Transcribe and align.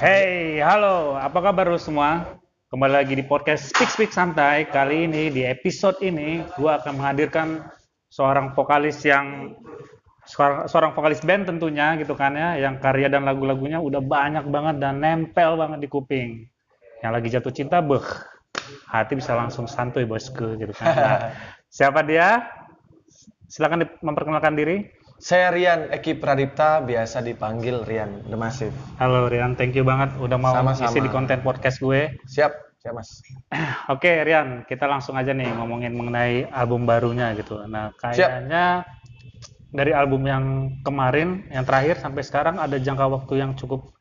Hey, 0.00 0.64
halo, 0.64 1.12
apa 1.20 1.44
kabar 1.44 1.68
lu 1.68 1.76
semua? 1.76 2.24
Kembali 2.72 3.04
lagi 3.04 3.12
di 3.12 3.20
podcast 3.20 3.68
Speak 3.68 3.92
Speak 3.92 4.12
Santai. 4.16 4.64
Kali 4.64 5.04
ini 5.04 5.28
di 5.28 5.44
episode 5.44 6.00
ini 6.00 6.40
gua 6.56 6.80
akan 6.80 6.96
menghadirkan 6.96 7.68
seorang 8.08 8.56
vokalis 8.56 8.96
yang 9.04 9.52
seorang, 10.24 10.64
seorang 10.72 10.96
vokalis 10.96 11.20
band 11.20 11.52
tentunya 11.52 12.00
gitu 12.00 12.16
kan 12.16 12.32
ya, 12.32 12.56
yang 12.56 12.80
karya 12.80 13.12
dan 13.12 13.28
lagu-lagunya 13.28 13.76
udah 13.76 14.00
banyak 14.00 14.48
banget 14.48 14.80
dan 14.80 15.04
nempel 15.04 15.60
banget 15.60 15.84
di 15.84 15.88
kuping. 15.92 16.48
Yang 17.04 17.12
lagi 17.12 17.28
jatuh 17.36 17.52
cinta, 17.52 17.84
beh, 17.84 18.08
hati 18.88 19.20
bisa 19.20 19.36
langsung 19.36 19.68
santuy 19.68 20.08
bosku 20.08 20.56
gitu 20.56 20.72
kan. 20.80 20.96
Nah, 20.96 21.18
siapa 21.76 22.00
dia? 22.08 22.48
Silakan 23.52 23.84
memperkenalkan 24.00 24.56
diri. 24.56 24.80
Saya 25.20 25.52
Rian 25.52 25.92
Eki 25.92 26.16
Pradipta, 26.16 26.80
biasa 26.80 27.20
dipanggil 27.20 27.84
Rian 27.84 28.24
The 28.24 28.40
Massive. 28.40 28.72
Halo 28.96 29.28
Rian, 29.28 29.52
thank 29.52 29.76
you 29.76 29.84
banget 29.84 30.16
udah 30.16 30.40
mau 30.40 30.56
Sama-sama. 30.56 30.88
isi 30.88 30.98
di 30.98 31.10
konten 31.12 31.44
podcast 31.44 31.76
gue. 31.76 32.16
Siap, 32.24 32.80
siap 32.80 32.96
Mas. 32.96 33.20
Oke 33.92 34.24
Rian, 34.24 34.64
kita 34.64 34.88
langsung 34.88 35.20
aja 35.20 35.36
nih 35.36 35.52
ngomongin 35.52 35.92
mengenai 35.92 36.48
album 36.48 36.88
barunya 36.88 37.36
gitu. 37.36 37.60
Nah 37.68 37.92
kayaknya 38.00 38.88
dari 39.68 39.92
album 39.92 40.24
yang 40.24 40.44
kemarin, 40.80 41.44
yang 41.52 41.68
terakhir 41.68 42.00
sampai 42.00 42.24
sekarang 42.24 42.56
ada 42.56 42.80
jangka 42.80 43.04
waktu 43.04 43.44
yang 43.44 43.52
cukup 43.60 43.92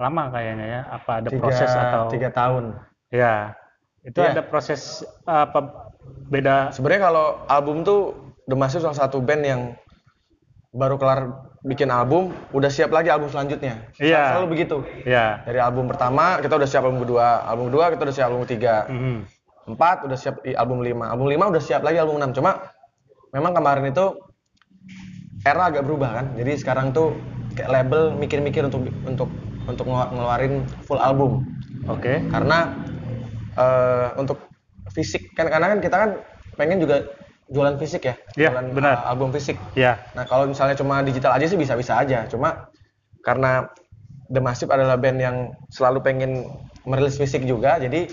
lama 0.00 0.32
kayaknya 0.32 0.66
ya. 0.66 0.80
Apa 0.88 1.20
ada 1.20 1.28
Tiga, 1.28 1.40
proses 1.44 1.68
atau? 1.68 2.08
tiga 2.08 2.32
tahun. 2.32 2.64
Ya, 3.12 3.52
itu 4.08 4.16
Iya. 4.24 4.40
ada 4.40 4.42
proses 4.48 5.04
apa 5.28 5.92
beda? 6.32 6.72
Sebenarnya 6.72 7.12
kalau 7.12 7.26
album 7.44 7.84
tuh 7.84 8.16
The 8.48 8.56
Massive 8.56 8.80
salah 8.82 8.96
satu 8.96 9.20
band 9.20 9.44
yang 9.44 9.62
baru 10.72 10.96
kelar 10.96 11.20
bikin 11.62 11.92
album, 11.92 12.32
udah 12.50 12.72
siap 12.72 12.88
lagi 12.90 13.12
album 13.12 13.28
selanjutnya. 13.28 13.92
Sel- 13.92 14.08
Iya. 14.08 14.22
Selalu 14.34 14.46
begitu. 14.50 14.76
Ya. 15.04 15.44
Dari 15.44 15.60
album 15.60 15.84
pertama 15.84 16.40
kita 16.40 16.56
udah 16.56 16.64
siap 16.64 16.82
album 16.82 17.04
kedua, 17.04 17.44
album 17.44 17.68
kedua 17.68 17.92
kita 17.92 18.02
udah 18.02 18.14
siap 18.16 18.26
album 18.32 18.42
ketiga, 18.48 18.88
Mhm. 18.88 19.16
empat 19.68 19.96
udah 20.08 20.16
siap 20.16 20.40
album 20.42 20.80
lima, 20.80 21.12
album 21.12 21.28
lima 21.28 21.44
udah 21.46 21.60
siap 21.60 21.84
lagi 21.84 22.00
album 22.00 22.16
enam. 22.18 22.32
Cuma 22.32 22.72
memang 23.30 23.52
kemarin 23.52 23.84
itu 23.86 24.16
era 25.44 25.68
agak 25.68 25.84
berubah 25.84 26.10
kan. 26.14 26.26
Jadi 26.34 26.52
sekarang 26.56 26.90
tuh 26.90 27.14
kayak 27.52 27.68
label 27.68 28.16
mikir-mikir 28.16 28.64
untuk 28.64 28.80
untuk 29.04 29.28
untuk 29.62 29.84
ngelu- 29.86 30.10
ngeluarin 30.10 30.54
full 30.82 30.98
album. 30.98 31.44
Oke. 31.84 32.22
karena 32.30 32.78
eh, 33.52 34.08
untuk 34.16 34.38
fisik 34.94 35.34
kan 35.34 35.50
karena 35.50 35.66
kan 35.68 35.78
kita 35.82 35.96
kan 35.98 36.10
pengen 36.54 36.78
juga 36.78 37.02
jualan 37.52 37.76
fisik 37.76 38.02
ya 38.08 38.14
Iya, 38.34 38.48
jualan 38.50 38.66
benar. 38.72 38.92
eh, 38.96 39.10
album 39.12 39.28
fisik 39.30 39.56
Ya. 39.76 40.00
nah 40.16 40.24
kalau 40.24 40.48
misalnya 40.48 40.74
cuma 40.74 41.04
digital 41.04 41.36
aja 41.36 41.46
sih 41.46 41.60
bisa 41.60 41.76
bisa 41.76 42.00
aja 42.00 42.24
cuma 42.26 42.72
karena 43.22 43.68
The 44.32 44.40
Massive 44.40 44.72
adalah 44.72 44.96
band 44.96 45.20
yang 45.20 45.36
selalu 45.68 46.00
pengen 46.00 46.32
merilis 46.88 47.20
fisik 47.20 47.44
juga 47.44 47.76
jadi 47.76 48.08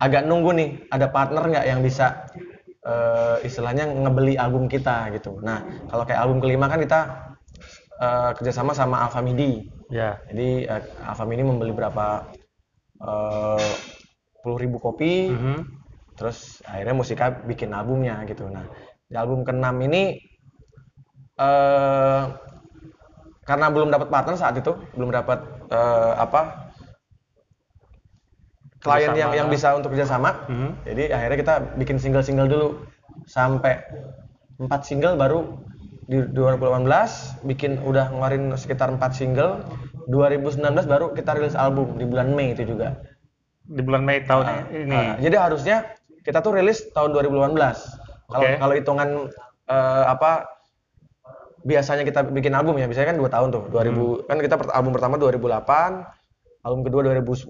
agak 0.00 0.24
nunggu 0.24 0.50
nih 0.56 0.68
ada 0.88 1.10
partner 1.10 1.44
nggak 1.44 1.66
yang 1.66 1.80
bisa 1.82 2.24
eh, 2.86 3.36
istilahnya 3.44 3.90
ngebeli 3.90 4.38
album 4.38 4.70
kita 4.70 5.10
gitu 5.12 5.42
nah 5.42 5.60
kalau 5.90 6.06
kayak 6.06 6.22
album 6.22 6.38
kelima 6.40 6.70
kan 6.70 6.78
kita 6.80 7.00
eh, 8.00 8.30
kerjasama 8.38 8.72
sama 8.72 9.02
Alpha 9.04 9.20
Midi 9.20 9.66
Ya. 9.90 10.22
jadi 10.30 10.48
eh, 10.70 10.82
Alpha 11.02 11.26
Midi 11.26 11.42
membeli 11.42 11.74
berapa 11.74 12.30
puluh 14.40 14.58
ribu 14.60 14.76
kopi, 14.76 15.32
Mhm. 15.32 15.79
Terus 16.20 16.60
akhirnya 16.68 16.92
Musika 16.92 17.32
bikin 17.32 17.72
albumnya 17.72 18.20
gitu. 18.28 18.44
Nah 18.52 18.68
di 19.08 19.16
album 19.16 19.40
keenam 19.42 19.80
ini 19.80 20.20
eh 21.40 22.22
karena 23.48 23.66
belum 23.72 23.88
dapat 23.88 24.12
partner 24.12 24.36
saat 24.36 24.54
itu, 24.60 24.76
belum 24.94 25.08
dapat 25.10 25.40
eh, 25.72 26.12
apa 26.20 26.70
klien 28.80 29.12
yang 29.16 29.32
yang 29.32 29.48
bisa 29.48 29.72
untuk 29.76 29.92
kerjasama. 29.96 30.44
Mhm. 30.48 30.70
Jadi 30.84 31.04
akhirnya 31.12 31.38
kita 31.40 31.54
bikin 31.80 31.96
single-single 31.96 32.48
dulu 32.48 32.68
sampai 33.24 33.80
empat 34.60 34.80
single 34.84 35.16
baru 35.16 35.40
di 36.10 36.20
2018 36.36 37.44
bikin 37.46 37.80
udah 37.86 38.10
ngeluarin 38.10 38.50
sekitar 38.58 38.90
4 38.90 38.98
single 39.14 39.62
2019 40.10 40.90
baru 40.90 41.14
kita 41.14 41.38
rilis 41.38 41.54
album 41.54 41.96
di 41.96 42.04
bulan 42.08 42.34
Mei 42.34 42.50
itu 42.52 42.66
juga 42.66 42.98
Di 43.62 43.78
bulan 43.86 44.02
Mei 44.02 44.26
tahun 44.26 44.42
Nah, 44.42 44.58
ini. 44.74 44.90
nah, 44.90 45.14
jadi 45.22 45.36
harusnya 45.38 45.76
kita 46.20 46.38
tuh 46.40 46.52
rilis 46.52 46.84
tahun 46.90 47.10
2018 47.12 47.56
kalau 48.26 48.42
Oke. 48.42 48.56
kalau 48.56 48.74
hitungan 48.74 49.08
eh, 49.66 50.04
apa 50.06 50.46
biasanya 51.60 52.02
kita 52.02 52.24
bikin 52.26 52.52
album 52.52 52.74
ya 52.74 52.88
biasanya 52.88 53.12
kan 53.12 53.18
dua 53.18 53.28
tahun 53.28 53.48
tuh 53.50 53.62
2000 53.68 53.92
Hmm. 53.92 54.16
kan 54.24 54.36
kita 54.38 54.54
album 54.70 54.92
pertama 54.92 55.14
2008 55.16 56.08
album 56.60 56.80
kedua 56.82 57.00
2010 57.06 57.44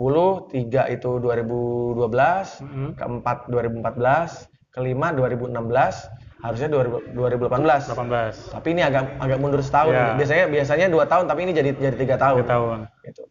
tiga 0.48 0.86
itu 0.86 1.19
2012 1.19 2.59
Mhm. 2.60 2.88
keempat 2.94 3.47
2014 3.47 4.50
kelima 4.70 5.10
2016 5.10 6.10
harusnya 6.41 6.69
2000 6.69 7.03
2018 7.12 7.86
18 7.86 8.50
tapi 8.50 8.69
ini 8.70 8.82
agak 8.82 9.19
agak 9.19 9.38
mundur 9.38 9.60
setahun 9.60 9.92
Ya. 9.92 10.14
biasanya 10.14 10.44
biasanya 10.48 10.86
dua 10.88 11.04
tahun 11.04 11.26
tapi 11.26 11.41
ini 11.42 11.53
jadi 11.53 11.70
jadi 11.72 11.97
tiga 11.97 12.16
tahun, 12.16 12.42
Tiga 12.42 12.50
tahun. 12.50 12.78
Gitu. 13.04 13.22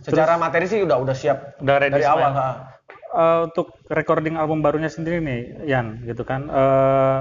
secara 0.00 0.36
materi 0.36 0.64
sih 0.64 0.80
udah 0.80 0.96
udah 0.98 1.12
siap 1.12 1.60
Udah 1.60 1.76
dari 1.78 2.00
awal 2.02 2.32
ya? 2.32 2.69
Eh, 3.10 3.40
untuk 3.50 3.74
recording 3.90 4.38
album 4.38 4.62
barunya 4.62 4.86
sendiri 4.86 5.18
nih, 5.18 5.66
Yan, 5.66 6.06
gitu 6.06 6.22
kan. 6.22 6.46
Eh 6.46 7.18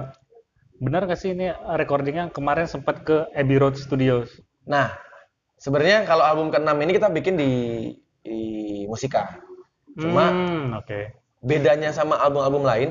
benar 0.80 1.04
gak 1.10 1.20
sih 1.20 1.36
ini 1.36 1.52
recordingnya 1.76 2.32
kemarin 2.32 2.64
sempat 2.70 3.04
ke 3.04 3.28
Abbey 3.36 3.58
Road 3.60 3.76
Studios? 3.76 4.30
Nah, 4.70 4.94
sebenarnya 5.60 6.06
kalau 6.08 6.24
album 6.24 6.48
ke-6 6.54 6.78
ini 6.86 6.92
kita 6.96 7.10
bikin 7.12 7.36
di, 7.36 7.52
di 8.24 8.40
Musika. 8.86 9.42
Cuma 10.00 10.30
Hmm, 10.30 10.78
oke. 10.78 11.00
bedanya 11.44 11.90
sama 11.92 12.20
album-album 12.22 12.64
lain, 12.64 12.90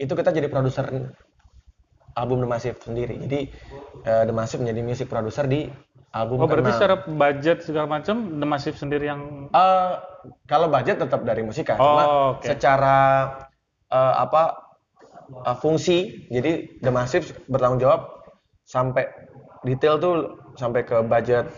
itu 0.00 0.12
kita 0.12 0.34
jadi 0.34 0.48
produser 0.50 0.86
album 2.14 2.42
The 2.42 2.48
Massive 2.48 2.78
sendiri. 2.82 3.14
Jadi 3.22 3.40
eh, 4.04 4.22
The 4.26 4.34
Massive 4.34 4.62
menjadi 4.66 4.80
music 4.82 5.06
producer 5.10 5.44
di 5.46 5.66
album 6.14 6.38
Oh 6.38 6.46
berarti 6.46 6.70
ke-6. 6.70 6.76
secara 6.78 6.96
budget 7.04 7.58
segala 7.66 7.86
macam, 7.90 8.38
The 8.38 8.46
Massive 8.46 8.78
sendiri 8.78 9.10
yang 9.10 9.50
Eh, 9.50 9.92
kalau 10.46 10.70
budget 10.70 11.02
tetap 11.02 11.26
dari 11.26 11.42
Musika, 11.42 11.74
Oh, 11.74 11.82
cuma 11.82 12.04
oke. 12.38 12.46
secara 12.46 12.98
eh, 13.90 14.14
apa 14.14 14.42
eh, 15.42 15.56
fungsi, 15.58 16.30
jadi 16.30 16.78
The 16.78 16.94
Massive 16.94 17.34
bertanggung 17.50 17.82
jawab 17.82 18.00
sampai 18.62 19.10
detail 19.66 19.98
tuh 19.98 20.14
sampai 20.54 20.86
ke 20.86 21.02
budget 21.02 21.50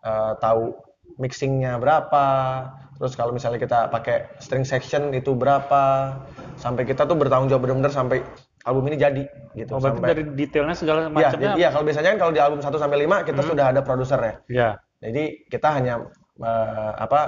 eh, 0.00 0.32
tahu 0.40 0.72
mixingnya 1.14 1.78
berapa, 1.78 2.26
terus 2.98 3.14
kalau 3.14 3.30
misalnya 3.30 3.62
kita 3.62 3.86
pakai 3.86 4.26
string 4.42 4.66
section 4.66 5.14
itu 5.14 5.30
berapa, 5.30 6.16
sampai 6.58 6.82
kita 6.82 7.06
tuh 7.06 7.14
bertanggung 7.14 7.46
jawab 7.46 7.68
benar-benar 7.68 7.94
sampai 7.94 8.24
album 8.64 8.88
ini 8.88 8.96
jadi 8.96 9.22
gitu. 9.52 9.70
oh, 9.70 9.78
berarti 9.78 9.96
sampai 9.96 10.10
dari 10.10 10.22
detailnya 10.34 10.72
segala 10.74 11.00
Iya, 11.00 11.10
macamnya. 11.10 11.36
jadi- 11.46 11.58
iya, 11.58 11.68
kalau 11.68 11.84
biasanya 11.84 12.08
kan 12.08 12.18
kalau 12.18 12.32
di 12.32 12.40
album 12.40 12.58
1 12.58 12.76
sampai 12.76 12.98
5 12.98 13.16
kita 13.22 13.40
Hmm. 13.40 13.48
sudah 13.48 13.64
ada 13.68 13.80
produser 13.80 14.18
ya. 14.18 14.34
Ya, 14.48 14.70
Jadi 15.00 15.22
kita 15.46 15.68
hanya 15.70 15.94
eh, 16.34 16.92
apa 16.96 17.20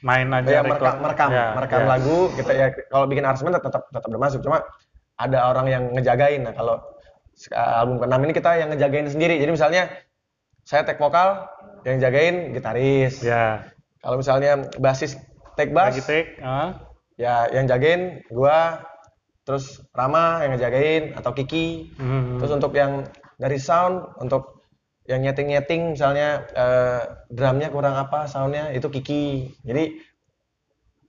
main 0.00 0.28
aja 0.30 0.46
ya, 0.46 0.62
merekam 0.62 0.94
merekam, 1.00 1.28
Ya, 1.28 1.46
merekam 1.54 1.80
ya. 1.80 1.88
lagu 1.88 2.16
kita 2.30 2.52
ya 2.52 2.66
kalau 2.86 3.04
bikin 3.04 3.24
aransemen 3.24 3.50
tetap 3.52 3.88
tetap 3.88 4.06
bermasuk 4.06 4.40
cuma 4.40 4.60
ada 5.16 5.48
orang 5.48 5.66
yang 5.66 5.82
ngejagain 5.90 6.38
nah 6.40 6.52
kalau 6.52 6.76
se- 7.32 7.48
album 7.50 7.98
ke-6 7.98 8.14
ini 8.20 8.32
kita 8.32 8.50
yang 8.54 8.68
ngejagain 8.70 9.08
sendiri 9.08 9.34
jadi 9.36 9.48
misalnya 9.48 9.82
saya 10.62 10.82
take 10.82 10.98
vokal 10.98 11.48
yang 11.82 11.96
jagain 11.98 12.52
gitaris 12.52 13.18
Ya, 13.20 13.64
kalau 13.98 14.20
misalnya 14.20 14.52
basis 14.76 15.16
take 15.54 15.70
bass 15.70 15.90
lagi 15.90 16.04
take. 16.04 16.28
ah. 16.38 16.78
ya 17.16 17.48
yang 17.50 17.64
jagain 17.64 18.20
gua 18.28 18.84
terus 19.44 19.84
Rama 19.92 20.40
yang 20.42 20.56
ngejagain 20.56 21.12
atau 21.14 21.30
Kiki 21.36 21.92
Hmm. 22.00 22.40
terus 22.40 22.52
untuk 22.52 22.72
yang 22.72 23.04
dari 23.36 23.60
sound 23.60 24.16
untuk 24.18 24.64
yang 25.04 25.20
nyeting-nyeting 25.20 25.92
misalnya 25.92 26.48
eh, 26.56 27.00
drumnya 27.28 27.68
kurang 27.68 27.92
apa 27.94 28.24
soundnya 28.24 28.72
itu 28.72 28.88
Kiki 28.88 29.52
jadi 29.60 29.92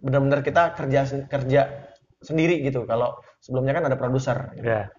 benar-benar 0.03 0.43
kita 0.43 0.75
kerja 0.75 1.07
kerja 1.31 1.61
sendiri 2.19 2.59
gitu 2.61 2.83
kalau 2.83 3.15
sebelumnya 3.39 3.73
kan 3.79 3.87
ada 3.87 3.97
produser 3.97 4.51
gitu. 4.59 4.67
Ya. 4.67 4.91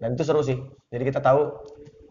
dan 0.00 0.16
itu 0.16 0.24
seru 0.24 0.40
sih 0.40 0.56
jadi 0.88 1.04
kita 1.12 1.20
tahu 1.20 1.52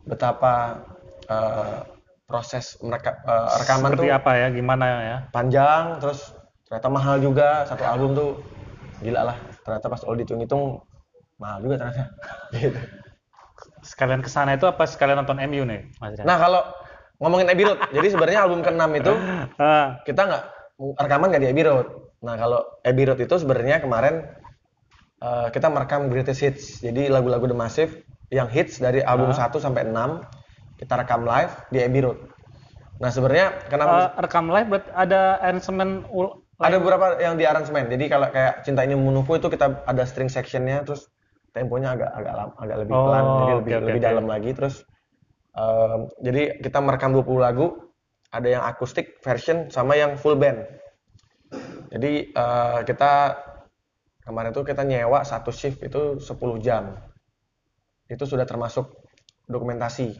betapa 0.05 0.85
eh, 1.25 1.81
proses 2.29 2.77
mereka 2.85 3.17
eh, 3.25 3.47
rekaman 3.65 3.97
Seperti 3.97 4.07
tuh 4.07 4.13
apa 4.13 4.31
ya, 4.37 4.47
gimana 4.53 4.85
ya? 5.01 5.17
panjang 5.33 5.97
terus 5.97 6.37
ternyata 6.69 6.87
mahal 6.91 7.15
juga 7.17 7.65
satu 7.65 7.81
album 7.81 8.11
tuh 8.13 8.29
gila 9.01 9.33
lah 9.33 9.37
ternyata 9.67 9.91
pas 9.91 10.01
all 10.07 10.15
dihitung-hitung 10.15 10.79
mahal 11.35 11.59
juga 11.59 11.75
ternyata 11.83 12.03
gitu. 12.55 12.79
Sekalian 13.83 14.23
ke 14.23 14.29
sana 14.31 14.55
itu 14.55 14.63
apa 14.63 14.87
sekalian 14.87 15.19
nonton 15.19 15.37
MU 15.43 15.67
nih, 15.67 15.91
Mas? 15.99 16.15
Nah 16.23 16.39
kalau 16.39 16.61
ngomongin 17.19 17.51
Abbey 17.51 17.67
Road, 17.67 17.79
jadi 17.95 18.07
sebenarnya 18.15 18.39
album 18.47 18.63
ke-6 18.63 18.83
itu 18.95 19.13
Ah, 19.59 19.99
kita 20.07 20.21
nggak 20.23 20.43
rekaman 20.97 21.27
nggak 21.33 21.43
di 21.43 21.49
Abbey 21.51 21.63
Road. 21.67 21.87
Nah 22.23 22.35
kalau 22.39 22.59
Abbey 22.81 23.03
Road 23.05 23.19
itu 23.19 23.35
sebenarnya 23.35 23.83
kemarin 23.83 24.23
eh, 25.19 25.47
kita 25.51 25.67
merekam 25.67 26.07
greatest 26.07 26.39
hits. 26.39 26.63
Jadi 26.79 27.11
lagu-lagu 27.11 27.43
The 27.43 27.57
Massive 27.57 27.91
yang 28.31 28.47
hits 28.47 28.79
dari 28.79 29.03
album 29.03 29.33
Ah. 29.33 29.49
1 29.51 29.57
sampai 29.57 29.83
6 29.83 30.23
kita 30.77 30.93
rekam 30.95 31.25
live 31.25 31.53
di 31.73 31.79
Abbey 31.81 32.01
Road. 32.05 32.19
Nah 32.97 33.09
sebenarnya 33.09 33.65
kenapa 33.69 34.13
Eh, 34.13 34.21
rekam 34.21 34.45
live 34.49 34.67
berarti 34.69 34.89
ada 34.93 35.37
arrangement 35.41 36.05
ada 36.57 36.75
beberapa 36.81 37.21
yang 37.21 37.37
di 37.37 37.45
aransemen. 37.45 37.85
Jadi 37.85 38.05
kalau 38.09 38.33
kayak 38.33 38.65
cinta 38.65 38.81
ini 38.81 38.97
menuku 38.97 39.37
itu 39.37 39.47
kita 39.47 39.85
ada 39.85 40.03
string 40.09 40.29
sectionnya, 40.29 40.81
terus 40.81 41.05
temponya 41.53 41.93
agak 41.93 42.09
agak 42.17 42.33
agak 42.57 42.77
lebih 42.85 42.93
Oh, 42.97 43.03
pelan, 43.09 43.23
jadi 43.25 43.51
oke, 43.53 43.57
lebih 43.61 43.73
oke, 43.73 43.85
lebih 43.85 44.01
oke. 44.01 44.07
dalam 44.09 44.25
lagi. 44.25 44.49
Terus 44.57 44.75
em, 45.53 45.99
jadi 46.25 46.41
kita 46.61 46.79
merekam 46.81 47.13
20 47.13 47.37
lagu, 47.37 47.67
ada 48.33 48.47
yang 48.49 48.63
akustik 48.65 49.21
version 49.21 49.69
sama 49.69 49.93
yang 49.97 50.17
full 50.17 50.33
band. 50.33 50.65
Jadi 51.93 52.33
eh, 52.33 52.79
kita 52.83 53.11
kemarin 54.25 54.51
tuh 54.51 54.65
kita 54.65 54.81
nyewa 54.83 55.21
satu 55.23 55.53
shift 55.53 55.79
itu 55.85 56.17
10 56.19 56.57
jam. 56.59 56.97
Itu 58.09 58.25
sudah 58.25 58.49
termasuk 58.49 58.89
dokumentasi 59.45 60.17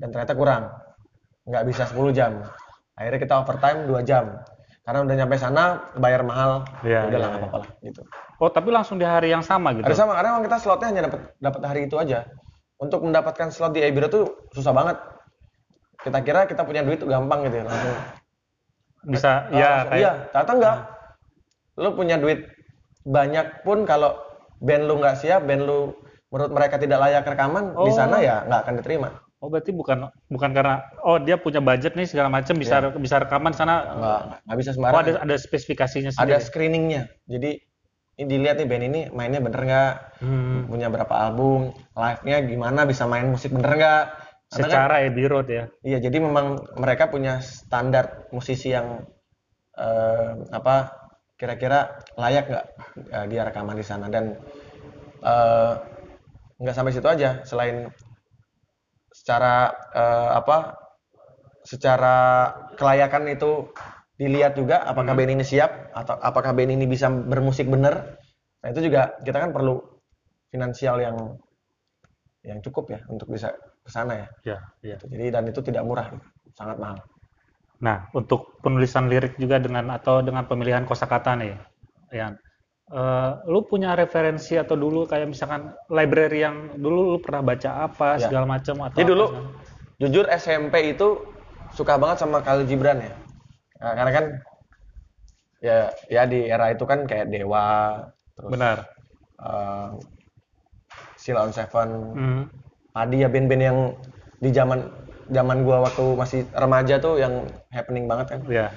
dan 0.00 0.08
ternyata 0.08 0.32
kurang. 0.32 0.72
Nggak 1.44 1.64
bisa 1.68 1.84
10 1.84 2.16
jam. 2.16 2.32
Akhirnya 2.96 3.20
kita 3.20 3.34
overtime 3.44 3.84
2 3.86 4.02
jam. 4.08 4.40
Karena 4.86 5.02
udah 5.02 5.16
nyampe 5.18 5.34
sana 5.34 5.64
bayar 5.98 6.22
mahal, 6.22 6.62
Iya, 6.80 7.10
udah 7.10 7.18
lah 7.18 7.28
nggak 7.28 7.42
apa-apa 7.42 7.58
lah 7.58 7.68
gitu. 7.82 8.00
Oh, 8.38 8.46
tapi 8.46 8.70
langsung 8.70 8.96
di 8.96 9.04
hari 9.04 9.34
yang 9.34 9.42
sama 9.42 9.74
gitu. 9.74 9.82
Ada 9.82 9.98
sama 9.98 10.14
karena 10.14 10.30
memang 10.30 10.46
kita 10.46 10.56
slotnya 10.62 10.86
hanya 10.88 11.02
dapat 11.10 11.20
dapat 11.42 11.60
hari 11.66 11.80
itu 11.90 11.98
aja. 11.98 12.22
Untuk 12.78 13.02
mendapatkan 13.02 13.50
slot 13.50 13.74
di 13.74 13.82
Ebiro 13.82 14.06
tuh 14.06 14.46
susah 14.54 14.70
banget. 14.70 14.94
Kita 15.98 16.22
kira 16.22 16.46
kita 16.46 16.62
punya 16.62 16.86
duit 16.86 17.02
tuh 17.02 17.10
gampang 17.10 17.42
gitu 17.42 17.58
ya, 17.58 17.64
langsung. 17.66 17.98
Bisa 19.10 19.50
Oh, 19.50 19.58
ya 19.58 19.66
langsung- 19.66 19.88
kayak 19.90 19.98
Iya, 19.98 20.12
ternyata 20.30 20.52
enggak. 20.54 20.76
Lu 21.76 21.88
punya 21.92 22.16
duit 22.16 22.40
banyak 23.02 23.46
pun 23.60 23.78
kalau 23.82 24.14
band 24.62 24.86
lu 24.86 25.02
nggak 25.02 25.18
siap, 25.18 25.42
band 25.42 25.66
lu 25.66 25.98
menurut 26.30 26.52
mereka 26.54 26.78
tidak 26.78 27.02
layak 27.02 27.26
rekaman 27.26 27.74
di 27.74 27.90
Oh. 27.90 27.90
sana 27.90 28.22
ya 28.22 28.46
nggak 28.46 28.60
akan 28.62 28.74
diterima. 28.78 29.10
Oh, 29.36 29.52
berarti 29.52 29.68
bukan 29.68 30.08
bukan 30.32 30.50
karena 30.56 30.80
oh 31.04 31.20
dia 31.20 31.36
punya 31.36 31.60
budget 31.60 31.92
nih 31.92 32.08
segala 32.08 32.32
macam 32.32 32.56
bisa 32.56 32.80
bisa 32.96 33.20
rekaman 33.20 33.52
sana. 33.52 33.84
Nggak 33.92 34.20
nggak 34.48 34.56
bisa 34.56 34.70
Oh, 34.70 34.74
sembarangan. 34.80 35.04
ada 35.04 35.12
ada 35.22 35.36
spesifikasinya 35.36 36.10
ada 36.10 36.16
sendiri. 36.16 36.40
screeningnya. 36.40 37.02
Jadi 37.28 37.50
ini 38.16 38.26
dilihat 38.32 38.56
nih 38.56 38.64
band 38.64 38.84
ini 38.88 39.00
mainnya 39.12 39.44
bener 39.44 39.60
nggak, 39.60 39.92
Hmm. 40.24 40.72
punya 40.72 40.88
berapa 40.88 41.14
album, 41.20 41.68
live-nya 41.92 42.36
gimana, 42.48 42.88
bisa 42.88 43.04
main 43.04 43.28
musik 43.28 43.52
bener 43.52 43.76
nggak. 43.76 44.04
Kan- 44.48 44.72
Secara 44.72 45.04
Abbey 45.04 45.28
Road 45.28 45.52
ya. 45.52 45.68
Iya, 45.84 46.00
jadi 46.00 46.16
memang 46.16 46.64
mereka 46.80 47.12
punya 47.12 47.44
standar 47.44 48.30
musisi 48.32 48.72
yang 48.72 49.04
eh, 49.76 50.32
apa 50.48 50.96
kira-kira 51.36 52.00
layak 52.16 52.48
nggak 52.48 52.66
eh, 53.12 53.26
dia 53.28 53.44
rekaman 53.44 53.76
di 53.76 53.84
sana 53.84 54.08
dan 54.08 54.40
eh, 55.20 55.72
nggak 56.56 56.72
sampai 56.72 56.96
situ 56.96 57.04
aja. 57.04 57.44
Selain 57.44 57.92
secara 59.26 59.74
eh, 59.90 60.30
apa, 60.38 60.78
secara 61.66 62.16
kelayakan 62.78 63.26
itu 63.34 63.74
dilihat 64.14 64.54
juga 64.54 64.86
apakah 64.86 65.18
band 65.18 65.34
ini 65.34 65.42
siap 65.42 65.90
atau 65.90 66.14
apakah 66.22 66.54
band 66.54 66.78
ini 66.78 66.86
bisa 66.86 67.10
bermusik 67.10 67.66
bener. 67.66 68.22
Nah 68.62 68.68
itu 68.70 68.86
juga 68.86 69.18
kita 69.26 69.42
kan 69.42 69.50
perlu 69.50 69.82
finansial 70.54 71.02
yang 71.02 71.18
yang 72.46 72.62
cukup 72.62 72.94
ya 72.94 73.02
untuk 73.10 73.34
bisa 73.34 73.50
ke 73.82 73.90
sana 73.90 74.14
ya. 74.14 74.26
Ya, 74.46 74.58
ya. 74.86 74.94
Gitu. 74.94 75.10
Jadi 75.10 75.24
dan 75.34 75.44
itu 75.50 75.58
tidak 75.58 75.82
murah, 75.82 76.06
sangat 76.54 76.78
mahal. 76.78 77.02
Nah, 77.82 78.06
untuk 78.14 78.62
penulisan 78.62 79.10
lirik 79.10 79.34
juga 79.42 79.58
dengan 79.58 79.90
atau 79.90 80.22
dengan 80.22 80.46
pemilihan 80.46 80.86
kosakata 80.86 81.34
nih, 81.34 81.58
ya. 82.14 82.30
Eh, 82.86 83.32
lu 83.50 83.66
punya 83.66 83.98
referensi 83.98 84.54
atau 84.54 84.78
dulu 84.78 85.10
kayak 85.10 85.26
misalkan 85.26 85.74
library 85.90 86.46
yang 86.46 86.78
dulu 86.78 87.14
lu 87.14 87.18
pernah 87.18 87.42
baca 87.42 87.82
apa 87.82 88.14
Ya. 88.14 88.30
segala 88.30 88.46
macam 88.46 88.78
atau 88.78 88.94
Jadi 88.94 89.02
apa 89.02 89.10
dulu 89.10 89.24
segala- 89.26 89.50
jujur 89.98 90.24
SMP 90.30 90.74
itu 90.94 91.08
suka 91.74 91.98
banget 91.98 92.22
sama 92.22 92.38
Khalil 92.46 92.62
Gibran 92.62 93.02
ya. 93.02 93.10
Nah, 93.82 93.92
karena 93.92 94.12
kan 94.14 94.24
ya 95.58 95.76
ya 96.06 96.22
di 96.24 96.46
era 96.46 96.70
itu 96.70 96.86
kan 96.86 97.02
kayak 97.04 97.26
Dewa, 97.26 98.06
terus 98.38 98.50
benar. 98.54 98.78
eh, 99.36 99.88
Sheila 101.18 101.42
on 101.42 101.50
Seven, 101.50 101.90
Hmm. 102.14 102.42
Padi 102.94 103.18
ya 103.18 103.28
band-band 103.28 103.62
yang 103.66 103.78
di 104.38 104.54
zaman 104.54 104.86
zaman 105.26 105.66
gua 105.66 105.82
waktu 105.82 106.14
masih 106.14 106.40
remaja 106.54 107.02
tuh 107.02 107.18
yang 107.18 107.50
happening 107.68 108.06
banget 108.06 108.26
kan. 108.30 108.40
Ya, 108.46 108.70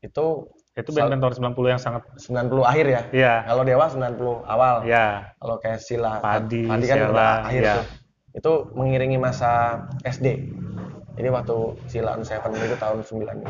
Itu 0.00 0.54
itu 0.72 0.88
band-band 0.88 1.20
tahun 1.20 1.52
90 1.52 1.68
yang 1.68 1.80
sangat 1.80 2.02
90 2.16 2.64
akhir 2.64 2.86
ya. 2.88 3.00
ya, 3.12 3.34
Kalau 3.44 3.62
Dewa 3.62 3.84
90 3.86 4.40
awal. 4.48 4.74
ya, 4.88 5.28
Kalau 5.36 5.56
kayak 5.60 5.80
Sila, 5.80 6.16
Padi, 6.18 6.64
Padi 6.64 6.86
kan 6.88 6.96
udah 7.12 7.44
akhir 7.44 7.62
ya. 7.62 7.74
tuh. 7.76 7.86
Itu 8.32 8.52
mengiringi 8.72 9.20
masa 9.20 9.84
SD. 10.00 10.48
Jadi 11.12 11.28
waktu 11.28 11.56
Sila 11.86 12.16
on 12.16 12.24
Seven 12.24 12.56
itu 12.56 12.76
tahun 12.80 13.04
9 13.04 13.44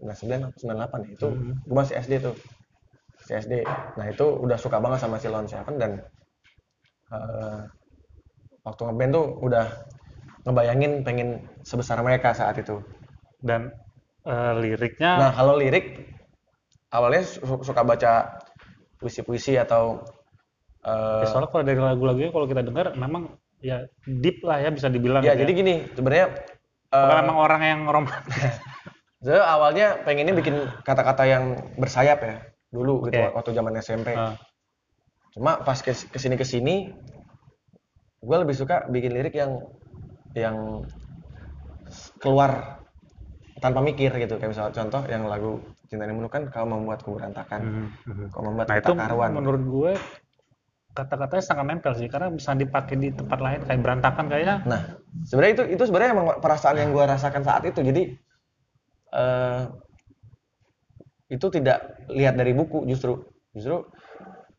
99 0.00 0.48
atau 0.48 0.56
98 0.56 1.04
ya. 1.04 1.08
Itu 1.12 1.28
Hmm. 1.28 1.52
gue 1.60 1.76
masih 1.76 1.94
SD 2.00 2.12
tuh. 2.24 2.32
Masih 3.20 3.34
SD. 3.36 3.54
Nah 3.96 4.06
itu 4.08 4.24
udah 4.24 4.56
suka 4.56 4.80
banget 4.80 5.04
sama 5.04 5.20
Sila 5.20 5.44
on 5.44 5.48
Seven 5.48 5.76
dan 5.76 6.00
eh, 7.06 7.60
waktu 8.64 8.82
ngeband 8.82 9.12
tuh 9.12 9.26
udah 9.44 9.66
ngebayangin 10.42 11.04
pengen 11.04 11.28
sebesar 11.62 12.00
mereka 12.00 12.32
saat 12.32 12.56
itu. 12.56 12.80
dan 13.36 13.68
eh, 14.26 14.52
liriknya 14.58 15.12
Nah 15.22 15.30
kalau 15.32 15.54
lirik 15.56 16.02
awalnya 16.90 17.22
su- 17.22 17.62
suka 17.62 17.82
baca 17.82 18.42
puisi-puisi 18.98 19.54
atau 19.56 20.02
eh, 20.82 21.22
ya, 21.22 21.26
soalnya 21.30 21.48
kalau 21.48 21.64
dari 21.64 21.80
lagu-lagunya 21.80 22.30
kalau 22.34 22.46
kita 22.46 22.62
dengar 22.66 22.92
memang 22.94 23.38
ya 23.62 23.86
deep 24.04 24.44
lah 24.44 24.60
ya 24.60 24.68
bisa 24.70 24.86
dibilang 24.92 25.24
Ya, 25.24 25.32
gitu 25.32 25.42
jadi 25.46 25.52
gini, 25.54 25.74
sebenarnya 25.94 26.26
Bukan 26.86 27.16
memang 27.28 27.36
orang 27.36 27.60
yang 27.66 27.80
romantis. 27.90 28.56
saya 29.26 29.42
awalnya 29.42 30.00
pengennya 30.06 30.32
bikin 30.32 30.54
kata-kata 30.86 31.26
yang 31.26 31.44
bersayap 31.76 32.22
ya, 32.22 32.36
dulu 32.70 33.10
gitu 33.10 33.18
Oke. 33.20 33.34
waktu 33.34 33.50
zaman 33.52 33.74
SMP. 33.82 34.14
Ah, 34.14 34.38
Cuma 35.34 35.60
pas 35.60 35.76
kes- 35.76 36.06
ke 36.08 36.16
sini 36.16 36.38
ke 36.38 36.46
sini, 36.46 36.94
gue 38.22 38.36
lebih 38.38 38.54
suka 38.56 38.86
bikin 38.88 39.12
lirik 39.12 39.34
yang 39.34 39.60
yang 40.32 40.86
keluar 42.22 42.80
tanpa 43.60 43.80
mikir 43.80 44.10
gitu. 44.16 44.36
Kayak 44.36 44.50
misalnya 44.52 44.72
contoh 44.76 45.02
yang 45.08 45.22
lagu 45.26 45.52
Cinta 45.86 46.02
Ini 46.02 46.26
kan 46.26 46.42
kau 46.50 46.66
membuatku 46.66 47.14
berantakan, 47.14 47.60
mhm, 47.62 47.86
mhm. 48.10 48.26
kau 48.34 48.42
membuat 48.42 48.66
Nah 48.66 48.78
itu 48.82 48.92
karuan. 48.92 49.30
menurut 49.30 49.62
gue 49.62 49.92
kata-katanya 50.96 51.44
sangat 51.44 51.64
nempel 51.68 51.92
sih 51.94 52.08
karena 52.08 52.32
bisa 52.32 52.56
dipakai 52.56 52.96
di 52.96 53.12
tempat 53.12 53.38
lain 53.38 53.60
kayak 53.68 53.80
berantakan 53.84 54.32
kayaknya 54.32 54.56
Nah, 54.64 54.80
sebenarnya 55.28 55.52
itu 55.60 55.64
itu 55.76 55.82
sebenarnya 55.84 56.10
emang 56.16 56.26
perasaan 56.40 56.76
yang 56.80 56.90
gue 56.96 57.04
rasakan 57.04 57.42
saat 57.44 57.62
itu. 57.68 57.80
Jadi 57.84 58.02
eh 59.14 59.62
itu 61.26 61.46
tidak 61.50 62.06
lihat 62.10 62.38
dari 62.38 62.54
buku 62.54 62.86
justru 62.86 63.18
justru 63.54 63.82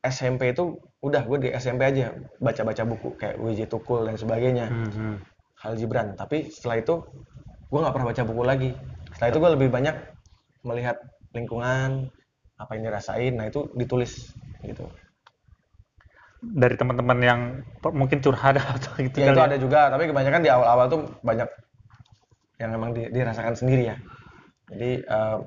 SMP 0.03 0.51
itu 0.51 0.77
udah 1.03 1.23
gue 1.27 1.37
di 1.47 1.49
SMP 1.55 1.87
aja 1.87 2.11
baca-baca 2.39 2.83
buku 2.87 3.09
kayak 3.19 3.35
WJ 3.39 3.67
Tukul 3.71 4.07
dan 4.07 4.15
sebagainya 4.15 4.67
Mhm. 4.71 5.13
Hal 5.57 5.73
Gibran 5.73 6.13
tapi 6.13 6.53
setelah 6.53 6.77
itu 6.85 6.95
gue 7.67 7.79
nggak 7.79 7.93
pernah 7.93 8.07
baca 8.09 8.21
buku 8.23 8.43
lagi. 8.47 8.69
Setelah 9.15 9.29
itu 9.31 9.39
gue 9.43 9.51
lebih 9.59 9.69
banyak 9.71 9.95
melihat 10.63 10.97
lingkungan 11.35 12.07
apa 12.57 12.71
yang 12.75 12.83
dirasain. 12.89 13.33
Nah 13.35 13.45
itu 13.51 13.67
ditulis 13.75 14.33
gitu. 14.63 14.87
Dari 16.37 16.75
teman-teman 16.77 17.19
yang 17.19 17.41
mungkin 17.91 18.21
curhat 18.21 18.57
atau 18.77 18.93
gitu 19.01 19.19
ya 19.21 19.33
itu 19.33 19.41
ya. 19.41 19.47
ada 19.47 19.57
juga. 19.57 19.79
Tapi 19.91 20.03
kebanyakan 20.09 20.41
di 20.43 20.49
awal-awal 20.51 20.85
tuh 20.87 21.01
banyak 21.25 21.49
yang 22.57 22.69
memang 22.73 22.89
di- 22.95 23.09
dirasakan 23.13 23.53
sendiri 23.53 23.83
ya. 23.93 23.95
Jadi 24.71 25.01
eh, 25.03 25.37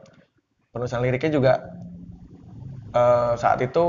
penulisan 0.71 1.03
liriknya 1.03 1.31
juga 1.35 1.53
eh, 2.95 3.33
saat 3.39 3.59
itu 3.63 3.85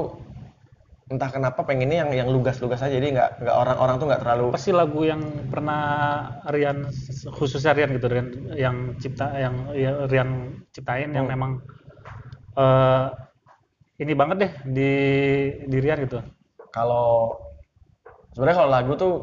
entah 1.12 1.30
kenapa 1.36 1.62
pengennya 1.68 2.08
yang 2.08 2.12
yang 2.25 2.30
lugas-lugas 2.32 2.80
aja. 2.82 2.96
Jadi 2.96 3.08
nggak 3.15 3.30
nggak 3.44 3.56
orang-orang 3.62 3.96
tuh 4.00 4.08
nggak 4.10 4.22
terlalu 4.24 4.44
apa 4.51 4.60
sih 4.63 4.74
lagu 4.74 5.01
yang 5.03 5.22
pernah 5.51 5.82
Rian 6.48 6.88
khususnya 7.38 7.75
Rian 7.75 7.91
gitu 7.98 8.08
Rian 8.08 8.27
yang 8.56 8.77
cipta 9.01 9.27
yang 9.36 9.56
ya, 9.75 9.91
Rian 10.08 10.30
ciptain 10.72 11.12
yang 11.12 11.27
Hmm. 11.27 11.34
memang 11.36 11.51
eh 12.62 13.06
ini 14.03 14.13
banget 14.18 14.38
deh 14.44 14.51
di 14.77 14.91
di 15.72 15.77
Rian 15.84 16.00
gitu? 16.08 16.20
Kalau 16.72 17.36
sebenarnya 18.34 18.58
kalau 18.63 18.72
lagu 18.72 18.91
tuh 18.96 19.13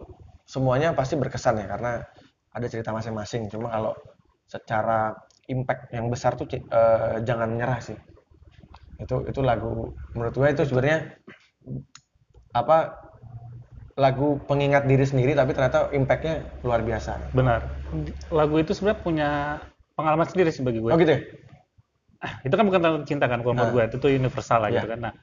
semuanya 0.48 0.88
pasti 0.96 1.14
berkesan 1.16 1.60
ya 1.60 1.66
karena 1.68 1.92
ada 2.56 2.66
cerita 2.68 2.90
masing-masing. 2.92 3.48
Cuma 3.52 3.68
kalau 3.72 3.92
secara 4.48 5.12
impact 5.48 5.92
yang 5.96 6.06
besar 6.12 6.36
tuh 6.36 6.46
eh, 6.52 7.20
jangan 7.24 7.48
menyerah 7.52 7.80
sih. 7.80 7.98
Itu 8.98 9.24
itu 9.30 9.40
lagu 9.40 9.94
menurut 10.14 10.34
gue 10.34 10.48
itu 10.54 10.62
sebenarnya 10.68 10.98
apa 12.56 12.96
lagu 13.98 14.38
pengingat 14.46 14.86
diri 14.86 15.02
sendiri 15.02 15.34
tapi 15.34 15.52
ternyata 15.52 15.90
impactnya 15.90 16.46
luar 16.62 16.80
biasa. 16.86 17.34
Benar. 17.34 17.82
Lagu 18.30 18.54
itu 18.62 18.70
sebenarnya 18.72 19.00
punya 19.02 19.28
pengalaman 19.98 20.26
sendiri 20.30 20.54
sih 20.54 20.62
bagi 20.62 20.78
gue. 20.78 20.90
Oh 20.94 20.98
gitu 20.98 21.18
ya? 21.18 21.20
Itu 22.46 22.54
kan 22.54 22.64
bukan 22.66 22.80
tentang 22.82 23.04
cinta 23.06 23.26
kan 23.26 23.42
kalau 23.42 23.54
Nah. 23.58 23.70
gue. 23.74 23.82
Itu 23.90 23.96
tuh 23.98 24.10
universal 24.14 24.62
lah 24.62 24.70
Iya. 24.70 24.82
gitu 24.82 24.88
kan. 24.94 25.00
Nah 25.10 25.14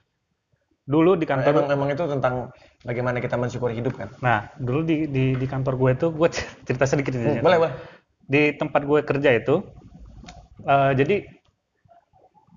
dulu 0.86 1.18
di 1.18 1.26
Nah, 1.26 1.42
kantor 1.42 1.66
emang 1.66 1.68
emang 1.74 1.90
itu 1.98 2.04
tentang 2.06 2.34
bagaimana 2.86 3.18
kita 3.18 3.36
mensyukuri 3.42 3.74
hidup 3.80 3.98
kan? 3.98 4.10
Nah 4.22 4.52
dulu 4.62 4.86
di 4.86 5.10
di, 5.10 5.24
di 5.34 5.48
kantor 5.50 5.74
gue 5.82 5.92
tuh 5.98 6.10
gue 6.14 6.30
cerita 6.68 6.86
sedikit 6.86 7.16
Hmm, 7.18 7.42
boleh 7.42 7.58
boleh. 7.64 7.74
Di 8.28 8.54
tempat 8.60 8.86
gue 8.86 9.00
kerja 9.02 9.30
itu 9.34 9.66
eh, 10.68 10.92
jadi 10.94 11.16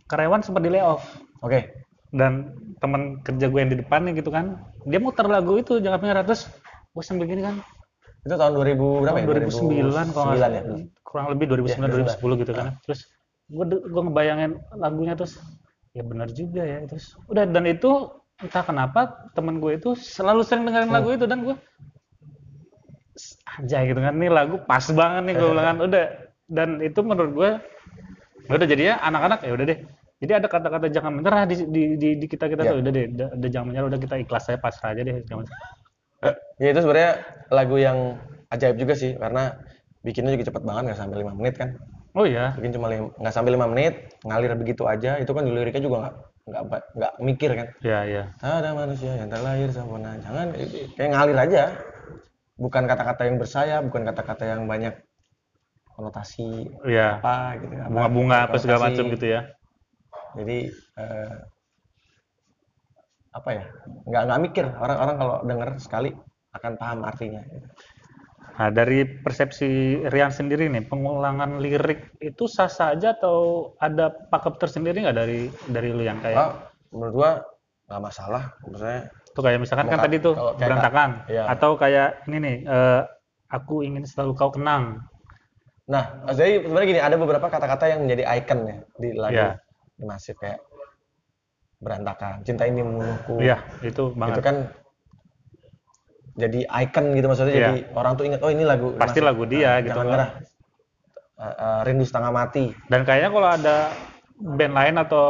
karyawan 0.09 0.41
sempat 0.45 0.65
di 0.65 0.71
layoff 0.73 1.05
Oke. 1.41 1.88
Dan 2.15 2.57
teman 2.81 3.21
kerja 3.21 3.47
gue 3.53 3.59
yang 3.61 3.71
di 3.75 3.79
depannya 3.85 4.17
gitu 4.17 4.33
kan 4.33 4.57
dia 4.89 4.97
muter 4.97 5.29
lagu 5.29 5.61
itu 5.61 5.77
jangan 5.83 6.01
merah 6.01 6.25
terus 6.25 6.49
gue 6.99 7.05
sambil 7.05 7.29
gini 7.31 7.43
kan. 7.45 7.63
Itu 8.27 8.35
tahun 8.35 8.53
2000 8.59 9.05
berapa 9.07 9.19
tahun 9.23 9.31
ya? 9.31 9.47
2009 9.47 10.15
kalau 10.17 10.25
nggak 10.35 10.39
2009 10.41 10.43
salah. 10.43 10.51
Ya. 10.51 10.63
kurang 11.07 11.27
lebih 11.33 11.47
2009 11.49 11.79
Ya, 11.79 11.89
2010 12.19 12.43
gitu 12.43 12.53
kan. 12.53 12.67
Terus 12.85 13.01
gue 13.49 13.65
gue 13.71 14.03
ngebayangin 14.03 14.53
lagunya 14.77 15.15
terus 15.15 15.39
ya 15.95 16.03
benar 16.03 16.29
juga 16.33 16.63
ya. 16.65 16.79
Terus 16.91 17.15
udah 17.31 17.45
dan 17.47 17.65
itu 17.69 17.91
entah 18.39 18.65
kenapa 18.67 19.01
temen 19.37 19.63
gue 19.63 19.79
itu 19.79 19.95
selalu 19.95 20.43
sering 20.43 20.67
dengerin 20.67 20.91
lagu 20.91 21.09
itu 21.15 21.25
dan 21.29 21.45
gue 21.47 21.57
aja 23.63 23.79
gitu 23.85 24.01
kan. 24.01 24.13
Ini 24.17 24.29
lagu 24.33 24.57
pas 24.67 24.85
banget 24.91 25.23
nih 25.29 25.35
gue 25.39 25.49
bilang 25.55 25.67
kan. 25.71 25.77
Udah 25.85 26.05
dan 26.49 26.69
itu 26.81 27.01
menurut 27.05 27.33
gue 27.37 27.51
ya 28.49 28.53
udah 28.57 28.67
jadinya 28.67 28.95
anak-anak 29.05 29.39
ya 29.45 29.53
udah 29.53 29.67
deh 29.69 29.79
jadi 30.19 30.33
ada 30.43 30.47
kata-kata 30.51 30.87
jangan 30.91 31.23
menyerah 31.23 31.47
di 31.47 31.55
di, 31.71 31.83
di, 31.95 32.09
di 32.19 32.27
kita 32.27 32.51
kita 32.51 32.63
Ya. 32.67 32.71
tuh 32.75 32.79
udah 32.83 32.93
deh 32.93 33.07
udah, 33.15 33.29
udah 33.39 33.49
jangan 33.49 33.67
menyerah 33.71 33.87
udah 33.91 34.01
kita 34.03 34.15
ikhlas 34.19 34.43
saya 34.51 34.59
pasrah 34.59 34.91
aja 34.95 35.03
deh 35.03 35.17
jangan 35.25 35.47
Ya 36.59 36.75
itu 36.75 36.81
sebenarnya 36.83 37.13
lagu 37.55 37.79
yang 37.79 38.19
ajaib 38.51 38.75
juga 38.75 38.99
sih 38.99 39.15
karena 39.15 39.55
bikinnya 40.03 40.35
juga 40.35 40.51
cepet 40.51 40.63
banget 40.67 40.83
nggak 40.91 40.99
sampai 40.99 41.17
lima 41.23 41.31
menit 41.39 41.55
kan. 41.55 41.79
oh 42.19 42.27
iya 42.27 42.51
Bikin 42.59 42.75
cuma 42.75 42.91
nggak 42.91 43.31
sampai 43.31 43.55
lima 43.55 43.71
menit 43.71 44.19
ngalir 44.27 44.51
begitu 44.59 44.83
aja 44.91 45.15
itu 45.23 45.31
kan 45.31 45.47
liriknya 45.47 45.79
juga 45.87 45.97
nggak 46.51 46.63
nggak 46.67 46.83
nggak 46.99 47.13
mikir 47.23 47.51
kan. 47.55 47.69
ya 47.87 48.03
ya 48.03 48.25
Ada 48.43 48.75
manusia 48.75 49.15
yang 49.15 49.31
terlahir 49.31 49.71
sempurna 49.71 50.19
jangan 50.19 50.51
kayak 50.99 51.11
ngalir 51.15 51.39
aja. 51.39 51.63
Bukan 52.59 52.91
kata-kata 52.91 53.23
yang 53.31 53.39
bersayap, 53.39 53.87
bukan 53.87 54.03
kata-kata 54.03 54.43
yang 54.51 54.67
banyak 54.67 54.99
konotasi 55.95 56.67
ya 56.87 57.19
apa 57.23 57.59
gitu. 57.63 57.75
bunga-bunga 57.91 58.51
apa 58.51 58.57
segala 58.59 58.91
macam 58.91 59.05
gitu 59.15 59.27
ya 59.35 59.41
Jadi 60.37 60.59
eh, 60.99 61.37
apa 63.33 63.51
ya? 63.55 63.65
Nggak 64.09 64.23
nggak 64.29 64.41
mikir 64.51 64.67
orang-orang 64.67 65.17
kalau 65.17 65.37
denger 65.45 65.69
sekali 65.81 66.11
akan 66.57 66.73
paham 66.81 67.01
artinya. 67.05 67.43
Nah, 68.59 68.75
dari 68.75 69.07
persepsi 69.07 70.03
Rian 70.11 70.35
sendiri 70.35 70.67
nih, 70.67 70.91
pengulangan 70.91 71.63
lirik 71.63 72.19
itu 72.19 72.51
sah-sah 72.51 72.99
aja 72.99 73.15
atau 73.15 73.71
ada 73.79 74.11
pakem 74.11 74.59
tersendiri 74.59 75.07
nggak 75.07 75.15
dari 75.15 75.47
dari 75.71 75.95
lu 75.95 76.03
yang 76.03 76.19
kayak 76.19 76.39
Oh, 76.43 76.53
menurut 76.91 77.15
gua 77.15 77.31
nggak 77.87 78.03
masalah. 78.03 78.43
Maksudnya 78.67 79.15
tuh 79.31 79.43
kayak 79.47 79.63
misalkan 79.63 79.87
kan 79.87 80.03
tadi 80.03 80.19
tuh 80.19 80.35
berantakan 80.59 81.23
iya. 81.31 81.47
atau 81.47 81.79
kayak 81.79 82.27
ini 82.27 82.37
nih 82.43 82.57
eh, 82.67 83.03
aku 83.47 83.87
ingin 83.87 84.03
selalu 84.03 84.35
kau 84.35 84.51
kenang. 84.51 85.07
Nah, 85.89 86.27
jadi 86.37 86.61
sebenarnya 86.61 86.89
gini, 86.91 87.01
ada 87.01 87.17
beberapa 87.17 87.47
kata-kata 87.49 87.89
yang 87.89 88.05
menjadi 88.05 88.29
ikon 88.29 88.61
ya 88.67 88.77
di 89.01 89.09
lagu 89.17 89.39
Iya. 89.39 89.51
Di 89.99 90.05
Masif 90.07 90.39
kayak 90.39 90.63
berantakan, 91.79 92.43
cinta 92.43 92.67
ini 92.67 92.83
membunuhku. 92.83 93.39
Iya, 93.39 93.59
itu 93.83 94.11
Itu 94.11 94.19
banget. 94.19 94.43
kan 94.43 94.57
jadi 96.39 96.61
ikon 96.87 97.19
gitu 97.19 97.27
maksudnya 97.27 97.51
Iya. 97.51 97.61
jadi 97.61 97.77
orang 97.99 98.13
tuh 98.15 98.25
ingat 98.31 98.41
oh 98.47 98.51
ini 98.51 98.63
lagu 98.63 98.95
Pasti 98.95 99.19
lagu 99.19 99.43
dia 99.43 99.75
Nah, 99.75 99.83
gitu 99.83 99.99
kan. 100.01 100.19
Eh, 101.39 101.55
eh, 101.55 101.79
rindu 101.87 102.03
setengah 102.03 102.31
mati. 102.31 102.75
Dan 102.87 103.03
kayaknya 103.03 103.31
kalau 103.31 103.47
ada 103.49 103.77
band 104.39 104.75
lain 104.75 104.95
atau 104.99 105.25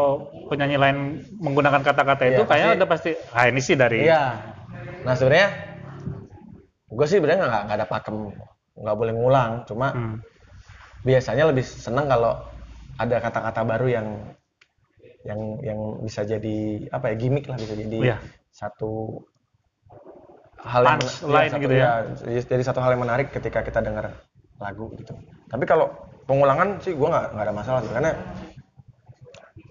penyanyi 0.49 0.77
lain 0.77 0.99
menggunakan 1.37 1.81
kata-kata 1.81 2.29
itu 2.29 2.43
Iya, 2.45 2.49
kayaknya 2.49 2.69
pasti- 2.69 2.79
udah 2.81 2.89
pasti 2.89 3.11
ah 3.33 3.45
ini 3.45 3.61
sih 3.61 3.77
dari 3.77 3.99
Iya. 4.05 4.23
Nah 5.05 5.13
sebenarnya 5.13 5.49
gue 6.89 7.07
sih 7.07 7.17
sebenarnya 7.17 7.41
nggak 7.43 7.63
nggak 7.69 7.77
ada 7.77 7.87
pakem, 7.87 8.17
nggak 8.75 8.97
boleh 8.97 9.13
ngulang. 9.13 9.53
Cuma 9.65 9.93
Hmm. 9.93 10.17
biasanya 11.01 11.45
lebih 11.49 11.65
seneng 11.65 12.05
kalau 12.05 12.37
ada 12.97 13.17
kata-kata 13.19 13.61
baru 13.65 13.87
yang 13.89 14.07
yang 15.23 15.41
yang 15.61 15.79
bisa 16.01 16.23
jadi 16.23 16.59
apa 16.89 17.11
ya 17.11 17.15
gimmick 17.17 17.47
lah 17.47 17.59
bisa 17.59 17.75
jadi 17.75 17.99
Iya. 18.15 18.17
satu 18.51 19.23
hal 20.61 20.83
yang 20.85 21.01
line 21.25 21.51
satu- 21.51 21.63
gitu 21.63 21.75
ya. 21.75 21.91
jadi- 22.15 22.47
jadi 22.47 22.63
satu 22.63 22.79
hal 22.79 22.91
yang 22.95 23.03
menarik 23.03 23.31
ketika 23.31 23.63
kita 23.63 23.79
dengar 23.79 24.15
lagu 24.59 24.91
gitu 24.95 25.15
tapi 25.47 25.65
kalau 25.65 25.91
pengulangan 26.25 26.79
sih 26.79 26.93
gue 26.93 27.09
nggak 27.09 27.27
nggak 27.33 27.45
ada 27.45 27.55
masalah 27.55 27.81
sih 27.81 27.91
karena 27.91 28.13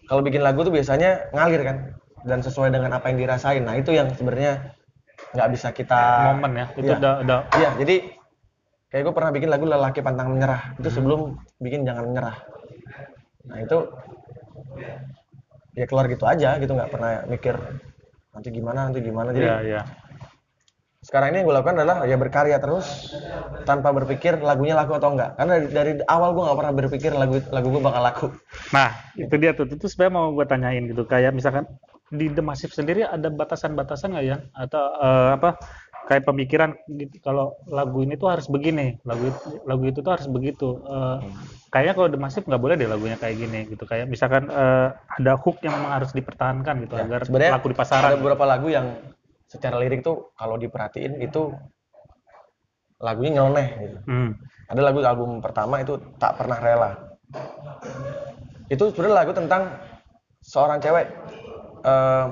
kalau 0.05 0.23
bikin 0.23 0.39
lagu 0.39 0.63
tuh 0.63 0.71
biasanya 0.71 1.31
ngalir 1.31 1.61
kan 1.61 1.77
dan 2.23 2.39
sesuai 2.39 2.71
dengan 2.71 2.91
apa 2.91 3.07
yang 3.07 3.19
dirasain 3.19 3.61
nah 3.61 3.75
itu 3.75 3.91
yang 3.91 4.07
sebenarnya 4.11 4.75
nggak 5.27 5.49
bisa 5.49 5.67
kita 5.71 6.31
momen 6.31 6.51
ya. 6.55 6.65
Itu 6.71 6.87
Iya. 6.87 6.97
udah 6.97 7.13
udah 7.19 7.39
Iya, 7.51 7.69
jadi 7.77 7.95
kayak 8.87 9.03
gue 9.03 9.13
pernah 9.13 9.31
bikin 9.33 9.49
lagu 9.49 9.65
lelaki 9.65 9.99
pantang 9.99 10.31
menyerah. 10.31 10.77
Itu 10.77 10.87
sebelum 10.87 11.35
bikin 11.57 11.83
jangan 11.83 12.07
menyerah. 12.07 12.37
Nah 13.43 13.57
itu 13.59 13.77
ya 15.77 15.85
keluar 15.85 16.09
gitu 16.09 16.25
aja 16.25 16.57
gitu 16.57 16.73
nggak 16.73 16.89
pernah 16.89 17.21
mikir 17.29 17.53
nanti 18.33 18.49
gimana 18.53 18.79
nanti 18.89 18.99
gimana. 19.01 19.29
Jadi 19.33 19.45
Iya, 19.45 19.57
iya. 19.65 19.81
sekarang 21.01 21.31
ini 21.31 21.39
yang 21.39 21.47
gue 21.47 21.55
lakukan 21.55 21.77
adalah 21.79 22.03
ya 22.03 22.17
berkarya 22.19 22.57
terus 22.59 23.15
tanpa 23.63 23.95
berpikir 23.95 24.41
lagunya 24.43 24.75
laku 24.75 24.97
atau 24.97 25.13
enggak. 25.15 25.37
Karena 25.39 25.53
dari, 25.61 25.67
dari 25.71 25.91
awal 26.05 26.35
gue 26.35 26.43
nggak 26.45 26.59
pernah 26.59 26.73
berpikir 26.75 27.11
lagu 27.15 27.37
lagu 27.53 27.67
gue 27.71 27.81
bakal 27.81 28.01
laku. 28.03 28.27
Nah, 28.75 28.89
itu 29.15 29.35
dia 29.39 29.55
tuh. 29.55 29.65
Itu 29.69 29.85
sebenarnya 29.87 30.13
mau 30.13 30.27
gue 30.35 30.45
tanyain 30.45 30.83
gitu. 30.85 31.07
Kayak 31.07 31.31
misalkan 31.37 31.63
di 32.11 32.27
The 32.31 32.43
Massive 32.43 32.75
sendiri 32.75 33.07
ada 33.07 33.27
batasan-batasan 33.31 34.13
nggak 34.13 34.25
ya? 34.25 34.37
Atau 34.53 34.83
eh, 34.83 35.29
apa? 35.39 35.49
Kayak 36.07 36.23
pemikiran 36.23 36.69
gitu. 36.87 37.19
Kalau 37.19 37.59
lagu 37.67 37.99
ini 37.99 38.15
tuh 38.15 38.31
harus 38.31 38.47
begini, 38.47 38.95
lagu 39.03 39.27
itu, 39.27 39.39
lagu 39.67 39.83
itu 39.83 39.99
tuh 39.99 40.11
harus 40.15 40.27
begitu. 40.31 40.79
Eh, 40.87 41.17
kayaknya 41.67 41.93
kalau 41.99 42.07
The 42.07 42.19
Massive 42.19 42.47
nggak 42.47 42.63
boleh 42.63 42.75
deh 42.79 42.87
lagunya 42.87 43.19
kayak 43.19 43.35
gini 43.35 43.59
gitu. 43.67 43.83
Kayak 43.83 44.07
misalkan 44.07 44.47
eh, 44.47 44.89
ada 44.95 45.33
hook 45.35 45.59
yang 45.67 45.75
memang 45.75 45.99
harus 45.99 46.15
dipertahankan 46.15 46.87
gitu 46.87 46.95
Ya, 46.95 47.03
agar 47.03 47.21
laku 47.27 47.75
di 47.75 47.77
pasaran. 47.77 48.15
Ada 48.15 48.17
beberapa 48.23 48.47
lagu 48.47 48.71
yang 48.71 48.87
secara 49.47 49.79
lirik 49.79 50.03
tuh 50.03 50.31
kalau 50.35 50.59
diperhatiin 50.59 51.23
itu 51.23 51.55
lagunya 52.99 53.41
nyeleneh 53.41 53.67
gitu. 53.79 53.97
Hmm. 54.09 54.31
ada 54.67 54.81
lagu 54.83 54.99
album 54.99 55.39
pertama 55.39 55.79
itu 55.79 55.95
tak 56.19 56.35
pernah 56.35 56.59
rela 56.59 56.91
itu 58.67 58.83
sebenarnya 58.91 59.15
lagu 59.23 59.31
tentang 59.31 59.71
seorang 60.43 60.83
cewek 60.83 61.07
eh, 61.87 62.25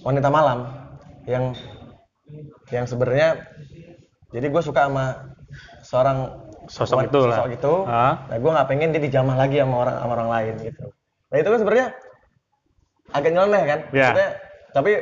wanita 0.00 0.28
malam 0.32 0.81
yang 1.24 1.54
yang 2.68 2.84
sebenarnya 2.84 3.44
jadi 4.32 4.46
gue 4.48 4.62
suka 4.62 4.88
sama 4.88 5.06
seorang 5.84 6.18
Sosok 6.62 7.10
itu 7.10 7.20
lah. 7.26 7.42
sosok 7.42 7.48
itu 7.52 7.74
Ah. 7.84 8.14
nah 8.30 8.36
gue 8.38 8.50
nggak 8.50 8.68
pengen 8.70 8.94
dia 8.94 9.02
dijamah 9.02 9.34
lagi 9.34 9.58
sama 9.58 9.76
orang 9.82 9.96
sama 9.98 10.12
orang 10.14 10.30
lain 10.30 10.54
gitu 10.62 10.84
nah 11.28 11.36
itu 11.36 11.48
kan 11.48 11.58
sebenarnya 11.58 11.88
agak 13.12 13.30
nyeleneh 13.30 13.62
kan 13.66 13.80
Ya. 13.90 13.98
Maksudnya, 14.08 14.28
tapi 14.72 14.92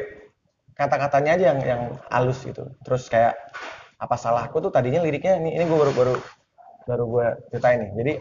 kata-katanya 0.74 1.30
aja 1.36 1.44
yang 1.52 1.60
yang 1.62 1.82
halus 2.08 2.40
gitu 2.42 2.64
terus 2.80 3.06
kayak 3.06 3.36
apa 4.00 4.16
salahku 4.16 4.58
tuh 4.58 4.72
tadinya 4.72 4.98
liriknya 4.98 5.36
ini 5.36 5.52
ini 5.52 5.64
gue 5.64 5.78
baru 5.78 5.92
baru 5.92 6.14
baru 6.88 7.04
gue 7.06 7.26
ceritain 7.50 7.78
nih 7.78 7.90
jadi 7.94 8.12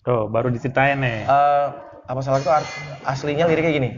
Tuh, 0.00 0.30
baru 0.30 0.48
diceritain 0.48 0.96
nih. 0.96 1.26
eh, 1.26 1.66
apa 2.06 2.20
salahku 2.22 2.48
aslinya 3.04 3.44
liriknya 3.44 3.72
gini 3.74 3.90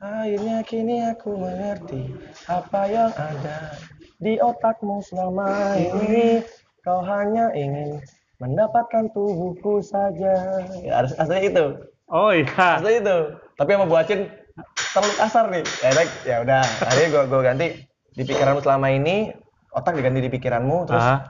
akhirnya 0.00 0.60
kini 0.66 1.02
aku 1.08 1.36
mengerti 1.36 2.12
apa 2.46 2.80
yang 2.88 3.10
ada 3.16 3.76
di 4.20 4.36
otakmu 4.40 5.00
selama 5.04 5.76
ini. 5.76 6.44
Kau 6.86 7.02
hanya 7.02 7.50
ingin 7.50 7.98
mendapatkan 8.38 9.10
tubuhku 9.10 9.82
saja. 9.82 10.62
Ya, 10.86 11.02
harus 11.02 11.18
aslinya 11.18 11.42
itu. 11.42 11.64
Oh 12.06 12.30
iya. 12.30 12.78
aslinya 12.78 13.00
itu. 13.02 13.18
Tapi 13.58 13.70
sama 13.74 13.86
buacin 13.90 14.30
terlalu 14.94 15.14
kasar 15.18 15.44
nih. 15.50 15.64
Ya 15.82 15.90
ya 16.22 16.36
udah. 16.46 16.62
Akhirnya 16.86 17.08
gue 17.10 17.22
gue 17.26 17.40
ganti 17.42 17.66
di 18.14 18.22
pikiranmu 18.22 18.60
selama 18.62 18.86
ini. 18.94 19.34
Otak 19.74 19.98
diganti 19.98 20.24
di 20.24 20.30
pikiranmu 20.32 20.76
terus 20.88 21.04
Ah. 21.04 21.20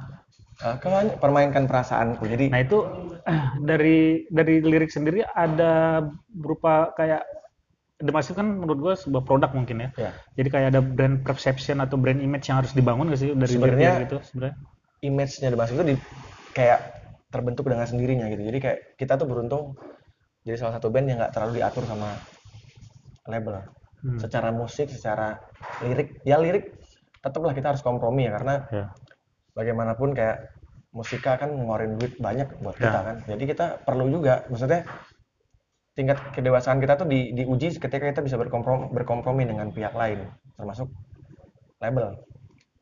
eh, 0.56 0.74
kau 0.80 0.92
hanya 0.92 1.16
permainkan 1.16 1.64
perasaanku. 1.64 2.28
Jadi 2.28 2.52
Nah 2.52 2.60
itu 2.60 2.84
dari 3.68 4.28
dari 4.28 4.60
lirik 4.60 4.92
sendiri 4.92 5.24
ada 5.24 6.04
berupa 6.28 6.92
kayak 7.00 7.24
The 7.96 8.12
Massive 8.12 8.36
kan 8.36 8.44
menurut 8.60 8.76
gua 8.76 8.92
sebuah 8.92 9.24
produk 9.24 9.50
mungkin 9.56 9.80
ya. 9.80 9.88
ya 9.96 10.10
Jadi 10.36 10.48
kayak 10.52 10.68
ada 10.76 10.80
brand 10.84 11.24
perception 11.24 11.80
atau 11.80 11.96
brand 11.96 12.20
image 12.20 12.52
yang 12.52 12.60
harus 12.60 12.76
dibangun 12.76 13.08
gak 13.08 13.20
sih 13.24 13.32
dari 13.32 13.48
Sebenarnya- 13.48 13.96
lirik 13.96 14.08
itu 14.12 14.18
sebenarnya? 14.28 14.56
image-nya 15.00 15.48
The 15.48 15.58
Massive 15.60 15.76
itu 15.76 15.84
di, 15.92 15.94
kayak 16.52 16.80
terbentuk 17.28 17.64
dengan 17.68 17.84
sendirinya 17.84 18.28
gitu. 18.28 18.42
Jadi 18.44 18.58
kayak 18.60 18.78
kita 18.96 19.16
tuh 19.16 19.24
beruntung 19.24 19.76
jadi 20.40 20.56
salah 20.56 20.76
satu 20.76 20.88
band 20.88 21.08
yang 21.08 21.18
nggak 21.20 21.32
terlalu 21.32 21.60
diatur 21.60 21.84
sama 21.84 22.16
label. 23.24 23.64
Hmm. 24.04 24.18
Secara 24.20 24.48
musik, 24.52 24.92
secara 24.92 25.40
lirik, 25.80 26.20
ya 26.22 26.36
lirik 26.36 26.76
tetaplah 27.18 27.52
kita 27.52 27.72
harus 27.74 27.82
kompromi 27.82 28.28
ya 28.28 28.36
karena 28.36 28.54
Ya. 28.70 28.86
bagaimanapun 29.52 30.12
kayak 30.12 30.52
musika 30.92 31.36
kan 31.36 31.52
ngeluarin 31.52 31.96
duit 31.96 32.16
banyak 32.16 32.48
buat 32.60 32.76
Ya. 32.76 32.88
kita 32.88 33.00
kan. 33.02 33.16
Jadi 33.26 33.44
kita 33.48 33.66
perlu 33.82 34.04
juga, 34.08 34.44
maksudnya 34.48 34.84
tingkat 35.96 36.20
kedewasaan 36.36 36.76
kita 36.76 37.00
tuh 37.00 37.08
di, 37.08 37.32
diuji 37.32 37.80
ketika 37.80 38.04
kita 38.04 38.20
bisa 38.20 38.36
berkompromi, 38.36 38.92
berkompromi 38.92 39.48
dengan 39.48 39.72
pihak 39.72 39.96
lain, 39.96 40.28
termasuk 40.54 40.92
label. 41.80 42.20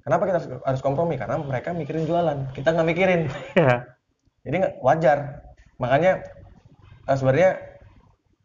Kenapa 0.03 0.23
kita 0.29 0.39
harus, 0.67 0.83
kompromi? 0.83 1.17
Karena 1.17 1.41
mereka 1.41 1.73
mikirin 1.73 2.05
jualan, 2.05 2.53
kita 2.53 2.75
nggak 2.75 2.89
mikirin. 2.91 3.21
Ya. 3.57 3.87
Jadi 4.45 4.55
nggak 4.61 4.75
wajar. 4.85 5.19
Makanya 5.81 6.21
eh, 7.07 7.17
sebenarnya 7.17 7.51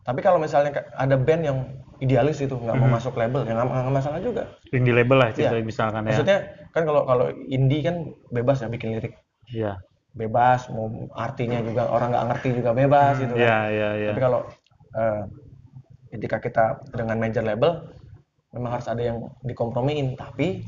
tapi 0.05 0.23
kalau 0.23 0.39
misalnya 0.39 0.88
ada 0.95 1.19
band 1.19 1.43
yang 1.43 1.57
idealis 1.99 2.39
itu 2.39 2.55
nggak 2.55 2.77
mau 2.79 2.88
Mhm. 2.88 2.95
masuk 2.95 3.13
label 3.19 3.43
ya 3.43 3.59
nggak 3.59 3.91
masalah 3.91 4.23
juga. 4.23 4.55
Indie 4.71 4.95
label 4.95 5.17
lah 5.19 5.29
Iya. 5.35 5.51
gitu 5.51 5.55
misalkan 5.67 6.07
ya. 6.07 6.15
Maksudnya 6.15 6.38
kan 6.71 6.83
kalau 6.88 7.03
kalau 7.03 7.25
indie 7.51 7.83
kan 7.83 7.95
bebas 8.31 8.63
ya 8.63 8.71
bikin 8.71 8.95
lirik 8.95 9.19
Iya. 9.51 9.75
bebas 10.15 10.71
mau 10.71 10.88
artinya 11.13 11.59
juga 11.59 11.91
orang 11.91 12.15
nggak 12.15 12.25
ngerti 12.31 12.49
juga 12.55 12.71
bebas 12.71 13.13
gitu 13.19 13.33
kan. 13.35 13.43
Iya, 13.43 13.59
iya, 13.69 13.89
iya. 13.99 14.09
Tapi 14.15 14.21
kalau 14.23 14.39
eh, 14.96 15.24
ketika 16.13 16.38
kita 16.41 16.65
dengan 16.93 17.17
major 17.22 17.46
label 17.46 17.93
memang 18.53 18.79
harus 18.79 18.88
ada 18.89 19.01
yang 19.01 19.29
dikompromiin. 19.46 20.17
Tapi 20.17 20.65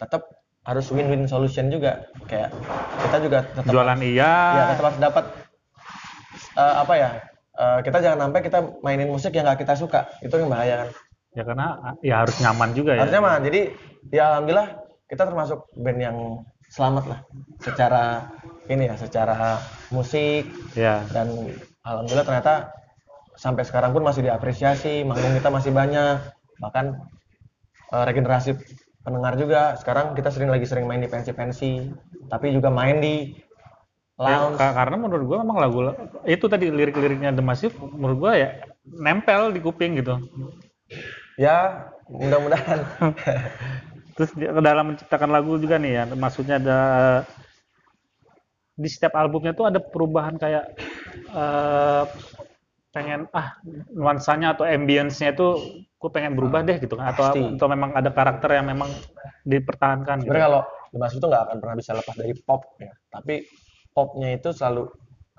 tetap 0.00 0.26
harus 0.66 0.86
win-win 0.92 1.26
solution 1.30 1.70
juga. 1.70 2.10
Kayak 2.26 2.50
kita 3.06 3.16
juga 3.22 3.38
tetap 3.46 3.72
Jualan 3.72 4.00
iya. 4.02 4.32
ya 4.32 4.64
tetap 4.74 4.84
harus 4.92 5.00
dapat 5.00 5.24
eh, 6.58 6.74
apa 6.82 6.94
ya 6.96 7.10
eh, 7.56 7.78
kita 7.86 7.98
jangan 8.02 8.18
sampai 8.28 8.40
kita 8.42 8.58
mainin 8.84 9.10
musik 9.10 9.32
yang 9.34 9.46
nggak 9.46 9.60
kita 9.62 9.74
suka. 9.78 10.10
Itu 10.20 10.36
yang 10.36 10.50
bahaya 10.50 10.86
kan? 10.86 10.90
Ya 11.30 11.42
karena 11.46 11.66
ya 12.02 12.14
harus 12.26 12.36
nyaman 12.42 12.74
juga 12.74 12.98
ya. 12.98 13.06
harusnya 13.06 13.22
mah 13.22 13.38
jadi 13.38 13.60
ya 14.10 14.24
alhamdulillah 14.34 14.82
kita 15.06 15.22
termasuk 15.30 15.62
band 15.78 16.00
yang 16.02 16.18
selamat 16.70 17.04
lah. 17.06 17.20
Secara 17.62 18.26
ini 18.66 18.90
ya 18.90 18.94
secara 18.98 19.62
musik. 19.94 20.46
Ya. 20.74 21.02
dan 21.14 21.30
alhamdulillah 21.86 22.26
ternyata 22.26 22.79
sampai 23.40 23.64
sekarang 23.64 23.96
pun 23.96 24.04
masih 24.04 24.20
diapresiasi 24.20 25.00
manggung 25.02 25.32
kita 25.32 25.48
masih 25.48 25.72
banyak. 25.72 26.20
Bahkan 26.60 26.84
eh, 27.90 28.04
regenerasi 28.04 28.50
pendengar 29.00 29.34
juga. 29.34 29.74
Sekarang 29.80 30.12
kita 30.12 30.28
sering 30.28 30.52
lagi 30.52 30.68
sering 30.68 30.84
main 30.84 31.00
di 31.00 31.08
pensi-pensi 31.08 31.88
tapi 32.28 32.52
juga 32.52 32.68
main 32.68 33.00
di 33.00 33.16
Ya, 34.20 34.36
lounge. 34.36 34.60
ka- 34.60 34.76
karena 34.76 34.96
menurut 35.00 35.24
gua 35.24 35.38
memang 35.40 35.56
lagu 35.56 35.80
itu 36.28 36.44
tadi 36.44 36.68
lirik-liriknya 36.68 37.32
The 37.32 37.40
Massive 37.40 37.72
menurut 37.80 38.20
gua 38.20 38.32
ya 38.36 38.50
nempel 38.84 39.48
di 39.48 39.64
kuping 39.64 39.96
gitu. 39.96 40.20
ya 41.40 41.88
mudah-mudahan. 42.04 42.84
Terus 44.20 44.36
dalam 44.36 44.92
menciptakan 44.92 45.30
lagu 45.32 45.56
juga 45.56 45.80
nih 45.80 45.92
ya, 45.96 46.04
maksudnya 46.12 46.60
ada 46.60 46.78
di 48.76 48.88
setiap 48.92 49.16
albumnya 49.16 49.56
tuh 49.56 49.72
ada 49.72 49.80
perubahan 49.80 50.36
kayak 50.36 50.68
eh, 51.32 52.04
pengen 52.90 53.30
ah 53.30 53.54
nuansanya 53.94 54.58
atau 54.58 54.66
ambience-nya 54.66 55.30
itu 55.30 55.46
gue 56.00 56.10
pengen 56.10 56.34
berubah 56.34 56.66
deh 56.66 56.82
gitu 56.82 56.98
kan 56.98 57.14
atau 57.14 57.24
Pasti. 57.30 57.40
atau 57.54 57.66
memang 57.70 57.90
ada 57.94 58.10
karakter 58.10 58.50
yang 58.58 58.66
memang 58.66 58.90
dipertahankan 59.46 60.24
gitu. 60.24 60.26
sebenarnya 60.26 60.46
kalau 60.50 60.62
The 60.90 60.98
Massive 60.98 61.20
itu 61.22 61.26
nggak 61.30 61.42
akan 61.46 61.56
pernah 61.62 61.76
bisa 61.78 61.90
lepas 61.94 62.14
dari 62.18 62.34
pop 62.34 62.62
ya 62.82 62.92
tapi 63.14 63.34
popnya 63.94 64.28
itu 64.34 64.50
selalu 64.50 64.90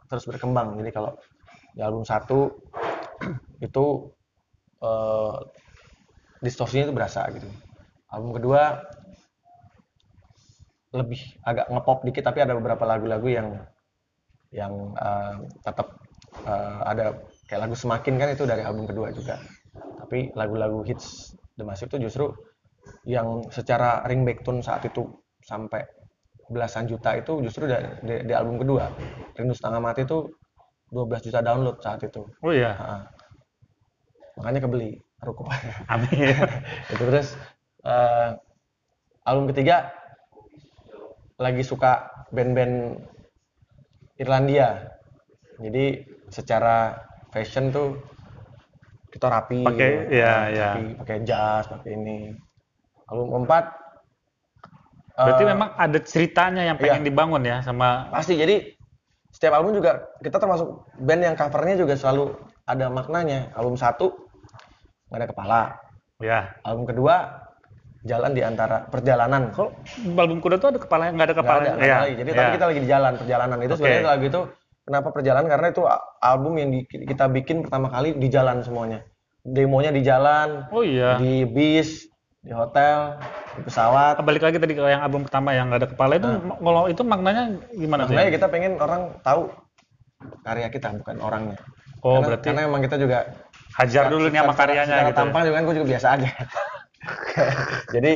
terus 0.08 0.24
berkembang 0.28 0.80
jadi 0.80 0.92
kalau 0.96 1.12
di 1.76 1.82
album 1.84 2.08
satu 2.08 2.56
itu 3.68 3.86
eh, 4.80 5.38
distorsinya 6.40 6.88
itu 6.88 6.96
berasa 6.96 7.28
gitu 7.36 7.48
album 8.12 8.32
kedua 8.40 8.80
lebih 10.92 11.20
agak 11.48 11.68
ngepop 11.72 12.00
dikit 12.04 12.24
tapi 12.28 12.44
ada 12.44 12.56
beberapa 12.56 12.84
lagu-lagu 12.84 13.28
yang 13.28 13.48
yang 14.52 14.74
eh, 14.96 15.36
tetap 15.64 16.00
eh, 16.48 16.80
ada 16.86 17.31
kayak 17.52 17.68
lagu 17.68 17.76
semakin 17.76 18.16
kan 18.16 18.32
itu 18.32 18.48
dari 18.48 18.64
album 18.64 18.88
kedua 18.88 19.12
juga. 19.12 19.36
Tapi 19.76 20.32
lagu-lagu 20.40 20.88
hits 20.88 21.36
The 21.60 21.68
Massive 21.68 21.92
itu 21.92 22.08
justru 22.08 22.32
yang 23.04 23.44
secara 23.52 24.08
ringback 24.08 24.48
tone 24.48 24.64
saat 24.64 24.88
itu 24.88 25.04
sampai 25.44 25.84
belasan 26.48 26.88
juta 26.88 27.12
itu 27.20 27.44
justru 27.44 27.68
di, 27.68 27.76
di, 28.08 28.16
di 28.24 28.34
album 28.34 28.56
kedua. 28.56 28.88
Rindu 29.36 29.52
Setengah 29.52 29.84
Mati 29.84 30.08
itu 30.08 30.32
12 30.96 31.28
juta 31.28 31.44
download 31.44 31.84
saat 31.84 32.00
itu. 32.08 32.24
Oh 32.40 32.56
iya, 32.56 32.72
Ha-ha. 32.72 32.98
makanya 34.40 34.64
kebeli 34.64 34.96
ruko 35.22 35.44
amin. 35.92 36.32
itu 36.92 37.04
terus 37.04 37.36
eh, 37.84 38.30
album 39.28 39.52
ketiga 39.52 39.92
lagi 41.42 41.64
suka 41.66 42.06
band-band 42.30 43.02
Irlandia. 44.22 44.86
Jadi 45.58 46.06
secara 46.30 46.94
fashion 47.32 47.72
tuh 47.72 47.98
kita 49.12 49.28
rapi 49.28 49.64
Pakai- 49.64 50.08
gitu. 50.08 50.20
ya, 50.20 50.36
ya. 50.52 50.70
rapi, 50.76 50.86
pakai 51.04 51.18
jas 51.28 51.64
pakai 51.68 51.92
ini 51.96 52.18
album 53.08 53.28
keempat 53.40 53.66
Berarti 55.12 55.44
eh, 55.44 55.50
memang 55.52 55.70
ada 55.76 56.00
ceritanya 56.02 56.64
yang 56.64 56.80
pengen 56.80 57.04
iya. 57.04 57.08
dibangun 57.12 57.44
ya 57.44 57.58
sama 57.60 58.08
pasti 58.16 58.40
jadi 58.40 58.74
setiap 59.32 59.60
album 59.60 59.76
juga 59.76 60.08
kita 60.24 60.40
termasuk 60.40 60.88
band 61.00 61.22
yang 61.24 61.36
covernya 61.36 61.76
juga 61.84 61.94
selalu 62.00 62.32
ada 62.64 62.88
maknanya 62.88 63.52
album 63.56 63.76
satu 63.76 64.16
nggak 65.12 65.20
ada 65.20 65.28
kepala 65.28 65.62
ya. 66.24 66.56
album 66.64 66.88
kedua 66.88 67.44
jalan 68.08 68.32
di 68.34 68.42
antara 68.42 68.88
perjalanan 68.88 69.52
Kalau 69.54 69.76
album 70.18 70.40
kuda 70.42 70.58
tuh 70.58 70.74
ada 70.74 70.80
kepala 70.82 71.12
nggak 71.14 71.28
ada 71.28 71.36
kepala. 71.38 71.60
nggak 71.62 71.86
ada 71.86 72.02
lagi. 72.08 72.16
Jadi 72.18 72.30
tapi 72.34 72.48
ya. 72.50 72.56
kita 72.58 72.66
lagi 72.66 72.80
di 72.82 72.90
jalan 72.90 73.14
perjalanan 73.20 73.58
itu 73.62 73.74
Oke. 73.76 73.78
sebenarnya 73.78 74.10
lagu 74.10 74.26
itu 74.26 74.42
kenapa 74.86 75.14
perjalanan 75.14 75.48
karena 75.50 75.68
itu 75.70 75.84
album 76.22 76.54
yang 76.58 76.70
di- 76.74 76.88
kita 76.88 77.30
bikin 77.30 77.62
pertama 77.66 77.88
kali 77.90 78.18
di 78.18 78.28
jalan 78.28 78.66
semuanya. 78.66 79.06
Demonya 79.42 79.90
di 79.90 80.06
jalan, 80.06 80.70
Oh 80.70 80.86
iya. 80.86 81.18
di 81.18 81.46
bis, 81.50 82.06
di 82.42 82.54
hotel, 82.54 83.18
di 83.58 83.62
pesawat. 83.66 84.22
Balik 84.22 84.46
lagi 84.46 84.58
tadi 84.62 84.74
ke 84.78 84.82
yang 84.86 85.02
album 85.02 85.26
pertama 85.26 85.54
yang 85.54 85.70
nggak 85.70 85.82
ada 85.82 85.90
kepala 85.90 86.14
itu 86.18 86.30
kalau 86.62 86.84
itu 86.86 87.02
maknanya 87.02 87.44
gimana 87.74 88.06
tuh? 88.06 88.14
Sebenarnya 88.14 88.30
ya? 88.30 88.36
kita 88.38 88.48
pengen 88.54 88.74
orang 88.78 89.02
tahu 89.26 89.50
karya 90.46 90.70
kita 90.70 90.94
bukan 90.94 91.18
orangnya. 91.22 91.58
Oh 92.02 92.18
karena, 92.18 92.26
berarti 92.34 92.48
karena 92.54 92.62
emang 92.70 92.82
kita 92.86 92.98
juga 92.98 93.18
hajar 93.78 94.04
dulu 94.10 94.26
nih 94.30 94.42
sama 94.42 94.54
karyanya 94.58 94.86
secara 94.90 95.10
gitu. 95.10 95.20
tampang 95.22 95.42
juga 95.46 95.56
kan 95.58 95.64
gue 95.66 95.76
juga 95.82 95.88
biasa 95.90 96.08
aja. 96.18 96.30
Jadi 97.98 98.12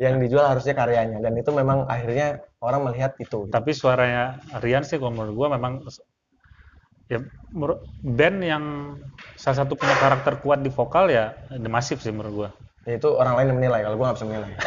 yang 0.00 0.18
dijual 0.18 0.48
harusnya 0.48 0.72
karyanya 0.72 1.18
dan 1.20 1.32
itu 1.36 1.50
memang 1.52 1.84
akhirnya 1.86 2.40
orang 2.64 2.88
melihat 2.88 3.12
itu. 3.20 3.48
Tapi 3.52 3.70
suaranya 3.76 4.40
Rian 4.62 4.82
sih 4.82 4.96
kalau 4.96 5.12
menurut 5.12 5.34
gua 5.36 5.48
memang 5.56 5.84
ya 7.10 7.20
menurut- 7.52 7.84
band 8.00 8.38
yang 8.40 8.64
salah 9.36 9.64
satu 9.64 9.76
punya 9.76 9.94
karakter 10.00 10.40
kuat 10.40 10.64
di 10.64 10.72
vokal 10.72 11.12
ya 11.12 11.36
The 11.52 11.68
Massive 11.70 12.00
sih 12.00 12.10
menurut 12.10 12.32
gua. 12.32 12.50
Ya, 12.82 12.98
itu 12.98 13.08
orang 13.14 13.38
lain 13.38 13.46
yang 13.54 13.58
menilai 13.62 13.80
kalau 13.86 13.94
gue 13.94 14.06
nggak 14.10 14.16
bisa 14.18 14.26
menilai. 14.26 14.52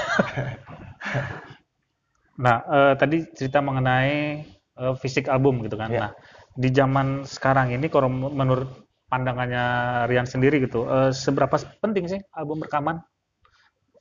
Nah, 2.35 2.67
eh, 2.67 2.93
tadi 2.99 3.23
cerita 3.31 3.63
mengenai 3.63 4.43
eh, 4.75 4.93
fisik 4.99 5.31
album 5.31 5.63
gitu 5.63 5.79
kan. 5.79 5.87
Iya. 5.87 5.99
Nah, 6.03 6.11
di 6.55 6.69
zaman 6.71 7.23
sekarang 7.23 7.71
ini 7.71 7.87
kalau 7.87 8.11
menurut 8.11 8.67
pandangannya 9.07 9.63
Rian 10.11 10.27
sendiri 10.27 10.59
gitu, 10.59 10.83
eh, 10.87 11.15
seberapa 11.15 11.55
penting 11.79 12.11
sih 12.11 12.19
album 12.35 12.59
rekaman? 12.59 12.99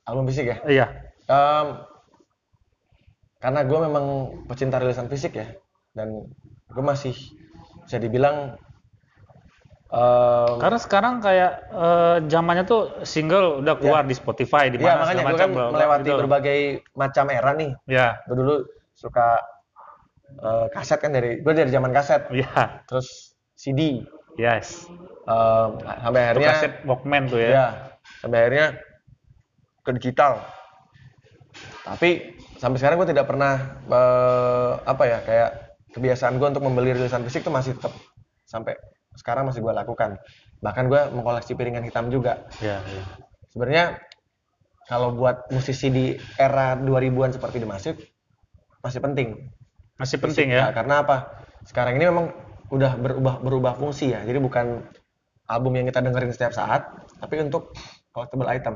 Album 0.03 0.27
fisik 0.27 0.51
ya. 0.51 0.57
Iya. 0.67 0.85
Em, 1.25 1.67
karena 3.41 3.61
gue 3.65 3.79
memang 3.81 4.05
pecinta 4.45 4.77
rilisan 4.77 5.09
fisik 5.09 5.37
ya, 5.37 5.47
dan 5.97 6.29
gue 6.69 6.83
masih 6.85 7.13
bisa 7.85 7.97
dibilang 7.97 8.57
em, 9.89 10.55
Karena 10.61 10.77
sekarang 10.81 11.13
kayak 11.21 11.51
eh, 11.73 12.17
zamannya 12.29 12.65
tuh 12.65 13.01
single 13.05 13.61
udah 13.65 13.73
keluar 13.77 14.05
di 14.05 14.13
Spotify 14.17 14.69
di 14.69 14.77
ya 14.81 14.97
mana 14.97 15.01
makanya 15.05 15.21
segala 15.21 15.33
gue 15.33 15.41
kan 15.41 15.49
melewati 15.73 16.09
gitu. 16.09 16.19
berbagai 16.21 16.59
macam 16.93 17.25
era 17.33 17.51
nih. 17.57 17.71
Ya, 17.89 18.07
Gue 18.29 18.35
dulu 18.41 18.55
suka 18.93 19.41
eh, 20.41 20.67
kaset 20.73 20.99
kan 21.01 21.09
dari 21.13 21.41
gue 21.41 21.53
dari 21.53 21.69
zaman 21.73 21.89
kaset, 21.93 22.21
ya, 22.33 22.81
terus 22.85 23.33
CD, 23.57 24.05
yes. 24.37 24.85
em, 25.25 25.69
sampai 25.81 26.21
Itu 26.21 26.29
akhirnya 26.37 26.49
kaset 26.53 26.73
Walkman 26.85 27.23
tuh 27.33 27.41
ya. 27.41 27.49
ya 27.49 27.67
sampai 28.21 28.37
akhirnya 28.45 28.67
ke 29.85 29.89
digital. 30.01 30.41
Tapi 31.85 32.09
sampai 32.57 32.77
sekarang 32.81 32.97
gue 32.97 33.09
tidak 33.13 33.29
pernah 33.29 33.77
eh, 33.85 34.73
apa 34.83 35.03
ya 35.05 35.19
kayak 35.21 35.49
kebiasaan 35.93 36.41
gue 36.41 36.47
untuk 36.49 36.65
membeli 36.65 36.91
rilisan 36.97 37.21
fisik 37.23 37.45
itu 37.45 37.51
masih 37.53 37.77
tetap 37.77 37.93
sampai 38.43 38.75
sekarang 39.15 39.47
masih 39.47 39.61
gue 39.61 39.71
lakukan. 39.71 40.17
Bahkan 40.59 40.83
gue 40.89 41.01
mengkoleksi 41.13 41.53
piringan 41.53 41.85
hitam 41.85 42.09
juga. 42.09 42.49
Ya, 42.59 42.81
ya. 42.83 43.03
Sebenarnya 43.53 43.85
kalau 44.89 45.13
buat 45.15 45.47
musisi 45.53 45.87
di 45.89 46.05
era 46.37 46.75
2000-an 46.77 47.31
seperti 47.37 47.57
The 47.63 47.69
Massive 47.69 47.99
masih 48.83 48.99
penting. 49.01 49.29
Masih 49.95 50.17
penting 50.19 50.51
Nah, 50.51 50.69
ya. 50.69 50.75
karena 50.75 51.01
apa? 51.05 51.45
Sekarang 51.65 51.95
ini 51.97 52.05
memang 52.05 52.29
udah 52.69 52.97
berubah 52.99 53.39
berubah 53.39 53.73
fungsi 53.79 54.11
ya. 54.13 54.21
Jadi 54.25 54.37
bukan 54.41 54.83
album 55.47 55.71
yang 55.77 55.85
kita 55.89 56.01
dengerin 56.01 56.33
setiap 56.33 56.53
saat, 56.53 56.85
tapi 57.21 57.41
untuk 57.41 57.71
collectible 58.11 58.49
item. 58.49 58.75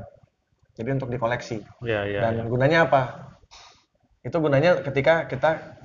Jadi 0.79 0.89
untuk 0.95 1.11
dikoleksi. 1.11 1.59
Ya, 1.83 2.07
ya. 2.07 2.31
Dan 2.31 2.47
gunanya 2.47 2.87
apa? 2.87 3.35
Itu 4.23 4.39
gunanya 4.39 4.79
ketika 4.79 5.27
kita 5.27 5.75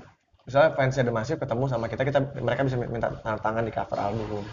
misalnya 0.47 0.71
fansnya 0.71 1.03
The 1.03 1.11
Massive 1.11 1.39
ketemu 1.41 1.63
sama 1.67 1.91
kita, 1.91 2.07
kita 2.07 2.19
mereka 2.39 2.63
bisa 2.63 2.79
minta 2.79 3.11
tanda 3.19 3.39
tangan 3.43 3.63
di 3.67 3.73
cover 3.75 3.99
album. 3.99 4.43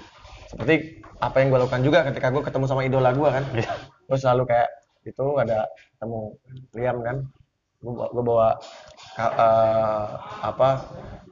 Seperti 0.50 0.98
apa 1.16 1.36
yang 1.38 1.48
gue 1.48 1.60
lakukan 1.62 1.82
juga 1.86 1.98
ketika 2.10 2.28
gue 2.28 2.42
ketemu 2.42 2.64
sama 2.66 2.82
idola 2.82 3.14
gue 3.14 3.28
kan. 3.30 3.44
Iya. 3.54 3.72
Gue 4.10 4.18
selalu 4.18 4.42
kayak 4.50 4.68
itu 5.02 5.24
ada 5.38 5.66
ketemu 5.94 6.20
Liam 6.74 6.98
kan. 7.00 7.16
gue 7.82 7.90
bawa, 7.90 8.06
gua 8.14 8.22
bawa 8.22 8.48
ka- 9.18 9.34
eh, 9.34 10.06
apa 10.46 10.68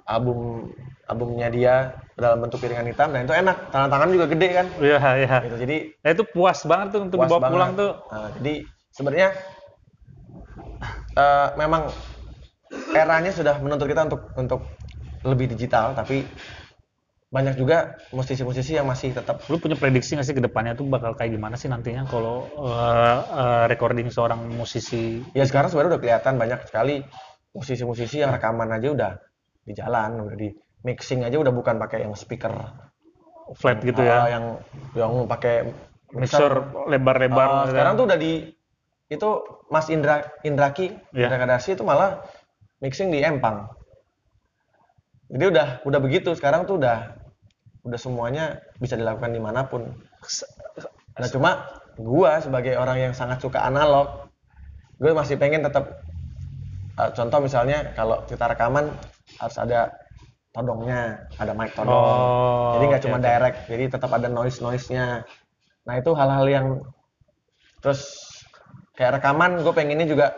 album 0.02 0.66
albumnya 1.06 1.46
dia 1.46 1.74
dalam 2.18 2.42
bentuk 2.42 2.58
piringan 2.58 2.90
hitam 2.90 3.14
dan 3.14 3.22
itu 3.22 3.30
enak 3.30 3.70
tangan 3.70 3.86
tangan 3.86 4.08
juga 4.10 4.26
gede 4.26 4.48
kan 4.58 4.66
Iya, 4.82 4.98
iya. 5.14 5.36
gitu 5.46 5.56
jadi 5.62 5.76
Nah, 6.02 6.10
itu 6.10 6.22
puas 6.26 6.58
banget 6.66 6.86
tuh 6.90 7.00
untuk 7.06 7.22
dibawa 7.22 7.38
banget. 7.38 7.50
pulang 7.54 7.70
tuh. 7.78 7.92
Nah, 8.10 8.28
jadi 8.34 8.54
sebenarnya 9.00 9.32
eh, 11.16 11.48
memang 11.56 11.88
eranya 12.92 13.32
sudah 13.32 13.56
menuntut 13.64 13.88
kita 13.88 14.04
untuk 14.12 14.20
untuk 14.36 14.60
lebih 15.24 15.56
digital 15.56 15.96
tapi 15.96 16.28
banyak 17.30 17.54
juga 17.54 17.94
musisi-musisi 18.10 18.74
yang 18.74 18.90
masih 18.90 19.14
tetap 19.14 19.38
Lu 19.46 19.62
punya 19.62 19.78
prediksi 19.78 20.18
nggak 20.18 20.26
sih 20.26 20.34
ke 20.34 20.42
depannya 20.42 20.74
tuh 20.74 20.90
bakal 20.90 21.14
kayak 21.14 21.38
gimana 21.38 21.54
sih 21.54 21.70
nantinya 21.70 22.04
kalau 22.04 22.44
eh, 22.60 23.18
eh, 23.24 23.64
recording 23.72 24.12
seorang 24.12 24.44
musisi? 24.52 25.24
ya 25.32 25.46
sekarang 25.48 25.72
sebenarnya 25.72 25.96
udah 25.96 26.02
kelihatan 26.02 26.34
banyak 26.36 26.60
sekali 26.68 27.00
musisi-musisi 27.56 28.20
yang 28.20 28.36
rekaman 28.36 28.68
aja 28.76 28.88
udah 28.92 29.12
di 29.64 29.72
jalan 29.72 30.28
udah 30.28 30.36
di 30.36 30.52
mixing 30.84 31.24
aja 31.24 31.40
udah 31.40 31.54
bukan 31.54 31.78
pakai 31.78 32.04
yang 32.04 32.12
speaker 32.18 32.52
flat 33.54 33.82
gitu 33.82 33.98
ah, 34.02 34.06
ya. 34.06 34.38
yang 34.38 34.44
yang 34.94 35.12
pakai 35.26 35.70
Mixer 36.10 36.52
lebar-lebar. 36.90 37.46
Ah, 37.46 37.54
gitu 37.62 37.70
sekarang 37.74 37.92
tuh 37.94 38.04
udah 38.10 38.18
di 38.18 38.32
itu 39.10 39.28
Mas 39.68 39.90
Indra 39.90 40.22
Indraki 40.46 40.94
Iya. 41.10 41.26
Indra 41.26 41.38
Kadasi 41.42 41.74
itu 41.74 41.82
malah 41.82 42.22
mixing 42.78 43.10
di 43.10 43.20
Empang. 43.20 43.66
Jadi 45.30 45.44
udah 45.50 45.68
udah 45.82 46.00
begitu. 46.00 46.30
Sekarang 46.38 46.64
tuh 46.64 46.78
udah 46.78 47.18
udah 47.84 47.98
semuanya 47.98 48.62
bisa 48.78 48.94
dilakukan 48.94 49.34
di 49.34 49.42
mana 49.42 49.66
pun. 49.66 49.82
Nah 51.18 51.28
cuma 51.28 51.66
gua 51.98 52.38
sebagai 52.38 52.78
orang 52.78 53.10
yang 53.10 53.12
sangat 53.12 53.42
suka 53.42 53.60
analog 53.66 54.30
gue 55.00 55.12
masih 55.16 55.40
pengen 55.40 55.64
tetap 55.64 56.04
eh, 57.00 57.10
contoh 57.16 57.40
misalnya 57.40 57.96
kalau 57.96 58.20
kita 58.28 58.52
rekaman 58.52 58.92
harus 59.40 59.56
ada 59.56 59.88
todongnya 60.52 61.24
ada 61.40 61.56
mic 61.56 61.72
todong. 61.72 61.96
Oh, 61.96 62.76
jadi 62.76 62.84
nggak 62.84 63.02
cuma 63.08 63.16
oke. 63.16 63.24
direct 63.24 63.58
jadi 63.64 63.84
tetap 63.88 64.10
ada 64.12 64.28
noise 64.28 64.60
noise 64.60 64.92
nya 64.92 65.24
nah 65.88 65.96
itu 65.96 66.12
hal-hal 66.12 66.44
yang 66.44 66.66
terus 67.80 68.29
kayak 69.00 69.16
rekaman 69.16 69.64
gue 69.64 69.72
pengennya 69.72 70.04
juga 70.04 70.36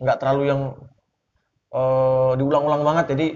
nggak 0.00 0.16
terlalu 0.16 0.42
yang 0.48 0.60
eh, 1.76 2.32
diulang-ulang 2.40 2.80
banget 2.80 3.06
jadi 3.12 3.26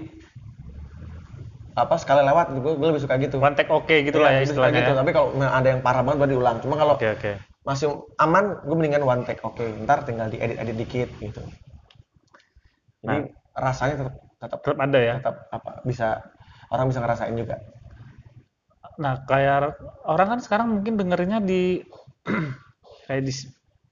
apa 1.71 1.95
sekali 1.95 2.25
lewat 2.27 2.51
gue, 2.57 2.73
gue 2.75 2.87
lebih 2.89 2.99
suka 2.99 3.15
gitu 3.15 3.37
One 3.39 3.55
take 3.55 3.71
oke 3.71 3.95
gitu 4.03 4.17
lah 4.19 4.33
ya 4.35 4.43
Iya, 4.43 4.49
suka 4.49 4.49
istilahnya. 4.67 4.79
gitu 4.83 4.91
ya. 4.91 4.97
tapi 4.99 5.11
kalau 5.13 5.27
ada 5.39 5.67
yang 5.71 5.79
parah 5.79 6.01
banget 6.03 6.17
baru 6.19 6.31
diulang 6.35 6.57
cuma 6.59 6.75
kalau 6.75 6.93
Oke 6.99 7.07
oke. 7.07 7.31
masih 7.63 7.87
aman 8.19 8.59
gue 8.65 8.75
mendingan 8.75 9.05
one 9.05 9.23
take 9.23 9.39
oke 9.45 9.61
ntar 9.85 10.03
tinggal 10.03 10.27
diedit 10.27 10.57
edit 10.57 10.75
dikit 10.75 11.09
gitu 11.21 11.41
jadi 13.01 13.29
rasanya 13.55 13.95
tetap 14.03 14.15
tetap 14.41 14.59
Tetap 14.65 14.77
ada 14.81 14.99
ya. 14.99 15.13
tetap 15.21 15.35
apa 15.49 15.71
bisa 15.85 16.07
orang 16.73 16.89
bisa 16.89 16.99
ngerasain 16.99 17.37
juga 17.37 17.61
Nah, 19.01 19.17
kayak 19.25 19.81
orang 20.05 20.27
kan 20.35 20.39
sekarang 20.43 20.67
mungkin 20.77 20.93
dengerinnya 20.93 21.39
di 21.41 21.81
kayak 23.07 23.23
di 23.23 23.33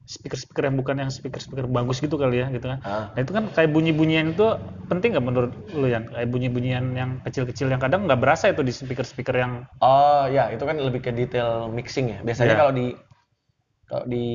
speaker-speaker 0.10 0.66
yang 0.66 0.76
bukan 0.82 0.96
yang 1.06 1.12
speaker-speaker 1.14 1.70
bagus 1.70 2.02
gitu 2.02 2.18
kali 2.18 2.42
ya, 2.42 2.50
gitu 2.50 2.66
kan. 2.66 2.82
Ah. 2.82 3.14
Nah, 3.14 3.22
itu 3.22 3.30
kan 3.30 3.46
kayak 3.54 3.70
bunyi-bunyian 3.70 4.34
itu 4.34 4.58
penting 4.90 5.14
nggak 5.14 5.26
menurut 5.30 5.54
lu 5.70 5.86
yang 5.86 6.10
kayak 6.10 6.26
bunyi-bunyian 6.34 6.98
yang 6.98 7.22
kecil-kecil 7.22 7.70
yang 7.70 7.78
kadang 7.78 8.10
nggak 8.10 8.18
berasa 8.18 8.50
itu 8.50 8.66
di 8.66 8.74
speaker-speaker 8.74 9.38
yang 9.38 9.70
Oh 9.86 10.26
ya, 10.26 10.50
itu 10.50 10.66
kan 10.66 10.82
lebih 10.82 11.06
ke 11.06 11.14
detail 11.14 11.70
mixing 11.70 12.10
ya. 12.10 12.20
Biasanya 12.26 12.58
Iya. 12.58 12.62
kalau 12.66 12.74
di 12.74 12.88
kalau 13.86 14.06
di 14.10 14.26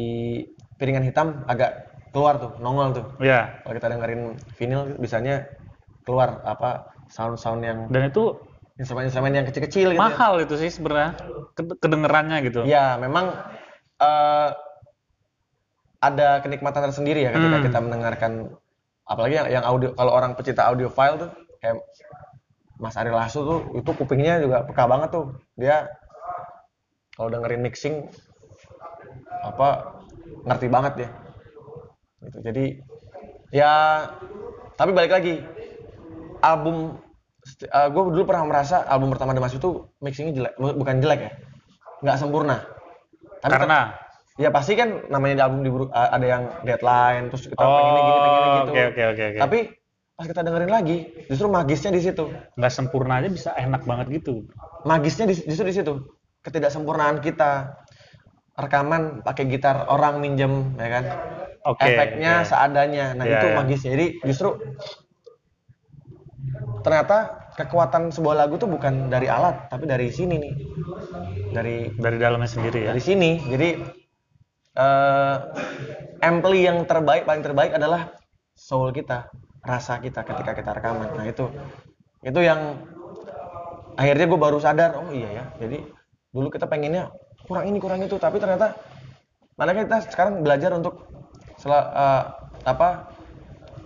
piringan 0.79 1.03
hitam 1.03 1.43
agak 1.51 1.91
keluar 2.15 2.39
tuh, 2.39 2.55
nongol 2.63 2.95
tuh. 2.95 3.07
ya 3.19 3.59
Kalau 3.67 3.75
kita 3.75 3.91
dengerin 3.91 4.23
vinyl 4.55 4.95
biasanya 5.03 5.51
keluar 6.07 6.39
apa 6.47 6.87
sound-sound 7.11 7.67
yang 7.67 7.91
dan 7.91 8.15
itu 8.15 8.39
instrumen-instrumen 8.79 9.35
yang 9.35 9.47
kecil-kecil 9.47 9.95
gitu. 9.95 9.99
ya. 9.99 10.03
mahal 10.07 10.39
itu 10.39 10.55
sih 10.59 10.71
sebenarnya 10.71 11.19
Ked- 11.59 11.79
kedengerannya 11.83 12.39
gitu. 12.47 12.63
Ya, 12.67 12.95
memang 12.99 13.35
eh, 14.03 14.51
ada 16.05 16.29
kenikmatan 16.41 16.85
tersendiri 16.91 17.25
ya 17.25 17.33
ketika 17.33 17.57
Hmm. 17.57 17.65
kita 17.65 17.79
mendengarkan 17.81 18.33
apalagi 19.05 19.35
yang, 19.37 19.49
yang 19.61 19.65
audio 19.65 19.93
kalau 19.93 20.13
orang 20.13 20.37
pecinta 20.37 20.65
audio 20.65 20.89
file 20.89 21.17
tuh 21.19 21.31
kayak 21.59 21.81
Mas 22.77 22.97
Ari 22.97 23.09
Lasso 23.09 23.41
tuh 23.41 23.61
itu 23.73 23.91
kupingnya 23.91 24.43
juga 24.43 24.67
peka 24.67 24.85
banget 24.85 25.15
tuh. 25.15 25.33
Dia 25.55 25.87
kalau 27.15 27.31
dengerin 27.31 27.63
mixing 27.63 28.11
apa 29.41 30.01
ngerti 30.45 30.67
banget 30.69 30.93
dia. 30.99 31.11
Gitu. 32.21 32.39
Jadi 32.43 32.65
ya 33.55 33.73
tapi 34.75 34.91
balik 34.91 35.13
lagi 35.15 35.41
album 36.43 36.99
gue 37.71 38.03
dulu 38.11 38.25
pernah 38.25 38.45
merasa 38.49 38.83
album 38.89 39.13
pertama 39.13 39.37
The 39.37 39.41
Mas 39.41 39.55
itu 39.55 39.87
mixingnya 40.01 40.33
jelek 40.35 40.55
bu- 40.57 40.77
bukan 40.77 40.97
jelek 40.99 41.21
ya 41.21 41.33
nggak 42.01 42.17
sempurna 42.19 42.65
tapi 43.39 43.53
Karena 43.53 43.93
ya 44.35 44.51
pasti 44.51 44.75
kan 44.75 45.07
namanya 45.07 45.35
di 45.35 45.43
album 45.43 45.63
a- 45.89 46.11
ada 46.11 46.27
yang 46.27 46.43
deadline 46.63 47.31
terus 47.31 47.47
kita 47.47 47.55
pengennya 47.57 47.93
gini 47.95 48.19
pengennya 48.19 48.35
Oh, 48.35 48.55
gitu 48.57 48.71
oke 48.73 48.83
oke 48.85 49.03
oke 49.05 49.25
oke. 49.25 49.39
tapi 49.39 49.59
pas 50.15 50.27
kita 50.27 50.41
dengerin 50.43 50.73
lagi 50.73 50.97
justru 51.27 51.47
magisnya 51.49 51.91
di 51.91 52.03
situ 52.03 52.25
nggak 52.55 52.73
sempurna 52.73 53.19
aja 53.19 53.29
bisa 53.29 53.51
enak 53.55 53.83
banget 53.83 54.07
gitu. 54.13 54.43
magisnya 54.83 55.27
di- 55.27 55.39
justru 55.41 55.65
di 55.65 55.75
situ 55.75 55.93
ketidaksempurnaan 56.43 57.19
kita 57.19 57.79
rekaman 58.55 59.23
pakai 59.23 59.47
gitar 59.49 59.87
orang 59.87 60.19
minjem 60.19 60.75
ya 60.77 60.89
kan 60.93 61.05
Oke. 61.65 61.83
efeknya 61.85 62.43
oke. 62.43 62.49
seadanya 62.49 63.07
nah 63.15 63.25
Iya, 63.25 63.35
itu 63.37 63.47
iya. 63.49 63.55
magisnya 63.57 63.91
jadi 63.95 64.07
justru 64.25 64.49
ternyata 66.83 67.19
kekuatan 67.55 68.11
sebuah 68.11 68.35
lagu 68.37 68.55
tuh 68.55 68.67
bukan 68.67 69.09
dari 69.09 69.27
alat 69.27 69.67
tapi 69.69 69.87
dari 69.87 70.11
sini 70.11 70.35
nih 70.37 70.55
dari 71.51 71.77
dari 71.93 72.17
dalamnya 72.19 72.47
sendiri 72.47 72.83
ya. 72.83 72.89
dari 72.91 73.01
sini 73.01 73.31
jadi 73.47 73.69
eh 74.75 75.37
ampli 76.19 76.67
yang 76.67 76.83
terbaik 76.85 77.23
paling 77.29 77.45
terbaik 77.47 77.73
adalah 77.79 78.11
soul 78.59 78.91
kita 78.91 79.31
rasa 79.63 80.03
kita 80.03 80.27
ketika 80.27 80.53
kita 80.59 80.71
rekaman. 80.75 81.15
Nah 81.15 81.27
itu 81.31 81.47
itu 82.25 82.41
yang 82.43 82.83
akhirnya 83.95 84.27
gue 84.27 84.41
baru 84.41 84.59
sadar 84.59 84.99
oh 84.99 85.11
iya 85.15 85.31
ya 85.31 85.45
jadi 85.63 85.79
dulu 86.35 86.51
kita 86.51 86.67
pengennya 86.67 87.15
kurang 87.47 87.71
ini 87.71 87.79
kurang 87.79 88.03
itu 88.03 88.19
tapi 88.19 88.43
ternyata 88.43 88.75
malah 89.55 89.71
kita 89.71 90.03
sekarang 90.11 90.43
belajar 90.43 90.75
untuk 90.75 91.07
sel- 91.63 91.91
eh, 91.95 92.23
apa 92.67 93.15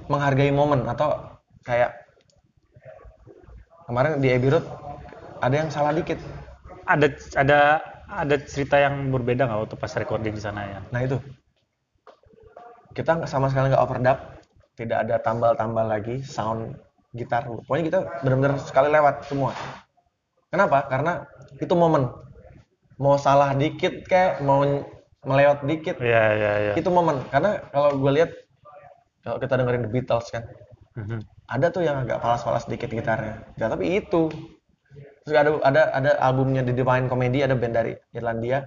menghargai 0.08 0.48
momen 0.48 0.88
atau 0.88 1.36
kayak 1.68 1.92
kemarin 3.84 4.16
di 4.24 4.32
Abbey 4.32 4.48
Road 4.48 4.64
ada 5.38 5.54
yang 5.54 5.70
salah 5.70 5.94
dikit. 5.94 6.18
Ada 6.88 7.06
ada 7.36 7.60
ada 8.08 8.36
cerita 8.40 8.80
yang 8.80 9.12
berbeda 9.12 9.44
nggak 9.44 9.60
waktu 9.68 9.76
pas 9.76 9.92
recording 10.00 10.34
di 10.34 10.42
sana 10.42 10.64
ya? 10.64 10.80
Nah 10.88 11.00
itu 11.04 11.20
kita 12.96 13.28
sama 13.28 13.52
sekali 13.52 13.70
nggak 13.70 13.84
overdub, 13.84 14.18
tidak 14.74 14.98
ada 15.06 15.16
tambal-tambal 15.20 15.86
lagi 15.86 16.24
sound 16.24 16.74
gitar. 17.14 17.46
Pokoknya 17.46 17.84
kita 17.84 17.98
benar-benar 18.24 18.58
sekali 18.64 18.88
lewat 18.90 19.28
semua. 19.28 19.52
Kenapa? 20.48 20.88
Karena 20.88 21.28
itu 21.60 21.74
momen. 21.76 22.08
Mau 22.98 23.14
salah 23.20 23.54
dikit 23.54 24.02
kayak 24.08 24.42
mau 24.42 24.64
melewat 25.22 25.62
dikit, 25.68 26.00
Iya 26.02 26.24
iya 26.34 26.52
iya. 26.58 26.72
itu 26.74 26.88
momen. 26.90 27.22
Karena 27.30 27.62
kalau 27.70 27.94
gue 27.94 28.12
lihat 28.16 28.30
kalau 29.22 29.38
kita 29.38 29.54
dengerin 29.60 29.86
The 29.86 29.90
Beatles 29.92 30.28
kan, 30.32 30.42
Mhm. 30.98 31.20
ada 31.46 31.66
tuh 31.70 31.86
yang 31.86 32.02
agak 32.02 32.18
falas-falas 32.18 32.66
dikit 32.66 32.90
gitarnya. 32.90 33.44
Ya, 33.54 33.70
tapi 33.70 34.02
itu. 34.02 34.30
Terus 35.28 35.36
ada 35.36 35.50
ada 35.60 35.82
ada 35.92 36.10
albumnya 36.24 36.64
The 36.64 36.72
Divine 36.72 37.04
Comedy, 37.12 37.44
ada 37.44 37.52
band 37.52 37.76
dari 37.76 37.92
Irlandia 38.16 38.64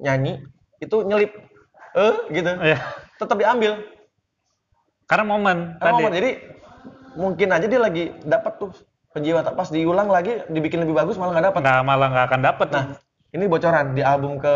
nyanyi 0.00 0.40
itu 0.80 1.04
nyelip 1.04 1.36
eh 1.92 2.16
gitu. 2.32 2.48
Iya. 2.56 2.78
Tetap 3.20 3.36
diambil. 3.36 3.84
Karena 5.04 5.24
momen 5.28 5.76
Karena 5.76 5.92
tadi. 5.92 6.02
momen. 6.08 6.12
jadi 6.16 6.30
mungkin 7.20 7.48
aja 7.52 7.66
dia 7.68 7.80
lagi 7.82 8.04
dapat 8.24 8.52
tuh 8.56 8.70
penjiwa 9.12 9.44
tak 9.44 9.56
pas 9.58 9.68
diulang 9.68 10.08
lagi 10.08 10.40
dibikin 10.48 10.80
lebih 10.80 10.96
bagus 10.96 11.20
malah 11.20 11.36
nggak 11.36 11.46
dapat. 11.52 11.60
nggak 11.60 11.80
malah 11.84 12.08
nggak 12.08 12.26
akan 12.32 12.40
dapet. 12.40 12.68
Nah, 12.72 12.84
ini 13.36 13.44
bocoran 13.44 13.86
di 13.92 14.00
album 14.00 14.40
ke 14.40 14.54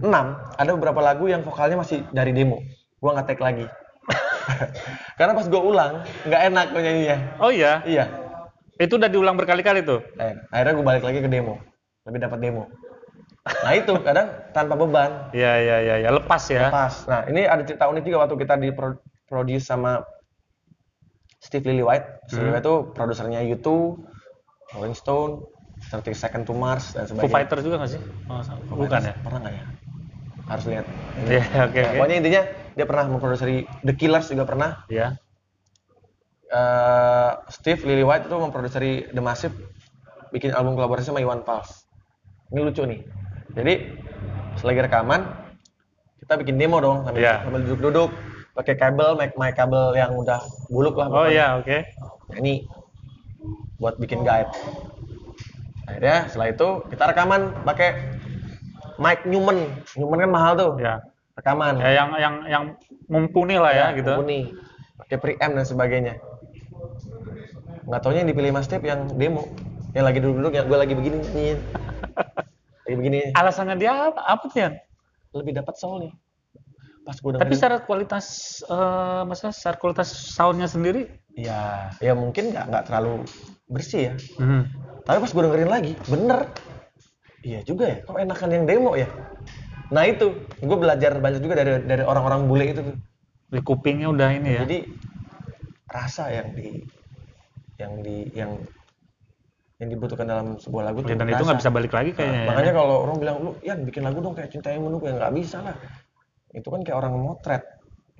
6 0.00 0.08
ada 0.56 0.70
beberapa 0.72 1.00
lagu 1.04 1.28
yang 1.28 1.44
vokalnya 1.44 1.76
masih 1.76 2.00
dari 2.14 2.32
demo. 2.32 2.64
Gua 3.02 3.12
nggak 3.12 3.28
take 3.28 3.42
lagi. 3.44 3.66
Karena 5.18 5.36
pas 5.36 5.46
gua 5.50 5.60
ulang 5.60 5.92
nggak 6.24 6.42
enak 6.48 6.66
nyanyinya. 6.72 7.18
Oh 7.42 7.50
iya, 7.50 7.82
Iya. 7.84 8.21
Itu 8.80 8.92
udah 8.96 9.08
diulang 9.08 9.36
berkali-kali 9.36 9.84
tuh. 9.84 10.00
Eh, 10.16 10.34
akhirnya 10.48 10.72
gue 10.76 10.86
balik 10.86 11.04
lagi 11.04 11.18
ke 11.20 11.28
demo. 11.28 11.60
Lebih 12.08 12.20
dapat 12.24 12.38
demo. 12.40 12.64
Nah 13.42 13.72
itu 13.74 13.92
kadang 14.06 14.28
tanpa 14.54 14.74
beban. 14.78 15.30
Iya 15.34 15.52
iya 15.58 15.76
iya 15.82 15.94
ya. 16.06 16.10
lepas 16.14 16.42
ya. 16.48 16.70
Pas. 16.70 16.94
Nah 17.10 17.26
ini 17.26 17.42
ada 17.42 17.62
cerita 17.66 17.90
unik 17.90 18.02
juga 18.06 18.18
waktu 18.26 18.36
kita 18.38 18.54
di 18.56 18.70
pro- 18.70 19.02
produce 19.26 19.66
sama 19.66 20.02
Steve 21.42 21.66
Lillywhite. 21.68 22.22
Steve 22.30 22.38
Hmm. 22.38 22.54
Lillywhite 22.54 22.66
itu 22.66 22.74
produsernya 22.94 23.40
U2, 23.42 23.66
Rolling 24.78 24.94
Stone, 24.94 25.42
30 25.90 26.14
Second 26.14 26.42
to 26.46 26.54
Mars 26.54 26.94
dan 26.94 27.10
Foo 27.10 27.18
sebagainya. 27.18 27.34
Fighter 27.34 27.58
juga 27.60 27.76
nggak 27.82 27.90
sih? 27.90 28.00
Oh, 28.30 28.40
Foo 28.40 28.76
bukan 28.78 29.02
Fighters 29.02 29.06
ya? 29.10 29.14
Pernah 29.26 29.38
nggak 29.42 29.54
ya? 29.58 29.64
Harus 30.42 30.64
lihat. 30.70 30.86
Iya 31.22 31.42
oke 31.42 31.52
Nah, 31.52 31.64
oke. 31.66 31.80
Pokoknya 31.98 32.16
intinya 32.22 32.42
dia 32.72 32.86
pernah 32.86 33.04
memproduksi 33.10 33.66
The 33.82 33.94
Killers 33.98 34.26
juga 34.30 34.44
pernah. 34.46 34.70
Ya. 34.86 35.18
Eh, 36.52 37.30
Steve 37.48 37.80
Lily 37.88 38.04
White 38.04 38.28
itu 38.28 38.36
memproduksi 38.36 39.08
The 39.08 39.22
Massive 39.24 39.56
bikin 40.36 40.52
album 40.52 40.76
kolaborasi 40.76 41.08
sama 41.08 41.24
Iwan 41.24 41.40
Fals. 41.48 41.88
Ini 42.52 42.60
lucu 42.60 42.84
nih. 42.84 43.00
Jadi 43.56 43.74
selagi 44.60 44.84
rekaman 44.84 45.24
kita 46.20 46.36
bikin 46.36 46.60
demo 46.60 46.76
dong 46.84 47.08
sambil, 47.08 47.40
sambil 47.40 47.60
duduk-duduk 47.64 48.10
pakai 48.52 48.76
kabel, 48.76 49.16
mic, 49.16 49.32
mic 49.40 49.56
kabel 49.56 49.96
yang 49.96 50.12
udah 50.12 50.44
buluk 50.68 51.00
lah. 51.00 51.08
Oh 51.08 51.24
iya, 51.24 51.56
oke. 51.56 51.88
Nah, 52.28 52.36
ini 52.36 52.68
buat 53.80 53.96
bikin 53.96 54.20
guide. 54.20 54.52
Akhirnya 55.88 56.28
setelah 56.28 56.48
itu 56.52 56.68
kita 56.92 57.16
rekaman 57.16 57.64
pakai 57.64 57.96
mic 59.00 59.24
Newman. 59.24 59.72
Newman 59.96 60.28
kan 60.28 60.30
mahal 60.36 60.52
tuh. 60.60 60.76
Ya. 60.76 61.00
Rekaman. 61.32 61.80
Ya 61.80 61.96
yang 61.96 62.08
yang 62.20 62.34
yang 62.44 62.64
mumpuni 63.08 63.56
lah 63.56 63.72
ya, 63.72 63.86
gitu. 63.96 64.20
mumpuni. 64.20 64.52
Pakai 65.00 65.16
preamp 65.16 65.56
dan 65.56 65.64
sebagainya. 65.64 66.14
Nggak 67.92 68.08
taunya 68.08 68.24
yang 68.24 68.30
dipilih 68.32 68.50
Mas 68.56 68.64
Steve 68.64 68.88
yang 68.88 69.04
demo. 69.20 69.52
Yang 69.92 70.04
lagi 70.08 70.18
duduk-duduk, 70.24 70.52
yang 70.56 70.64
gue 70.64 70.78
lagi 70.80 70.94
begini. 70.96 71.16
nih. 71.36 71.60
lagi 72.88 72.96
begini. 72.96 73.20
Alasannya 73.36 73.76
dia 73.76 74.08
apa, 74.08 74.20
apa 74.24 74.48
Tian? 74.48 74.80
Lebih 75.36 75.60
dapat 75.60 75.76
soalnya. 75.76 76.16
Pas 77.04 77.20
gue 77.20 77.36
Tapi 77.36 77.52
secara 77.52 77.84
kualitas 77.84 78.24
eh 78.64 79.22
masalah 79.28 79.52
secara 79.52 79.76
kualitas 79.76 80.08
soundnya 80.08 80.72
sendiri 80.72 81.04
Ya, 81.36 81.92
ya 82.00 82.16
mungkin 82.16 82.52
nggak 82.52 82.64
nggak 82.72 82.84
terlalu 82.88 83.28
bersih 83.68 84.12
ya. 84.12 84.14
hmm. 84.40 84.64
Tapi 85.04 85.16
pas 85.20 85.32
gue 85.32 85.42
dengerin 85.44 85.70
lagi, 85.72 85.92
bener. 86.08 86.48
Iya 87.44 87.60
juga 87.64 87.92
ya, 87.92 87.96
kok 88.04 88.16
enakan 88.20 88.50
yang 88.52 88.64
demo 88.68 88.92
ya? 88.96 89.08
Nah 89.92 90.08
itu, 90.08 90.32
gue 90.60 90.76
belajar 90.80 91.16
banyak 91.20 91.44
juga 91.44 91.60
dari 91.60 91.84
dari 91.84 92.04
orang-orang 92.04 92.48
bule 92.48 92.64
itu 92.72 92.80
tuh. 92.80 92.96
di 93.52 93.60
kupingnya 93.60 94.08
udah 94.08 94.28
ini 94.32 94.48
ya. 94.56 94.60
Jadi 94.64 94.78
rasa 95.92 96.32
yang 96.32 96.56
di 96.56 96.84
yang 97.80 97.92
di 98.00 98.28
yang 98.32 98.52
yang 99.80 99.88
dibutuhkan 99.90 100.26
dalam 100.28 100.54
sebuah 100.56 100.92
lagu 100.92 101.02
tuh 101.02 101.10
dan 101.10 101.26
itu 101.26 101.42
nggak 101.42 101.58
bisa 101.58 101.70
balik 101.74 101.90
lagi 101.90 102.10
Nah, 102.12 102.16
kayaknya. 102.22 102.38
ya. 102.38 102.46
makanya 102.46 102.72
kalau 102.72 102.96
orang 103.02 103.16
bilang 103.18 103.36
lu, 103.42 103.50
Yan 103.66 103.78
bikin 103.82 104.02
lagu 104.06 104.18
dong 104.22 104.34
kayak 104.38 104.50
cinta 104.50 104.70
yang 104.70 104.86
menunggu 104.86 105.10
ya 105.10 105.14
nggak 105.18 105.34
bisa 105.34 105.58
lah. 105.58 105.74
Itu 106.54 106.68
kan 106.70 106.80
kayak 106.86 106.98
orang 107.02 107.14
motret. 107.18 107.62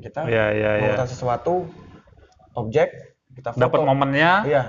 Kita 0.02 0.26
Iya, 0.26 0.46
iya, 0.50 0.70
iya. 0.74 0.90
memotret 0.90 1.08
sesuatu 1.08 1.70
objek 2.58 2.88
kita 3.32 3.54
foto. 3.54 3.62
dapat 3.62 3.80
momennya. 3.86 4.32
Iya. 4.42 4.62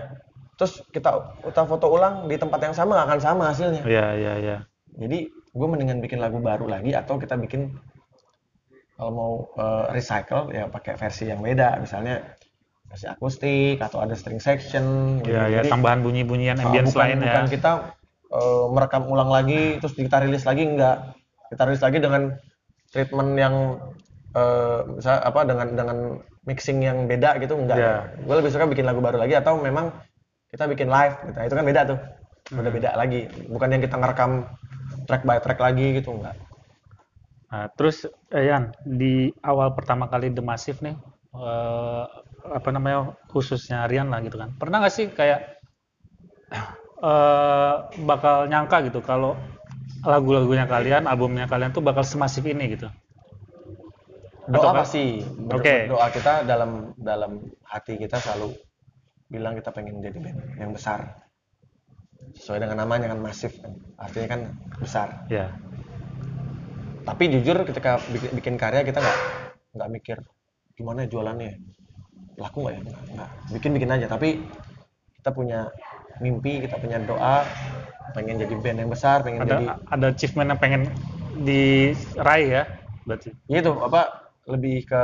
Terus 0.54 0.86
kita 0.94 1.10
kita 1.42 1.62
foto 1.66 1.86
ulang 1.90 2.30
di 2.30 2.38
tempat 2.38 2.60
yang 2.62 2.76
sama 2.78 3.02
akan 3.10 3.18
sama 3.18 3.44
hasilnya. 3.50 3.82
Iya, 3.82 4.06
iya, 4.14 4.34
iya. 4.38 4.58
Jadi 4.94 5.26
gue 5.34 5.68
mendingan 5.68 5.98
bikin 5.98 6.22
lagu 6.22 6.38
baru 6.38 6.70
lagi 6.70 6.94
atau 6.94 7.18
kita 7.18 7.34
bikin 7.42 7.74
kalau 8.94 9.10
mau 9.10 9.34
eh, 9.58 9.86
recycle 9.90 10.54
ya 10.54 10.70
pakai 10.70 10.94
versi 10.94 11.26
yang 11.26 11.42
beda, 11.42 11.82
misalnya 11.82 12.22
versi 12.94 13.10
akustik 13.10 13.82
atau 13.82 14.06
ada 14.06 14.14
string 14.14 14.38
section. 14.38 15.18
gitu. 15.26 15.34
Ya 15.34 15.50
Jadi, 15.50 15.74
tambahan 15.74 16.06
bunyi-bunyian 16.06 16.62
ah, 16.62 16.70
ambience 16.70 16.94
bukan, 16.94 17.02
lain 17.02 17.18
ya. 17.18 17.26
bukan 17.26 17.46
kita 17.50 17.72
eh, 18.30 18.66
merekam 18.70 19.04
ulang 19.10 19.34
lagi 19.34 19.82
terus 19.82 19.98
kita 19.98 20.22
rilis 20.22 20.46
lagi 20.46 20.64
enggak. 20.70 21.18
Kita 21.50 21.62
rilis 21.66 21.82
lagi 21.82 21.98
dengan 21.98 22.38
treatment 22.94 23.32
yang 23.34 23.56
eh 24.34 24.80
misal 24.90 25.22
apa 25.22 25.46
dengan 25.46 25.68
dengan 25.78 25.98
mixing 26.46 26.82
yang 26.82 27.06
beda 27.10 27.38
gitu 27.42 27.58
enggak. 27.58 27.78
Iya. 27.82 27.94
Gue 28.22 28.36
lebih 28.42 28.50
suka 28.54 28.66
bikin 28.70 28.86
lagu 28.86 29.02
baru 29.02 29.18
lagi 29.22 29.34
atau 29.38 29.58
memang 29.58 29.90
kita 30.54 30.70
bikin 30.70 30.90
live 30.90 31.18
gitu. 31.26 31.38
Nah, 31.38 31.46
itu 31.50 31.56
kan 31.58 31.66
beda 31.66 31.82
tuh. 31.90 32.00
Udah 32.54 32.70
Hmm. 32.70 32.78
beda 32.78 32.90
lagi. 32.94 33.26
Bukan 33.50 33.74
yang 33.74 33.82
kita 33.82 33.98
ngerekam 33.98 34.46
track 35.10 35.26
by 35.26 35.38
track 35.42 35.58
lagi 35.58 35.98
gitu 35.98 36.14
enggak. 36.14 36.38
Nah, 37.54 37.70
terus 37.78 38.06
Yan, 38.34 38.74
di 38.82 39.30
awal 39.46 39.78
pertama 39.78 40.10
kali 40.10 40.34
The 40.34 40.42
Massive 40.42 40.82
nih, 40.82 40.98
eh, 41.38 42.06
apa 42.44 42.70
namanya 42.76 43.16
khususnya 43.32 43.88
Rian 43.88 44.12
lah 44.12 44.20
gitu 44.20 44.36
kan. 44.36 44.52
Pernah 44.60 44.84
nggak 44.84 44.94
sih 44.94 45.06
kayak 45.12 45.60
eh, 47.04 47.74
bakal 48.04 48.48
nyangka 48.52 48.84
gitu 48.88 49.00
kalau 49.00 49.36
lagu-lagunya 50.04 50.68
kalian, 50.68 51.08
albumnya 51.08 51.48
kalian 51.48 51.72
tuh 51.72 51.80
bakal 51.80 52.04
semasif 52.04 52.44
ini 52.44 52.76
gitu? 52.76 52.88
Doa 54.44 54.60
Atau- 54.60 54.76
pasti. 54.76 55.24
Ber- 55.24 55.64
Oke. 55.64 55.88
Doa 55.88 56.08
kita 56.12 56.44
dalam 56.44 56.92
dalam 57.00 57.40
hati 57.64 57.96
kita 57.96 58.20
selalu 58.20 58.52
bilang 59.32 59.56
kita 59.56 59.72
pengen 59.72 60.04
jadi 60.04 60.20
band 60.20 60.40
yang 60.60 60.72
besar. 60.76 61.24
Sesuai 62.36 62.68
dengan 62.68 62.84
namanya 62.84 63.08
kan 63.16 63.20
masif 63.24 63.56
kan. 63.64 63.72
Artinya 63.96 64.28
kan 64.28 64.42
besar. 64.80 65.08
Ya, 65.32 65.56
Tapi 67.04 67.28
jujur 67.36 67.68
ketika 67.68 68.00
bikin, 68.12 68.32
bikin 68.32 68.56
karya 68.56 68.88
kita 68.88 69.04
nggak 69.04 69.20
nggak 69.76 69.90
mikir 69.92 70.18
gimana 70.76 71.04
jualannya. 71.04 71.60
Laku 72.38 72.58
nggak 72.66 72.74
ya? 72.74 72.82
Nggak, 72.82 73.02
nggak. 73.14 73.30
Bikin-bikin 73.58 73.94
aja. 73.94 74.08
Tapi 74.10 74.30
kita 75.22 75.30
punya 75.32 75.72
mimpi, 76.22 76.64
kita 76.64 76.78
punya 76.78 77.02
doa 77.02 77.48
pengen 78.14 78.38
jadi 78.38 78.54
band 78.62 78.78
yang 78.86 78.92
besar, 78.94 79.26
pengen 79.26 79.48
jadi 79.48 79.66
ada 79.66 79.82
ada 79.90 80.06
achievement 80.14 80.54
yang 80.54 80.62
pengen 80.62 80.82
diraih 81.42 82.62
ya, 82.62 82.64
berarti. 83.10 83.34
gitu 83.50 83.74
apa 83.82 84.30
lebih 84.46 84.86
ke 84.86 85.02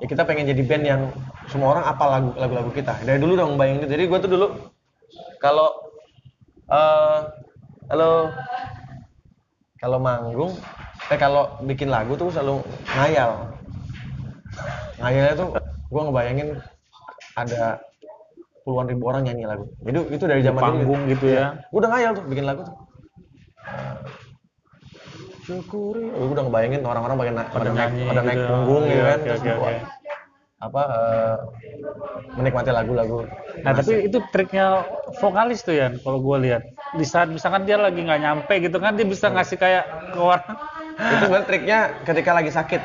ya 0.00 0.06
kita 0.08 0.22
pengen 0.24 0.48
jadi 0.48 0.62
band 0.64 0.84
yang 0.84 1.02
semua 1.48 1.76
orang 1.76 1.84
apa 1.84 2.04
lagu 2.04 2.30
lagu-lagu 2.36 2.70
kita 2.72 2.94
dari 3.04 3.16
dulu 3.16 3.32
dong 3.36 3.56
bayangin 3.56 3.88
jadi 3.88 4.04
gue 4.08 4.18
tuh 4.20 4.30
dulu 4.30 4.46
kalau 5.40 5.68
eh 6.68 7.18
halo 7.88 8.28
kalau 9.80 9.98
manggung 10.02 10.52
eh 11.08 11.18
kalau 11.18 11.56
bikin 11.64 11.88
lagu 11.88 12.12
tuh 12.18 12.28
selalu 12.28 12.60
ngayal 12.92 13.52
ngayalnya 15.00 15.34
tuh 15.38 15.48
gue 15.86 16.00
ngebayangin 16.02 16.48
ada 17.36 17.78
puluhan 18.66 18.86
ribu 18.90 19.06
orang 19.06 19.22
nyanyi 19.30 19.46
lagu 19.46 19.70
jadi 19.82 19.98
itu 20.10 20.24
dari 20.26 20.42
zaman 20.42 20.58
dulu 20.58 20.66
Panggung 20.66 21.02
gitu 21.06 21.26
ya. 21.30 21.62
gue 21.70 21.78
udah 21.78 21.90
ngayal 21.94 22.12
tuh 22.18 22.24
bikin 22.26 22.44
lagu 22.46 22.60
tuh 22.66 22.76
syukuri 25.46 26.10
gue 26.10 26.26
udah 26.34 26.44
ngebayangin 26.50 26.82
orang-orang 26.82 27.16
pada, 27.22 27.30
na- 27.32 27.48
pada, 27.54 27.70
naik 27.70 27.92
pada 28.02 28.20
naik 28.26 28.36
gitu. 28.38 28.46
punggung 28.50 28.82
Iya, 28.82 28.90
gitu 28.90 29.02
kan 29.06 29.18
oke, 29.18 29.26
terus 29.30 29.42
oke. 29.46 29.74
apa 30.56 30.82
eh, 30.88 31.36
menikmati 32.34 32.70
lagu-lagu 32.72 33.18
Nah, 33.64 33.72
tapi 33.72 34.04
itu 34.04 34.20
triknya 34.30 34.84
vokalis 35.16 35.64
tuh 35.64 35.72
ya, 35.72 35.88
kalau 36.04 36.20
gue 36.20 36.36
lihat. 36.44 36.62
Di 36.92 37.08
saat 37.08 37.32
misalkan 37.32 37.64
dia 37.64 37.80
lagi 37.80 38.04
nggak 38.04 38.20
nyampe 38.20 38.54
gitu 38.60 38.76
kan, 38.76 38.92
dia 38.92 39.08
bisa 39.08 39.32
ngasih 39.32 39.56
kayak 39.56 40.12
ke 40.12 40.20
orang. 40.20 40.54
itu 40.96 41.14
sebenarnya 41.24 41.46
triknya 41.48 41.78
ketika 42.04 42.30
lagi 42.36 42.50
sakit 42.52 42.80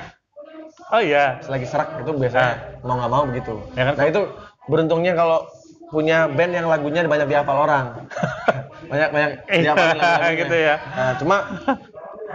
Oh 0.91 0.99
iya, 0.99 1.39
lagi 1.47 1.63
serak 1.63 2.03
itu 2.03 2.11
biasanya 2.11 2.83
mau 2.83 2.99
nggak 2.99 3.11
mau 3.11 3.23
begitu. 3.23 3.55
Ya 3.73 3.87
kan? 3.87 3.95
nah 3.95 4.05
itu 4.05 4.21
beruntungnya 4.67 5.15
kalau 5.15 5.47
punya 5.87 6.27
band 6.27 6.51
yang 6.51 6.67
lagunya 6.67 7.03
banyak 7.03 7.27
dihafal 7.27 7.67
orang. 7.67 7.85
Banyak 8.91 9.09
banyak 9.15 9.31
Iya, 9.47 9.71
dihafalin 9.71 9.95
lagu-lagunya. 9.95 10.39
gitu 10.43 10.55
ya. 10.67 10.75
nah 10.91 11.11
cuma 11.15 11.35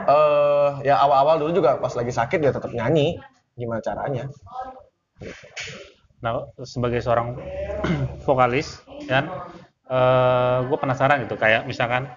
eh 0.09 0.69
ya 0.89 0.95
awal-awal 0.97 1.37
dulu 1.37 1.53
juga 1.53 1.77
pas 1.77 1.93
lagi 1.93 2.09
sakit 2.09 2.39
dia 2.41 2.49
tetap 2.49 2.73
nyanyi. 2.73 3.21
Gimana 3.53 3.85
caranya? 3.85 4.25
Nah, 6.25 6.49
sebagai 6.65 7.05
seorang 7.05 7.37
vokalis, 8.29 8.81
kan, 9.05 9.29
eh 9.87 10.59
gue 10.65 10.79
penasaran 10.81 11.29
gitu, 11.29 11.37
kayak 11.37 11.69
misalkan 11.69 12.09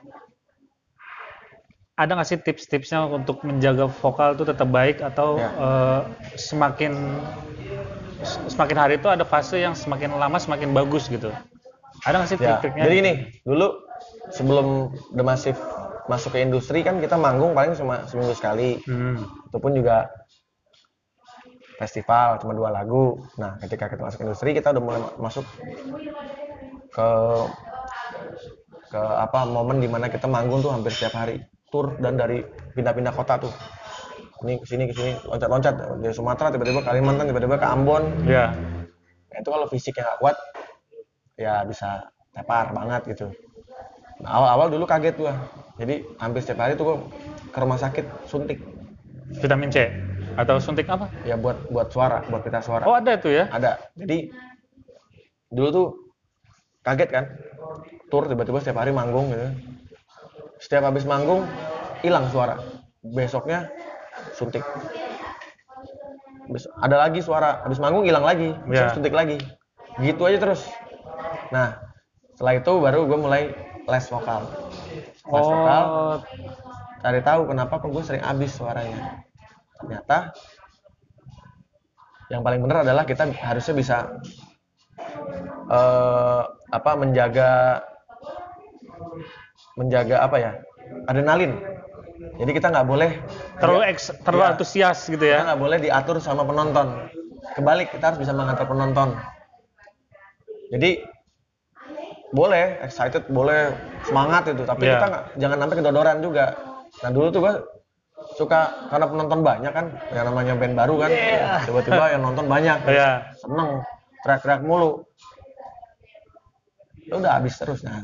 ada 1.99 2.15
nggak 2.15 2.29
sih 2.31 2.39
tips-tipsnya 2.39 3.03
untuk 3.11 3.43
menjaga 3.43 3.91
vokal 3.91 4.39
itu 4.39 4.47
tetap 4.47 4.71
baik 4.71 5.03
atau 5.03 5.35
Ya. 5.35 5.49
eh, 5.51 6.01
semakin 6.39 6.95
semakin 8.47 8.77
hari 8.79 8.93
itu 8.95 9.07
ada 9.11 9.27
fase 9.27 9.59
yang 9.59 9.75
semakin 9.75 10.15
lama 10.15 10.39
semakin 10.39 10.71
bagus 10.71 11.11
gitu? 11.11 11.27
Ada 12.07 12.15
nggak 12.23 12.29
sih 12.31 12.37
Ya, 12.39 12.55
trik-triknya? 12.55 12.83
jadi 12.87 12.95
ini 13.03 13.11
dulu 13.43 13.67
sebelum 14.31 14.95
The 15.11 15.23
Massive 15.27 15.59
masuk 16.07 16.33
ke 16.33 16.39
industri 16.41 16.81
kan 16.81 17.03
kita 17.03 17.19
manggung 17.19 17.51
paling 17.51 17.75
cuma 17.75 18.07
seminggu 18.07 18.31
sekali. 18.33 18.79
Hmm, 18.87 19.19
Itu 19.51 19.59
pun 19.59 19.75
juga 19.75 20.07
festival 21.75 22.39
cuma 22.39 22.55
dua 22.55 22.71
lagu. 22.71 23.19
Nah, 23.35 23.59
ketika 23.59 23.91
kita 23.91 24.01
masuk 24.01 24.23
industri 24.23 24.55
kita 24.55 24.71
udah 24.71 24.83
mulai 24.83 24.99
ma- 25.03 25.15
masuk 25.27 25.45
ke 26.89 27.07
ke 28.89 28.97
apa 28.97 29.45
momen 29.45 29.77
di 29.77 29.85
mana 29.85 30.09
kita 30.09 30.25
manggung 30.25 30.65
tuh 30.65 30.73
hampir 30.73 30.89
setiap 30.89 31.13
hari 31.13 31.37
tur 31.69 31.95
dan 32.01 32.17
dari 32.17 32.41
pindah-pindah 32.73 33.13
kota 33.13 33.37
tuh. 33.37 33.53
Ini 34.43 34.57
ke 34.59 34.65
sini 34.65 34.83
ke 34.89 34.93
sini 34.95 35.11
loncat-loncat. 35.25 36.01
Dari 36.01 36.13
Sumatera 36.15 36.49
tiba-tiba 36.53 36.81
Kalimantan 36.81 37.29
tiba-tiba 37.29 37.55
ke 37.59 37.67
Ambon. 37.67 38.03
Ya. 38.25 38.51
Nah, 39.29 39.37
itu 39.37 39.49
kalau 39.49 39.65
fisiknya 39.69 40.03
nggak 40.09 40.19
kuat 40.19 40.37
ya 41.39 41.63
bisa 41.63 42.09
tepar 42.33 42.71
banget 42.73 43.01
gitu. 43.15 43.27
Nah, 44.23 44.41
awal-awal 44.41 44.67
dulu 44.73 44.85
kaget 44.87 45.15
gua. 45.15 45.35
Jadi 45.79 46.03
hampir 46.19 46.39
setiap 46.43 46.67
hari 46.67 46.75
tuh 46.75 46.85
gua 46.87 46.97
ke 47.51 47.57
rumah 47.59 47.79
sakit 47.79 48.05
suntik. 48.27 48.59
Vitamin 49.39 49.69
C? 49.69 49.91
Atau 50.39 50.57
suntik 50.57 50.87
apa? 50.87 51.11
ya 51.27 51.35
buat 51.35 51.67
buat 51.69 51.91
suara 51.91 52.23
buat 52.31 52.41
pita 52.41 52.63
suara. 52.63 52.87
Oh 52.87 52.95
ada 52.95 53.19
itu 53.19 53.29
ya? 53.29 53.51
ada. 53.51 53.75
Jadi 53.93 54.31
dulu 55.51 55.67
tuh 55.69 55.87
kaget 56.81 57.09
kan? 57.11 57.25
Tur 58.07 58.25
tiba-tiba 58.25 58.57
setiap 58.63 58.81
hari 58.81 58.95
manggung 58.95 59.29
gitu 59.35 59.51
setiap 60.59 60.91
habis 60.91 61.07
manggung 61.07 61.47
hilang 62.03 62.27
suara. 62.29 62.59
Besoknya 63.01 63.71
suntik. 64.35 64.63
Habis 66.47 66.67
ada 66.83 66.95
lagi 66.99 67.19
suara. 67.23 67.63
Habis 67.63 67.79
manggung 67.79 68.03
hilang 68.03 68.27
lagi. 68.27 68.51
Ya. 68.67 68.87
yeah. 68.87 68.89
suntik 68.91 69.15
lagi. 69.15 69.39
Gitu 70.03 70.19
aja 70.27 70.37
terus. 70.39 70.67
Nah 71.49 71.79
setelah 72.35 72.59
itu 72.59 72.73
baru 72.79 72.99
gue 73.07 73.19
mulai 73.19 73.43
les 73.87 74.05
vokal. 74.11 74.43
Les 75.27 75.47
vokal 75.47 75.83
Oh, 75.89 76.15
cari 76.99 77.19
tahu 77.23 77.41
kenapa 77.51 77.79
kok 77.79 77.91
gue 77.91 78.03
sering 78.03 78.23
habis 78.23 78.51
suaranya. 78.55 79.23
Ternyata 79.79 80.35
yang 82.29 82.45
paling 82.45 82.61
benar 82.61 82.85
adalah 82.85 83.03
kita 83.07 83.31
harusnya 83.31 83.75
bisa 83.75 83.97
eh 85.69 86.43
apa 86.69 86.91
menjaga 86.97 87.81
menjaga 89.79 90.19
apa 90.19 90.35
ya 90.37 90.51
adrenalin. 91.07 91.55
Jadi 92.19 92.51
kita 92.51 92.67
nggak 92.67 92.87
boleh 92.87 93.11
terlalu 93.63 93.83
eks, 93.95 94.11
terlalu 94.27 94.43
Iya. 94.43 94.51
antusias 94.51 94.99
gitu 95.07 95.23
kita 95.23 95.39
ya. 95.39 95.47
nggak 95.47 95.59
boleh 95.63 95.77
diatur 95.79 96.15
sama 96.19 96.43
penonton. 96.43 97.07
Kebalik 97.55 97.95
kita 97.95 98.11
harus 98.11 98.19
bisa 98.19 98.35
mengatur 98.35 98.67
penonton. 98.67 99.15
Jadi 100.69 100.99
boleh 102.35 102.77
excited 102.83 103.23
boleh 103.31 103.71
semangat 104.03 104.51
itu. 104.51 104.67
Tapi 104.67 104.83
Iya. 104.83 104.99
kita 104.99 105.05
nggak 105.07 105.23
jangan 105.39 105.57
sampai 105.63 105.77
kedodoran 105.79 106.17
juga. 106.19 106.45
Nah 106.99 107.09
dulu 107.15 107.27
tuh 107.31 107.39
gua 107.39 107.55
suka 108.35 108.59
karena 108.91 109.05
penonton 109.07 109.39
banyak 109.39 109.71
kan 109.71 109.85
yang 110.11 110.25
namanya 110.27 110.53
band 110.59 110.75
baru 110.75 110.95
kan 110.99 111.11
tiba-tiba 111.63 112.03
yang 112.11 112.21
nonton 112.23 112.45
banyak. 112.51 112.77
Iya. 112.83 113.31
seneng 113.39 113.79
teriak-teriak 114.27 114.61
mulu. 114.67 115.07
Ya 117.07 117.13
udah 117.17 117.31
habis 117.39 117.55
terus 117.57 117.79
nah 117.81 118.03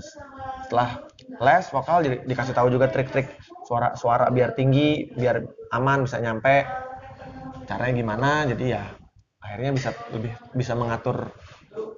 setelah 0.65 1.03
les 1.27 1.65
vokal 1.67 1.99
jadi 2.01 2.17
dikasih 2.23 2.53
tahu 2.53 2.67
juga 2.69 2.87
trik-trik 2.87 3.27
suara 3.65 3.97
suara 3.97 4.29
biar 4.29 4.53
tinggi 4.53 5.09
biar 5.11 5.41
aman 5.73 6.05
bisa 6.05 6.21
nyampe 6.21 6.63
caranya 7.65 7.93
gimana 7.93 8.29
jadi 8.45 8.65
ya 8.77 8.83
akhirnya 9.41 9.71
bisa 9.73 9.89
lebih 10.13 10.31
bisa 10.53 10.73
mengatur 10.73 11.33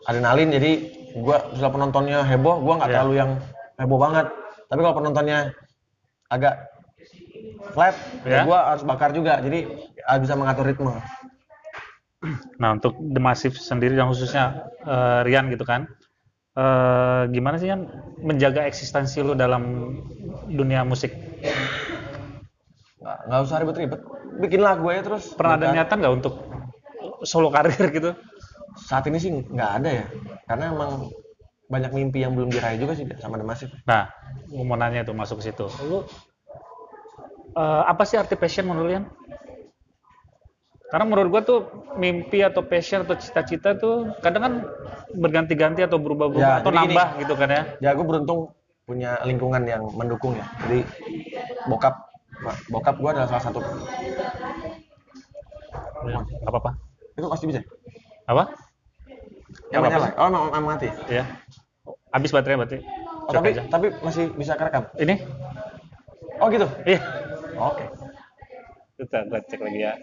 adrenalin 0.08 0.50
jadi 0.52 0.72
gua 1.20 1.44
setelah 1.54 1.72
penontonnya 1.72 2.20
heboh 2.24 2.60
gua 2.64 2.82
nggak 2.82 2.90
Iya. 2.90 2.96
terlalu 2.98 3.14
yang 3.20 3.32
heboh 3.78 4.00
banget 4.00 4.28
tapi 4.68 4.80
kalau 4.82 4.96
penontonnya 4.96 5.40
agak 6.28 6.56
flat 7.72 7.96
Ya. 8.24 8.42
ya 8.42 8.48
gua 8.48 8.60
harus 8.74 8.84
bakar 8.84 9.12
juga 9.12 9.40
jadi 9.44 9.68
bisa 10.20 10.34
mengatur 10.36 10.66
ritme 10.66 10.96
Nah, 12.58 12.74
untuk 12.74 12.98
The 12.98 13.22
Massive 13.22 13.54
sendiri 13.54 13.94
dan 13.94 14.10
khususnya 14.10 14.66
eh, 14.82 15.22
Rian 15.22 15.54
gitu 15.54 15.62
kan. 15.64 15.86
Eh, 16.58 17.22
gimana 17.30 17.56
sih 17.62 17.70
kan 17.70 17.86
menjaga 18.22 18.66
eksistensi 18.66 19.22
lu 19.22 19.38
dalam 19.38 19.94
dunia 20.50 20.82
musik? 20.82 21.14
nggak 22.98 23.18
nggak 23.30 23.40
usah 23.46 23.58
ribet-ribet 23.62 24.02
bikin 24.42 24.62
lagu 24.66 24.84
aja 24.90 25.02
terus 25.06 25.32
Pernah 25.38 25.56
ada 25.56 25.68
niatan 25.72 25.98
nggak 26.02 26.16
untuk 26.18 26.34
solo 27.24 27.48
karir 27.54 27.78
gitu? 27.94 28.12
saat 28.78 29.06
ini 29.10 29.18
sih 29.18 29.32
nggak 29.34 29.72
ada 29.82 29.90
ya 29.90 30.06
karena 30.46 30.66
emang 30.74 30.92
banyak 31.68 31.92
mimpi 31.92 32.24
yang 32.24 32.34
belum 32.38 32.50
diraih 32.52 32.80
juga 32.80 32.94
sih 32.96 33.06
sama 33.20 33.36
The 33.40 33.46
Massive 33.48 33.74
Nah, 33.84 34.08
mau 34.54 34.78
nanya 34.80 35.04
tuh 35.04 35.12
masuk 35.18 35.44
ke 35.44 35.52
situ. 35.52 35.68
Lu 35.84 36.04
eh, 37.58 37.84
apa 37.84 38.04
sih 38.08 38.16
arti 38.16 38.40
passion 38.40 38.68
menurut 38.70 38.88
Rian? 38.88 39.06
Karena 40.88 41.04
menurut 41.04 41.30
gua 41.30 41.42
tuh 41.44 41.60
mimpi 41.96 42.40
atau 42.40 42.64
passion 42.64 43.04
atau 43.04 43.14
cita-cita 43.14 43.76
tuh 43.76 44.08
kadang 44.24 44.42
kan 44.42 44.54
berganti-ganti 45.12 45.84
atau 45.84 46.00
berubah-ubah 46.00 46.40
Ya, 46.40 46.60
atau 46.64 46.72
gini. 46.72 46.96
nambah 46.96 47.08
gitu 47.20 47.34
kan 47.36 47.50
ya. 47.50 47.62
ya 47.80 47.90
gue 47.92 48.06
beruntung 48.06 48.52
punya 48.84 49.20
lingkungan 49.24 49.68
yang 49.68 49.84
mendukung 49.92 50.32
ya 50.34 50.48
jadi 50.64 50.88
bokap 51.66 51.92
bokap 52.70 52.96
gue 52.96 53.10
adalah 53.10 53.28
salah 53.28 53.44
satu 53.44 53.60
Ya, 56.08 56.24
nggak 56.24 56.48
apa-apa. 56.48 56.72
itu 57.14 57.28
pasti 57.28 57.46
bisa 57.48 57.60
Apa? 58.24 58.48
yang 59.70 59.84
Nggak 59.84 59.92
menyala 59.92 60.08
oh 60.16 60.28
emang, 60.30 60.44
emang 60.48 60.64
mati 60.70 60.88
Ya. 61.10 61.24
Habis 62.10 62.32
baterai 62.32 62.56
berarti. 62.56 62.78
oh, 63.28 63.34
tapi 63.34 63.48
aja. 63.52 63.64
tapi 63.68 63.92
masih 64.00 64.32
bisa 64.32 64.56
kerekam 64.56 64.88
Ini? 64.96 65.16
oh 66.38 66.48
gitu 66.48 66.68
Iya. 66.86 67.00
oke 67.58 67.86
Kita 68.98 69.20
gua 69.26 69.38
cek 69.44 69.62
lagi 69.62 69.80
ya. 69.80 69.94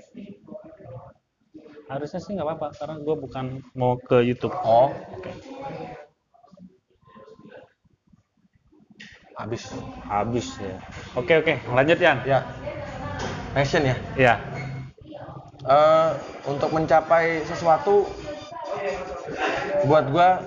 Harusnya 1.95 2.19
sih 2.19 2.35
nggak 2.35 2.47
apa-apa 2.51 2.69
karena 2.75 2.95
gue 2.99 3.15
bukan 3.15 3.45
mau 3.79 3.95
ke 3.95 4.19
YouTube. 4.27 4.51
oh 4.67 4.91
habis 9.35 9.71
Habis 10.07 10.47
ya. 10.63 10.79
Oke 11.19 11.43
oke, 11.43 11.55
lanjut 11.71 11.99
Yan. 11.99 12.23
ya 12.27 12.43
passion 13.55 13.87
ya 13.87 13.95
Ya. 14.19 14.35
Eh, 15.65 16.11
untuk 16.51 16.75
mencapai 16.75 17.41
sesuatu 17.47 18.05
buat 19.87 20.11
gua 20.11 20.43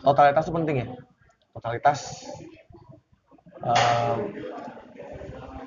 totalitas 0.00 0.46
itu 0.48 0.54
penting 0.54 0.76
ya 0.80 0.86
totalitas 1.52 1.98
eh, 3.66 4.16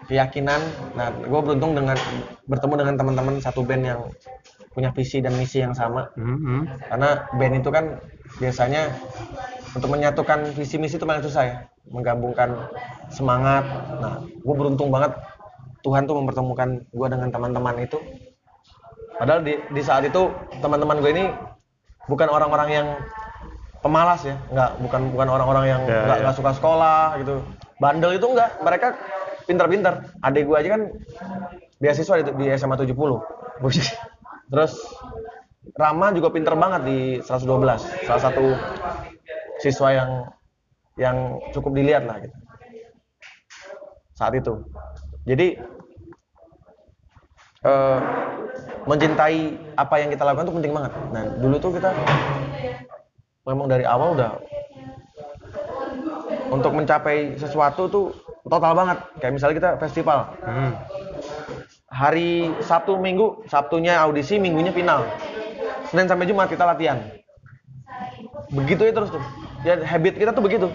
keyakinan. 0.05 0.61
Nah 0.93 1.09
gue 1.11 1.39
beruntung 1.41 1.73
dengan 1.73 1.97
bertemu 2.45 2.73
dengan 2.77 2.95
teman-teman 2.95 3.35
satu 3.41 3.61
band 3.61 3.83
yang 3.83 4.01
punya 4.71 4.91
visi 4.91 5.23
dan 5.23 5.33
misi 5.35 5.63
yang 5.63 5.71
sama. 5.71 6.11
Mhm. 6.19 6.67
karena 6.91 7.09
band 7.39 7.53
itu 7.59 7.69
kan 7.71 7.85
biasanya 8.37 8.91
untuk 9.71 9.87
menyatukan 9.87 10.51
visi 10.51 10.75
misi 10.75 10.99
itu 10.99 11.07
paling 11.07 11.23
susah 11.23 11.43
ya. 11.43 11.57
Menggabungkan 11.87 12.69
semangat. 13.09 13.63
Nah 14.01 14.19
gue 14.21 14.55
beruntung 14.55 14.91
banget 14.91 15.15
Tuhan 15.81 16.09
tuh 16.09 16.17
mempertemukan 16.17 16.81
gue 16.81 17.07
dengan 17.07 17.29
teman-teman 17.29 17.75
itu. 17.79 17.97
Padahal 19.15 19.45
di, 19.47 19.55
di 19.71 19.79
saat 19.79 20.03
itu 20.03 20.27
teman-teman 20.59 20.99
gue 20.99 21.11
ini 21.13 21.25
bukan 22.05 22.27
orang-orang 22.27 22.69
yang 22.69 22.87
pemalas 23.79 24.21
ya. 24.25 24.35
Nggak 24.51 24.69
bukan 24.81 25.01
bukan 25.13 25.27
orang-orang 25.29 25.65
yang 25.71 25.81
Ya, 25.87 26.03
nggak 26.03 26.17
ya. 26.19 26.23
nggak 26.27 26.35
suka 26.35 26.51
sekolah 26.51 27.15
gitu. 27.21 27.39
Bandel 27.79 28.17
itu 28.17 28.27
enggak 28.27 28.51
mereka 28.59 28.87
pintar-pintar 29.45 30.11
adik 30.25 30.49
gue 30.49 30.57
aja 30.57 30.69
kan 30.77 30.81
beasiswa 31.79 32.21
di, 32.21 32.31
di 32.37 32.45
SMA 32.57 32.75
70 32.77 32.91
terus 34.51 34.73
Rama 35.75 36.13
juga 36.13 36.29
pinter 36.29 36.53
banget 36.53 36.81
di 36.85 36.99
112 37.19 38.05
salah 38.05 38.21
satu 38.21 38.53
siswa 39.59 39.89
yang 39.91 40.09
yang 40.95 41.39
cukup 41.51 41.75
dilihat 41.75 42.07
lah 42.07 42.21
gitu. 42.23 42.35
Saat 44.15 44.39
itu. 44.39 44.53
Jadi 45.27 45.59
eh, 47.65 47.99
mencintai 48.87 49.39
apa 49.75 49.95
yang 49.99 50.09
kita 50.13 50.23
lakukan 50.23 50.47
itu 50.47 50.55
penting 50.61 50.73
banget. 50.73 50.91
Nah 51.11 51.23
dulu 51.41 51.55
tuh 51.59 51.71
kita 51.75 51.89
memang 53.43 53.67
dari 53.67 53.83
awal 53.83 54.15
udah 54.15 54.31
untuk 56.53 56.71
mencapai 56.71 57.35
sesuatu 57.35 57.89
tuh 57.89 58.05
total 58.47 58.73
banget. 58.77 58.97
Kayak 59.21 59.33
misalnya 59.33 59.55
kita 59.57 59.69
festival. 59.81 60.19
Hmm. 60.43 60.73
hari 61.95 62.51
Sabtu 62.59 62.99
Minggu 62.99 63.47
Sabtunya 63.47 63.95
audisi 63.95 64.35
Minggunya 64.35 64.75
final. 64.75 65.07
Senin 65.87 66.11
sampai 66.11 66.27
Jumat 66.27 66.51
kita 66.51 66.67
latihan. 66.67 66.99
Begitu 68.51 68.89
ya 68.89 68.93
terus 68.93 69.09
tuh. 69.15 69.23
Ya 69.63 69.79
habit 69.79 70.19
kita 70.19 70.35
tuh 70.35 70.43
begitu. 70.43 70.67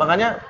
Makanya 0.00 0.40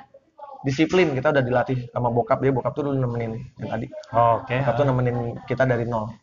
disiplin 0.62 1.12
kita 1.18 1.34
udah 1.34 1.42
dilatih 1.42 1.90
sama 1.90 2.14
bokap. 2.14 2.38
Dia 2.40 2.54
bokap 2.54 2.72
tuh 2.78 2.86
dulu 2.88 2.96
nemenin 2.96 3.42
yang 3.58 3.70
tadi. 3.74 3.86
Oke. 4.14 4.62
bokap 4.62 4.76
tuh 4.78 4.86
nemenin 4.86 5.16
kita 5.50 5.66
dari 5.66 5.84
nol. 5.84 6.14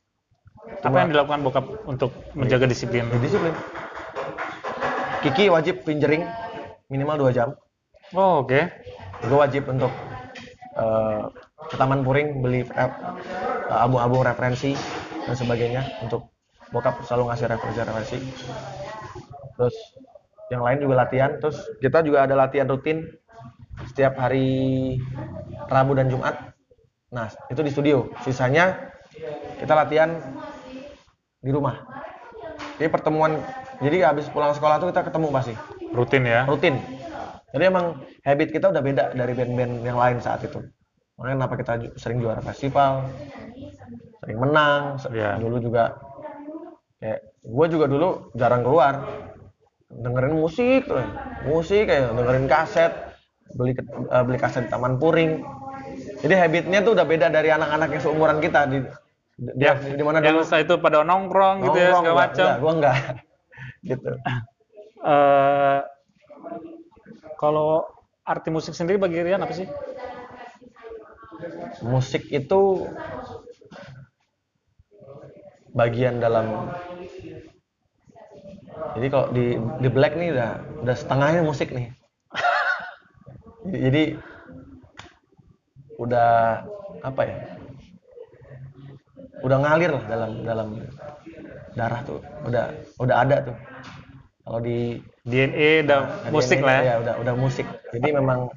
Apa 0.81 0.97
yang 1.03 1.09
dilakukan 1.11 1.39
bokap 1.45 1.65
untuk 1.85 2.15
menjaga 2.33 2.65
disiplin? 2.69 3.05
Ya, 3.11 3.19
disiplin. 3.19 3.53
Kiki 5.21 5.53
wajib 5.53 5.85
fingering 5.85 6.25
minimal 6.89 7.29
2 7.29 7.37
jam. 7.37 7.53
Oh, 8.17 8.41
oke. 8.41 8.61
gue 9.21 9.37
wajib 9.37 9.69
untuk 9.69 9.93
eh, 10.81 11.21
ke 11.69 11.75
Taman 11.77 12.01
Puring 12.01 12.41
beli 12.41 12.65
eh, 12.65 12.91
album-album 13.69 14.25
referensi 14.25 14.73
dan 15.29 15.35
sebagainya 15.37 16.01
untuk 16.01 16.33
bokap 16.73 17.03
selalu 17.05 17.31
ngasih 17.31 17.47
referensi-referensi. 17.53 18.17
Terus 19.55 19.75
yang 20.51 20.65
lain 20.65 20.83
juga 20.83 21.07
latihan 21.07 21.39
terus 21.39 21.63
kita 21.79 22.03
juga 22.03 22.27
ada 22.27 22.35
latihan 22.35 22.67
rutin 22.67 23.07
setiap 23.87 24.19
hari 24.19 24.97
Rabu 25.71 25.95
dan 25.95 26.11
Jumat. 26.11 26.35
Nah 27.11 27.31
itu 27.47 27.61
di 27.63 27.71
studio. 27.71 28.11
Sisanya 28.25 28.91
kita 29.59 29.73
latihan 29.75 30.19
di 31.39 31.51
rumah. 31.51 31.79
Jadi 32.79 32.89
pertemuan 32.89 33.39
jadi 33.81 34.09
habis 34.09 34.29
pulang 34.29 34.53
sekolah 34.53 34.77
tuh 34.77 34.89
kita 34.93 35.07
ketemu 35.09 35.27
pasti. 35.33 35.53
Rutin 35.91 36.23
ya. 36.23 36.47
rutin. 36.47 36.79
Jadi 37.51 37.63
emang 37.67 37.99
habit 38.23 38.49
kita 38.55 38.71
udah 38.71 38.83
beda 38.83 39.03
dari 39.11 39.33
band-band 39.35 39.83
yang 39.83 39.99
lain 39.99 40.17
saat 40.23 40.43
itu. 40.47 40.63
Makanya 41.19 41.35
kenapa 41.43 41.55
kita 41.59 41.73
sering 41.99 42.23
juara 42.23 42.39
festival, 42.39 43.05
sering 44.23 44.37
menang. 44.39 44.97
Iya. 45.11 45.37
Dulu 45.37 45.57
juga 45.59 45.99
kayak 47.03 47.19
gue 47.41 47.65
juga 47.67 47.85
dulu 47.91 48.09
jarang 48.37 48.63
keluar, 48.63 48.93
dengerin 49.91 50.35
musik, 50.37 50.87
tuh. 50.87 51.03
musik 51.43 51.91
kayak 51.91 52.15
dengerin 52.15 52.47
kaset, 52.47 52.93
beli 53.53 53.75
eh, 53.75 54.23
beli 54.23 54.37
kaset 54.39 54.65
di 54.65 54.71
Taman 54.71 54.95
Puring. 54.95 55.43
Jadi 56.23 56.33
habitnya 56.37 56.79
tuh 56.85 56.95
udah 56.95 57.05
beda 57.05 57.27
dari 57.27 57.51
anak-anak 57.51 57.89
yang 57.91 58.01
seumuran 58.01 58.39
kita 58.39 58.69
di 58.69 58.79
Dia 59.41 59.73
di 59.73 60.03
mana 60.05 60.21
yang 60.21 60.37
dulu 60.37 60.45
itu 60.45 60.75
pada 60.77 61.01
nongkrong 61.01 61.65
gitu 61.65 61.77
ya 61.81 61.89
nongkrong, 61.89 62.03
segala 62.05 62.21
macam. 62.29 62.47
gua 62.61 62.73
enggak. 62.77 62.95
gitu. 63.89 64.11
Eh, 65.01 65.79
kalau 67.41 67.89
arti 68.21 68.53
musik 68.53 68.77
sendiri 68.77 69.01
bagi 69.01 69.17
Rian 69.25 69.41
apa 69.41 69.53
sih? 69.57 69.65
Musik 71.81 72.29
itu 72.29 72.85
bagian 75.73 76.21
dalam 76.21 76.69
jadi 78.91 79.07
kalau 79.07 79.27
di 79.31 79.55
di 79.79 79.89
Black 79.91 80.13
nih 80.19 80.35
udah 80.35 80.51
udah 80.83 80.95
setengahnya 80.95 81.41
musik 81.45 81.71
nih. 81.71 81.87
jadi, 83.85 84.03
udah 86.01 86.65
apa 87.05 87.21
ya? 87.23 87.37
Udah 89.41 89.57
ngalir 89.57 89.91
lah 89.95 90.03
dalam 90.09 90.31
dalam 90.43 90.69
darah 91.77 92.01
tuh. 92.03 92.19
Udah 92.45 92.73
udah 92.99 93.15
ada 93.21 93.37
tuh. 93.47 93.57
Kalau 94.43 94.59
di 94.59 94.99
DNA 95.21 95.85
dan 95.85 96.01
Nah, 96.25 96.31
musik 96.33 96.57
DNA 96.57 96.67
lah 96.67 96.75
ya. 96.75 96.83
ya 96.83 96.95
udah 97.03 97.15
udah 97.21 97.33
musik 97.37 97.67
jadi 97.93 98.07
memang 98.17 98.49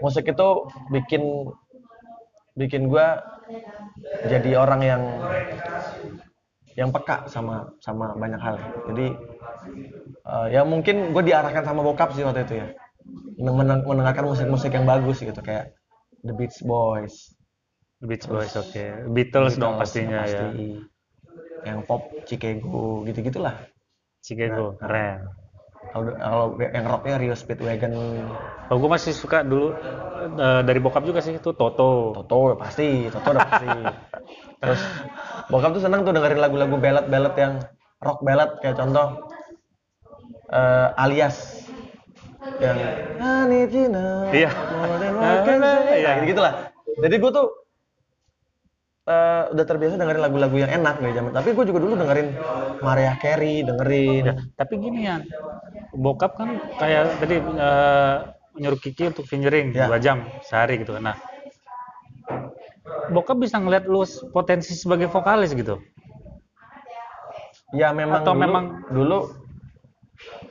musik 0.00 0.26
itu 0.26 0.48
bikin 0.90 1.22
bikin 2.56 2.90
gua 2.90 3.22
jadi 4.26 4.58
orang 4.58 4.80
yang 4.82 5.02
yang 6.74 6.90
peka 6.90 7.28
sama 7.28 7.70
sama 7.78 8.14
banyak 8.14 8.40
hal 8.40 8.56
jadi 8.90 9.06
eh, 10.24 10.46
ya 10.50 10.62
mungkin 10.64 11.12
gue 11.12 11.22
diarahkan 11.22 11.62
sama 11.62 11.82
bokap 11.82 12.14
sih 12.14 12.24
waktu 12.24 12.46
itu 12.46 12.54
ya 12.58 12.66
Men- 13.40 13.84
mendengarkan 13.84 14.26
musik-musik 14.26 14.70
yang 14.70 14.84
bagus 14.84 15.20
gitu 15.20 15.38
kayak 15.40 15.72
The 16.24 16.32
Beach 16.32 16.60
Boys 16.62 17.32
Beach 18.00 18.24
Boys 18.24 18.52
oke. 18.56 19.12
Beatles 19.12 19.56
dong 19.56 19.76
Beatles, 19.76 19.80
pastinya 19.80 20.18
pasti. 20.24 20.36
ya. 20.40 20.48
yang 21.60 21.78
pop 21.84 22.08
Chicago 22.24 23.04
gitu 23.04 23.20
gitulah 23.20 23.56
Chicago 24.24 24.72
Nah, 24.72 24.80
keren. 24.80 25.18
Kalau 25.88 26.12
kalau 26.12 26.46
yang 26.60 26.84
rocknya 26.84 27.16
Rio 27.16 27.34
Speedwagon 27.34 27.92
Kalau 28.68 28.78
gue 28.78 28.90
masih 28.92 29.12
suka 29.16 29.42
dulu 29.42 29.72
eh, 30.36 30.60
dari 30.62 30.78
bokap 30.78 31.02
juga 31.02 31.24
sih 31.24 31.34
itu 31.40 31.50
Toto. 31.56 32.14
Toto 32.14 32.54
pasti, 32.54 33.08
Toto 33.10 33.28
udah 33.32 33.44
pasti. 33.48 33.68
Terus 34.60 34.82
bokap 35.48 35.70
tuh 35.74 35.82
seneng 35.82 36.04
tuh 36.06 36.12
dengerin 36.14 36.38
lagu-lagu 36.38 36.76
ballad-ballad 36.78 37.34
yang 37.34 37.54
rock 37.98 38.20
ballad 38.22 38.50
kayak 38.62 38.76
contoh 38.78 39.24
eh, 40.52 40.88
alias 41.00 41.66
yang 42.60 42.78
Iya. 44.30 44.50
Iya. 46.00 46.10
Gitu 46.22 46.26
gitulah. 46.36 46.52
Jadi 47.00 47.14
gue 47.18 47.30
tuh 47.32 47.46
eh, 49.06 49.42
udah 49.52 49.64
terbiasa 49.64 49.96
dengerin 49.96 50.22
lagu-lagu 50.22 50.56
yang 50.56 50.70
enak 50.70 51.00
dari 51.00 51.12
zaman. 51.14 51.32
Tapi 51.32 51.48
gue 51.52 51.64
juga 51.64 51.80
dulu 51.80 51.94
dengerin 51.96 52.28
Mariah 52.80 53.16
Carey, 53.16 53.64
dengerin. 53.64 54.24
Ya, 54.26 54.34
tapi 54.56 54.74
gini 54.76 55.08
ya, 55.08 55.24
bokap 55.94 56.36
kan 56.36 56.60
kayak 56.76 57.16
tadi 57.18 57.40
eh, 57.40 58.16
nyuruh 58.60 58.80
Kiki 58.80 59.08
untuk 59.08 59.24
fingering 59.24 59.72
Ya. 59.72 59.88
jam 59.98 60.26
sehari 60.44 60.82
gitu. 60.82 60.98
Nah, 61.00 61.16
bokap 63.08 63.40
bisa 63.40 63.56
ngeliat 63.56 63.88
lu 63.88 64.04
potensi 64.34 64.74
sebagai 64.76 65.08
vokalis 65.08 65.54
gitu. 65.56 65.80
Ya 67.70 67.94
memang 67.94 68.26
Atau 68.26 68.34
dulu, 68.34 68.42
memang- 68.42 68.68
dulu 68.90 69.18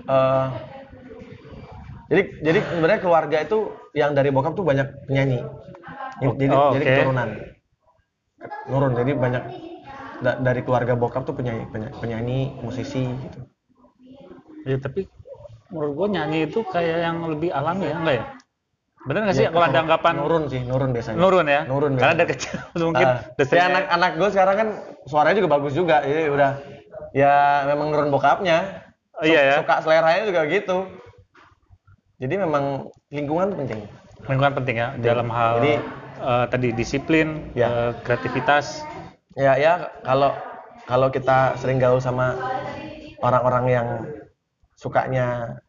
eh, 0.08 0.48
jadi 2.10 2.22
jadi 2.42 2.60
sebenarnya 2.66 3.00
keluarga 3.04 3.38
itu 3.44 3.70
yang 3.94 4.18
dari 4.18 4.34
bokap 4.34 4.56
tuh 4.58 4.66
banyak 4.66 4.88
penyanyi. 5.06 5.44
Jadi 6.20 6.46
oh, 6.50 6.74
jadi 6.74 6.84
oke. 6.84 6.96
keturunan. 6.98 7.30
Nurun 8.66 8.94
jadi 8.94 9.12
banyak 9.14 9.44
da- 10.20 10.40
dari 10.40 10.62
keluarga 10.62 10.94
bokap 10.94 11.24
tuh 11.24 11.34
penyanyi 11.34 11.68
penyanyi, 11.68 11.96
penyanyi 11.98 12.40
musisi 12.60 13.04
gitu. 13.04 13.40
Ya, 14.64 14.78
tapi 14.78 15.08
menurut 15.70 15.92
gua 15.94 16.08
nyanyi 16.10 16.46
itu 16.46 16.60
kayak 16.64 16.98
yang 17.02 17.18
lebih 17.26 17.50
alami 17.50 17.88
ya, 17.88 17.96
enggak 17.96 18.16
ya? 18.16 18.26
Bener 19.00 19.20
nggak 19.24 19.36
sih 19.36 19.46
Ya, 19.48 19.50
kalau 19.50 19.66
ada 19.66 19.80
anggapan 19.80 20.14
nurun 20.18 20.44
sih, 20.46 20.62
nurun 20.62 20.90
biasanya. 20.92 21.18
nurun 21.18 21.48
ya? 21.48 21.62
Nurun 21.64 21.92
Karena 21.96 22.16
dari 22.16 22.30
kecil 22.30 22.56
mungkin 22.86 23.06
Ah, 23.06 23.18
udah 23.26 23.40
ya 23.40 23.48
sering- 23.48 23.68
anak-anak 23.70 24.12
gue 24.14 24.30
sekarang 24.30 24.56
kan 24.56 24.68
suaranya 25.06 25.38
juga 25.40 25.50
bagus 25.50 25.74
juga, 25.74 25.96
jadi 26.02 26.24
udah 26.30 26.52
ya 27.12 27.34
memang 27.66 27.88
nurun 27.90 28.10
bokapnya. 28.10 28.58
Oh, 29.16 29.24
iya 29.24 29.42
ya? 29.42 29.56
Suka 29.60 29.84
seleranya 29.84 30.24
juga 30.26 30.42
gitu. 30.46 30.78
Jadi 32.18 32.34
memang 32.36 32.64
lingkungan 33.10 33.52
penting. 33.54 33.88
lingkungan 34.22 34.52
penting 34.54 34.76
ya 34.76 34.88
dalam 34.98 35.28
hal 35.28 35.64
Jadi- 35.64 35.80
eh, 36.20 36.46
tadi 36.52 36.70
disiplin, 36.76 37.52
Ya. 37.56 37.68
eh, 37.68 37.92
kreativitas. 38.06 38.86
Ya 39.38 39.56
ya 39.56 39.74
kalau 40.04 40.36
kalau 40.90 41.08
kita 41.14 41.56
sering 41.62 41.80
gaul 41.80 42.02
sama 42.02 42.36
orang-orang 43.24 43.66
yang 43.72 43.88
sukanya 44.76 45.60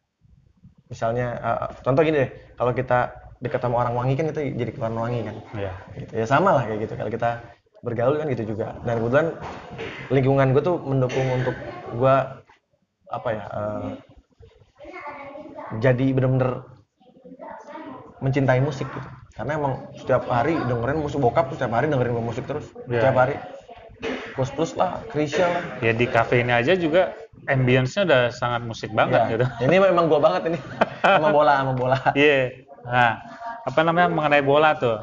misalnya 0.91 1.27
eh, 1.39 1.59
contoh 1.85 2.01
gini 2.03 2.27
deh, 2.27 2.31
kalau 2.59 2.71
kita 2.75 3.11
dekat 3.41 3.59
sama 3.63 3.81
orang 3.81 3.95
wangi 3.97 4.13
kan 4.19 4.29
itu 4.29 4.53
jadi 4.53 4.71
keluar 4.75 4.91
wangi 4.93 5.25
kan. 5.25 5.35
Ya. 5.57 5.71
Gitu. 5.97 6.11
Ya 6.13 6.25
sama 6.27 6.53
lah 6.59 6.63
kayak 6.67 6.79
gitu. 6.85 6.93
Kalau 6.99 7.11
kita 7.11 7.29
bergaul 7.81 8.15
kan 8.21 8.27
gitu 8.29 8.43
juga. 8.53 8.77
Dan 8.85 9.01
kebetulan 9.01 9.27
lingkungan 10.13 10.47
gue 10.53 10.63
tuh 10.63 10.77
mendukung 10.83 11.27
untuk 11.31 11.55
gue 11.95 12.15
apa 13.11 13.29
ya 13.33 13.45
eh, 13.51 13.91
jadi 15.79 16.05
bener-bener 16.15 16.63
mencintai 18.21 18.61
musik 18.61 18.85
gitu. 18.91 19.09
Karena 19.31 19.51
emang 19.55 19.73
setiap 19.95 20.27
hari 20.27 20.59
dengerin 20.59 20.99
musik 20.99 21.17
bokap 21.17 21.47
tuh 21.47 21.55
setiap 21.55 21.73
hari 21.73 21.87
dengerin 21.87 22.13
musik 22.15 22.43
terus. 22.43 22.67
Ya. 22.85 22.99
Setiap 22.99 23.15
hari. 23.17 23.35
Plus 24.31 24.49
plus 24.49 24.71
lah, 24.73 25.03
Krisya 25.07 25.45
lah. 25.45 25.63
Ya 25.79 25.91
di 25.91 26.07
cafe 26.07 26.41
ini 26.41 26.49
aja 26.49 26.73
juga 26.73 27.13
ambience-nya 27.45 28.01
udah 28.03 28.21
sangat 28.31 28.61
musik 28.63 28.89
banget 28.91 29.19
Ya. 29.19 29.27
gitu. 29.29 29.45
Ini 29.67 29.75
memang 29.77 30.07
gua 30.07 30.19
banget 30.19 30.41
ini. 30.49 30.59
sama 31.01 31.29
bola, 31.29 31.53
sama 31.59 31.73
bola. 31.75 31.97
Iya. 32.17 32.65
Nah, 32.81 33.13
apa 33.61 33.79
namanya 33.81 34.07
mengenai 34.07 34.41
bola 34.41 34.73
tuh? 34.73 34.97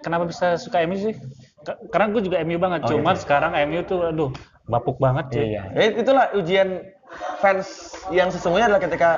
Kenapa 0.00 0.24
bisa 0.24 0.56
suka 0.56 0.84
MU 0.84 0.96
sih? 0.96 1.14
Ka- 1.60 1.80
Karena 1.88 2.12
gue 2.12 2.22
juga 2.22 2.36
MU 2.40 2.56
banget. 2.56 2.84
Oh, 2.84 2.92
Cuman 2.92 3.16
gitu. 3.16 3.24
sekarang 3.24 3.52
MU 3.64 3.80
tuh, 3.82 4.00
aduh, 4.04 4.30
bapuk 4.64 4.96
banget 4.96 5.32
cuy. 5.32 5.44
Iya. 5.50 5.62
Ya, 5.72 5.84
itulah 5.96 6.24
ujian 6.32 6.68
fans 7.40 7.68
yang 8.08 8.28
sesungguhnya 8.28 8.68
adalah 8.68 8.82
ketika 8.84 9.10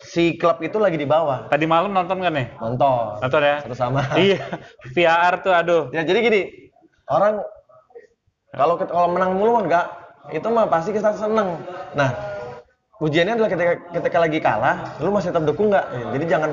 si 0.00 0.40
klub 0.40 0.58
itu 0.64 0.80
lagi 0.80 0.96
di 0.96 1.04
bawah. 1.04 1.46
Tadi 1.52 1.64
malam 1.68 1.92
nonton 1.92 2.24
kan 2.24 2.32
nih? 2.32 2.48
Nonton. 2.56 3.20
Nonton 3.20 3.40
ya? 3.44 3.56
Satu 3.64 3.76
sama. 3.76 4.02
Iya. 4.16 4.40
VAR 4.96 5.34
tuh, 5.44 5.52
aduh. 5.52 5.82
Ya 5.92 6.02
jadi 6.02 6.18
gini, 6.24 6.40
orang 7.12 7.44
kalau 8.56 8.74
kalau 8.80 9.08
menang 9.12 9.36
mulu 9.36 9.62
enggak, 9.62 9.86
itu 10.32 10.48
mah 10.50 10.66
pasti 10.66 10.90
kita 10.90 11.14
seneng. 11.14 11.60
Nah, 11.94 12.10
ujiannya 12.98 13.38
adalah 13.38 13.50
ketika 13.52 13.72
ketika 13.94 14.18
lagi 14.18 14.38
kalah, 14.42 14.76
lu 14.98 15.12
masih 15.14 15.30
tetap 15.30 15.44
dukung 15.46 15.70
nggak? 15.70 15.86
Ya, 15.92 16.04
jadi 16.18 16.24
jangan 16.36 16.50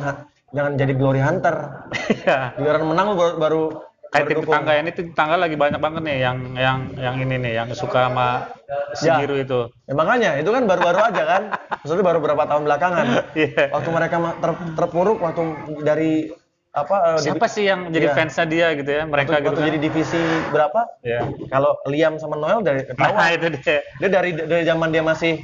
jangan 0.53 0.71
jadi 0.77 0.93
glory 0.93 1.21
hunter. 1.23 1.55
Iya. 2.07 2.55
Giliran 2.59 2.87
menang 2.87 3.05
lu 3.11 3.15
baru, 3.15 3.33
baru 3.39 3.63
Kayak 4.07 4.25
tim 4.31 4.39
tetangga 4.39 4.73
ini 4.79 4.89
tim 4.95 5.05
tetangga 5.11 5.35
lagi 5.35 5.55
banyak 5.55 5.79
banget 5.79 6.01
nih 6.07 6.17
yang 6.23 6.37
yang 6.55 6.77
yang 6.95 7.15
ini 7.19 7.35
nih 7.37 7.53
yang 7.59 7.67
suka 7.71 8.07
sama 8.07 8.47
si 8.95 9.07
Ya. 9.07 9.19
biru 9.19 9.35
itu. 9.35 9.59
Ya 9.83 9.93
makanya 9.93 10.29
itu 10.39 10.47
kan 10.47 10.63
baru-baru 10.63 10.99
aja 11.11 11.23
kan. 11.27 11.41
Maksudnya 11.83 12.05
baru 12.07 12.17
beberapa 12.23 12.43
tahun 12.47 12.63
belakangan. 12.65 13.05
Iya. 13.37 13.63
Waktu 13.75 13.89
mereka 13.91 14.15
ter- 14.39 14.63
terpuruk 14.79 15.17
waktu 15.19 15.41
dari 15.83 16.31
apa 16.71 17.17
eh, 17.17 17.19
Siapa 17.19 17.47
sih 17.49 17.65
yang 17.65 17.89
jadi 17.89 18.07
Iya. 18.09 18.15
fansnya 18.15 18.45
dia 18.45 18.67
gitu 18.75 18.91
ya? 18.91 19.03
Mereka 19.03 19.27
waktu, 19.27 19.43
gitu 19.43 19.49
waktu 19.51 19.61
kan. 19.61 19.67
jadi 19.69 19.77
divisi 19.81 20.21
berapa? 20.49 20.81
Iya. 21.03 21.21
Kalau 21.49 21.71
Liam 21.85 22.15
sama 22.15 22.35
Noel 22.35 22.61
dari 22.61 22.81
Nah, 22.81 22.87
ketahuan. 22.87 23.27
itu 23.37 23.47
dia. 23.59 23.79
dia 23.99 24.09
dari 24.09 24.31
dari 24.33 24.63
zaman 24.63 24.89
dia 24.89 25.03
masih 25.03 25.41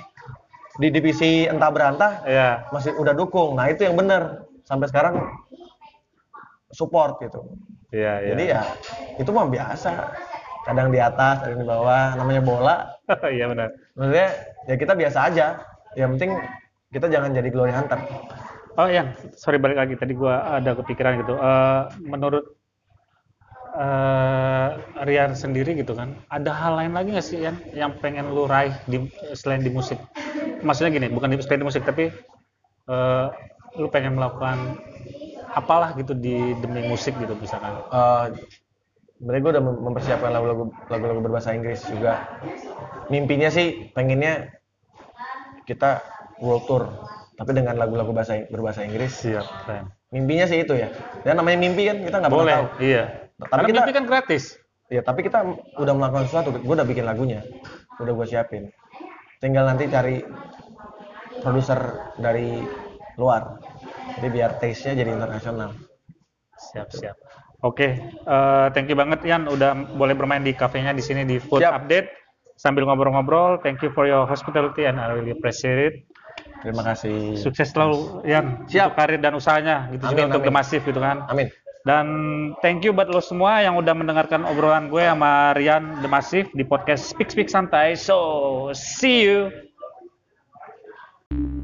di 0.74 0.88
divisi 0.90 1.46
entah 1.46 1.70
berantah 1.70 2.24
Iya. 2.26 2.66
masih 2.72 2.96
udah 2.98 3.14
dukung 3.14 3.54
nah 3.54 3.70
itu 3.70 3.86
yang 3.86 3.94
benar 3.94 4.42
sampai 4.66 4.90
sekarang 4.90 5.22
support 6.72 7.22
gitu 7.22 7.46
Iya, 7.94 8.14
iya. 8.26 8.30
jadi 8.34 8.44
ya 8.58 8.62
itu 9.22 9.30
mah 9.30 9.46
biasa 9.46 9.90
kadang 10.66 10.90
di 10.90 10.98
atas 10.98 11.46
kadang 11.46 11.62
di 11.62 11.68
bawah 11.68 12.18
namanya 12.18 12.42
bola 12.42 12.76
Iya 13.36 13.46
benar. 13.52 13.70
maksudnya 13.94 14.30
ya 14.66 14.76
kita 14.82 14.94
biasa 14.98 15.20
aja 15.30 15.46
yang 15.94 16.18
penting 16.18 16.34
kita 16.90 17.06
jangan 17.14 17.38
jadi 17.38 17.50
glory 17.54 17.74
hunter 17.74 18.02
Oh 18.74 18.90
yang, 18.90 19.14
sorry 19.38 19.62
balik 19.62 19.78
lagi 19.78 19.94
tadi 19.94 20.18
gua 20.18 20.58
ada 20.58 20.74
kepikiran 20.74 21.22
gitu. 21.22 21.38
Eh, 21.38 21.82
menurut 22.10 22.58
eh 23.74 24.70
Rian 25.06 25.34
sendiri 25.38 25.78
gitu 25.78 25.94
kan, 25.98 26.18
ada 26.30 26.54
hal 26.54 26.78
lain 26.78 26.94
lagi 26.94 27.14
nggak 27.14 27.26
sih 27.26 27.42
yang 27.42 27.58
yang 27.74 27.92
pengen 28.02 28.30
lu 28.34 28.50
raih 28.50 28.74
di 28.90 28.98
selain 29.38 29.62
di 29.62 29.70
musik? 29.70 29.98
Maksudnya 30.66 30.90
gini, 30.94 31.08
bukan 31.10 31.34
di 31.34 31.38
selain 31.42 31.62
di 31.62 31.68
musik 31.70 31.86
tapi 31.86 32.10
eh 32.90 33.26
lu 33.78 33.90
pengen 33.94 34.18
melakukan 34.18 34.78
apalah 35.54 35.94
gitu 35.94 36.14
di 36.14 36.58
demi 36.58 36.82
musik 36.84 37.14
gitu 37.16 37.34
misalkan. 37.36 37.78
Eh, 37.88 38.26
sebenarnya 39.18 39.42
gue 39.42 39.52
udah 39.56 39.64
mem- 39.64 39.82
mempersiapkan 39.88 40.30
lagu-lagu 40.30 40.64
lagu-lagu 40.90 41.20
berbahasa 41.22 41.54
Inggris 41.54 41.80
juga 41.88 42.28
mimpinya 43.08 43.48
sih 43.48 43.88
pengennya 43.92 44.52
kita 45.64 46.04
world 46.44 46.68
tour 46.68 46.84
tapi 47.34 47.56
dengan 47.56 47.80
lagu-lagu 47.80 48.12
bahasa 48.12 48.44
berbahasa 48.52 48.84
Inggris 48.84 49.16
Siap, 49.16 49.48
keren. 49.64 49.90
mimpinya 50.12 50.44
sih 50.44 50.62
itu 50.62 50.76
ya 50.76 50.92
dan 51.24 51.40
namanya 51.40 51.56
mimpi 51.56 51.88
kan 51.88 52.04
kita 52.04 52.18
nggak 52.20 52.34
Boleh, 52.34 52.54
tahu 52.54 52.66
iya. 52.84 53.04
Tapi 53.34 53.48
Karena 53.50 53.64
kita- 53.64 53.78
mimpi 53.80 53.94
kan 53.96 54.06
gratis. 54.06 54.44
ya 54.92 55.02
tapi 55.02 55.20
kita 55.24 55.40
udah 55.80 55.94
melakukan 55.96 56.28
sesuatu 56.28 56.50
gue 56.54 56.74
udah 56.76 56.86
bikin 56.86 57.08
lagunya 57.08 57.40
udah 57.98 58.14
gue 58.14 58.28
siapin 58.28 58.68
tinggal 59.40 59.64
nanti 59.66 59.88
cari 59.88 60.20
produser 61.40 61.80
dari 62.20 62.60
luar 63.16 63.58
jadi 64.20 64.28
biar 64.30 64.52
taste 64.58 64.90
nya 64.90 65.04
jadi 65.04 65.12
internasional 65.16 65.72
Siap, 66.54 66.88
siap. 66.96 67.18
Oke, 67.60 68.00
eh, 68.08 68.68
thank 68.72 68.88
you 68.88 68.96
banget 68.96 69.20
Yan 69.28 69.52
udah 69.52 69.76
boleh 69.96 70.16
bermain 70.16 70.40
di 70.40 70.56
kafenya 70.56 70.96
di 70.96 71.04
sini 71.04 71.28
di 71.28 71.40
Food 71.44 71.60
Siap. 71.60 71.84
Update 71.84 72.08
sambil 72.56 72.88
ngobrol-ngobrol. 72.88 73.60
Thank 73.60 73.84
you 73.84 73.92
for 73.92 74.08
your 74.08 74.24
hospitality 74.24 74.88
and 74.88 74.96
I 74.96 75.12
really 75.12 75.36
appreciate 75.36 75.80
it. 75.80 75.96
terima 76.64 76.82
kasih 76.82 77.36
Sukses 77.36 77.76
selalu 77.76 78.24
Yan 78.24 78.64
Siap. 78.72 78.96
untuk 78.96 78.96
karir 78.96 79.20
dan 79.20 79.34
usahanya 79.36 79.92
gitu 79.92 80.08
juga 80.08 80.24
Amin, 80.24 80.30
untuk 80.32 80.42
amin. 80.42 80.50
The 80.50 80.56
Massive 80.56 80.84
gitu 80.88 81.00
kan. 81.04 81.18
amin 81.28 81.48
Dan 81.84 82.08
thank 82.64 82.80
you 82.88 82.96
buat 82.96 83.12
lo 83.12 83.20
semua 83.20 83.60
yang 83.60 83.76
udah 83.76 83.92
mendengarkan 83.92 84.48
obrolan 84.48 84.88
gue 84.88 85.04
sama 85.04 85.52
Rian 85.52 86.00
The 86.00 86.08
Massive 86.08 86.48
di 86.56 86.64
podcast 86.64 87.12
Speak 87.12 87.28
Speak 87.28 87.52
Santai. 87.52 88.00
So, 88.00 88.72
see 88.72 89.28
you. 89.28 89.52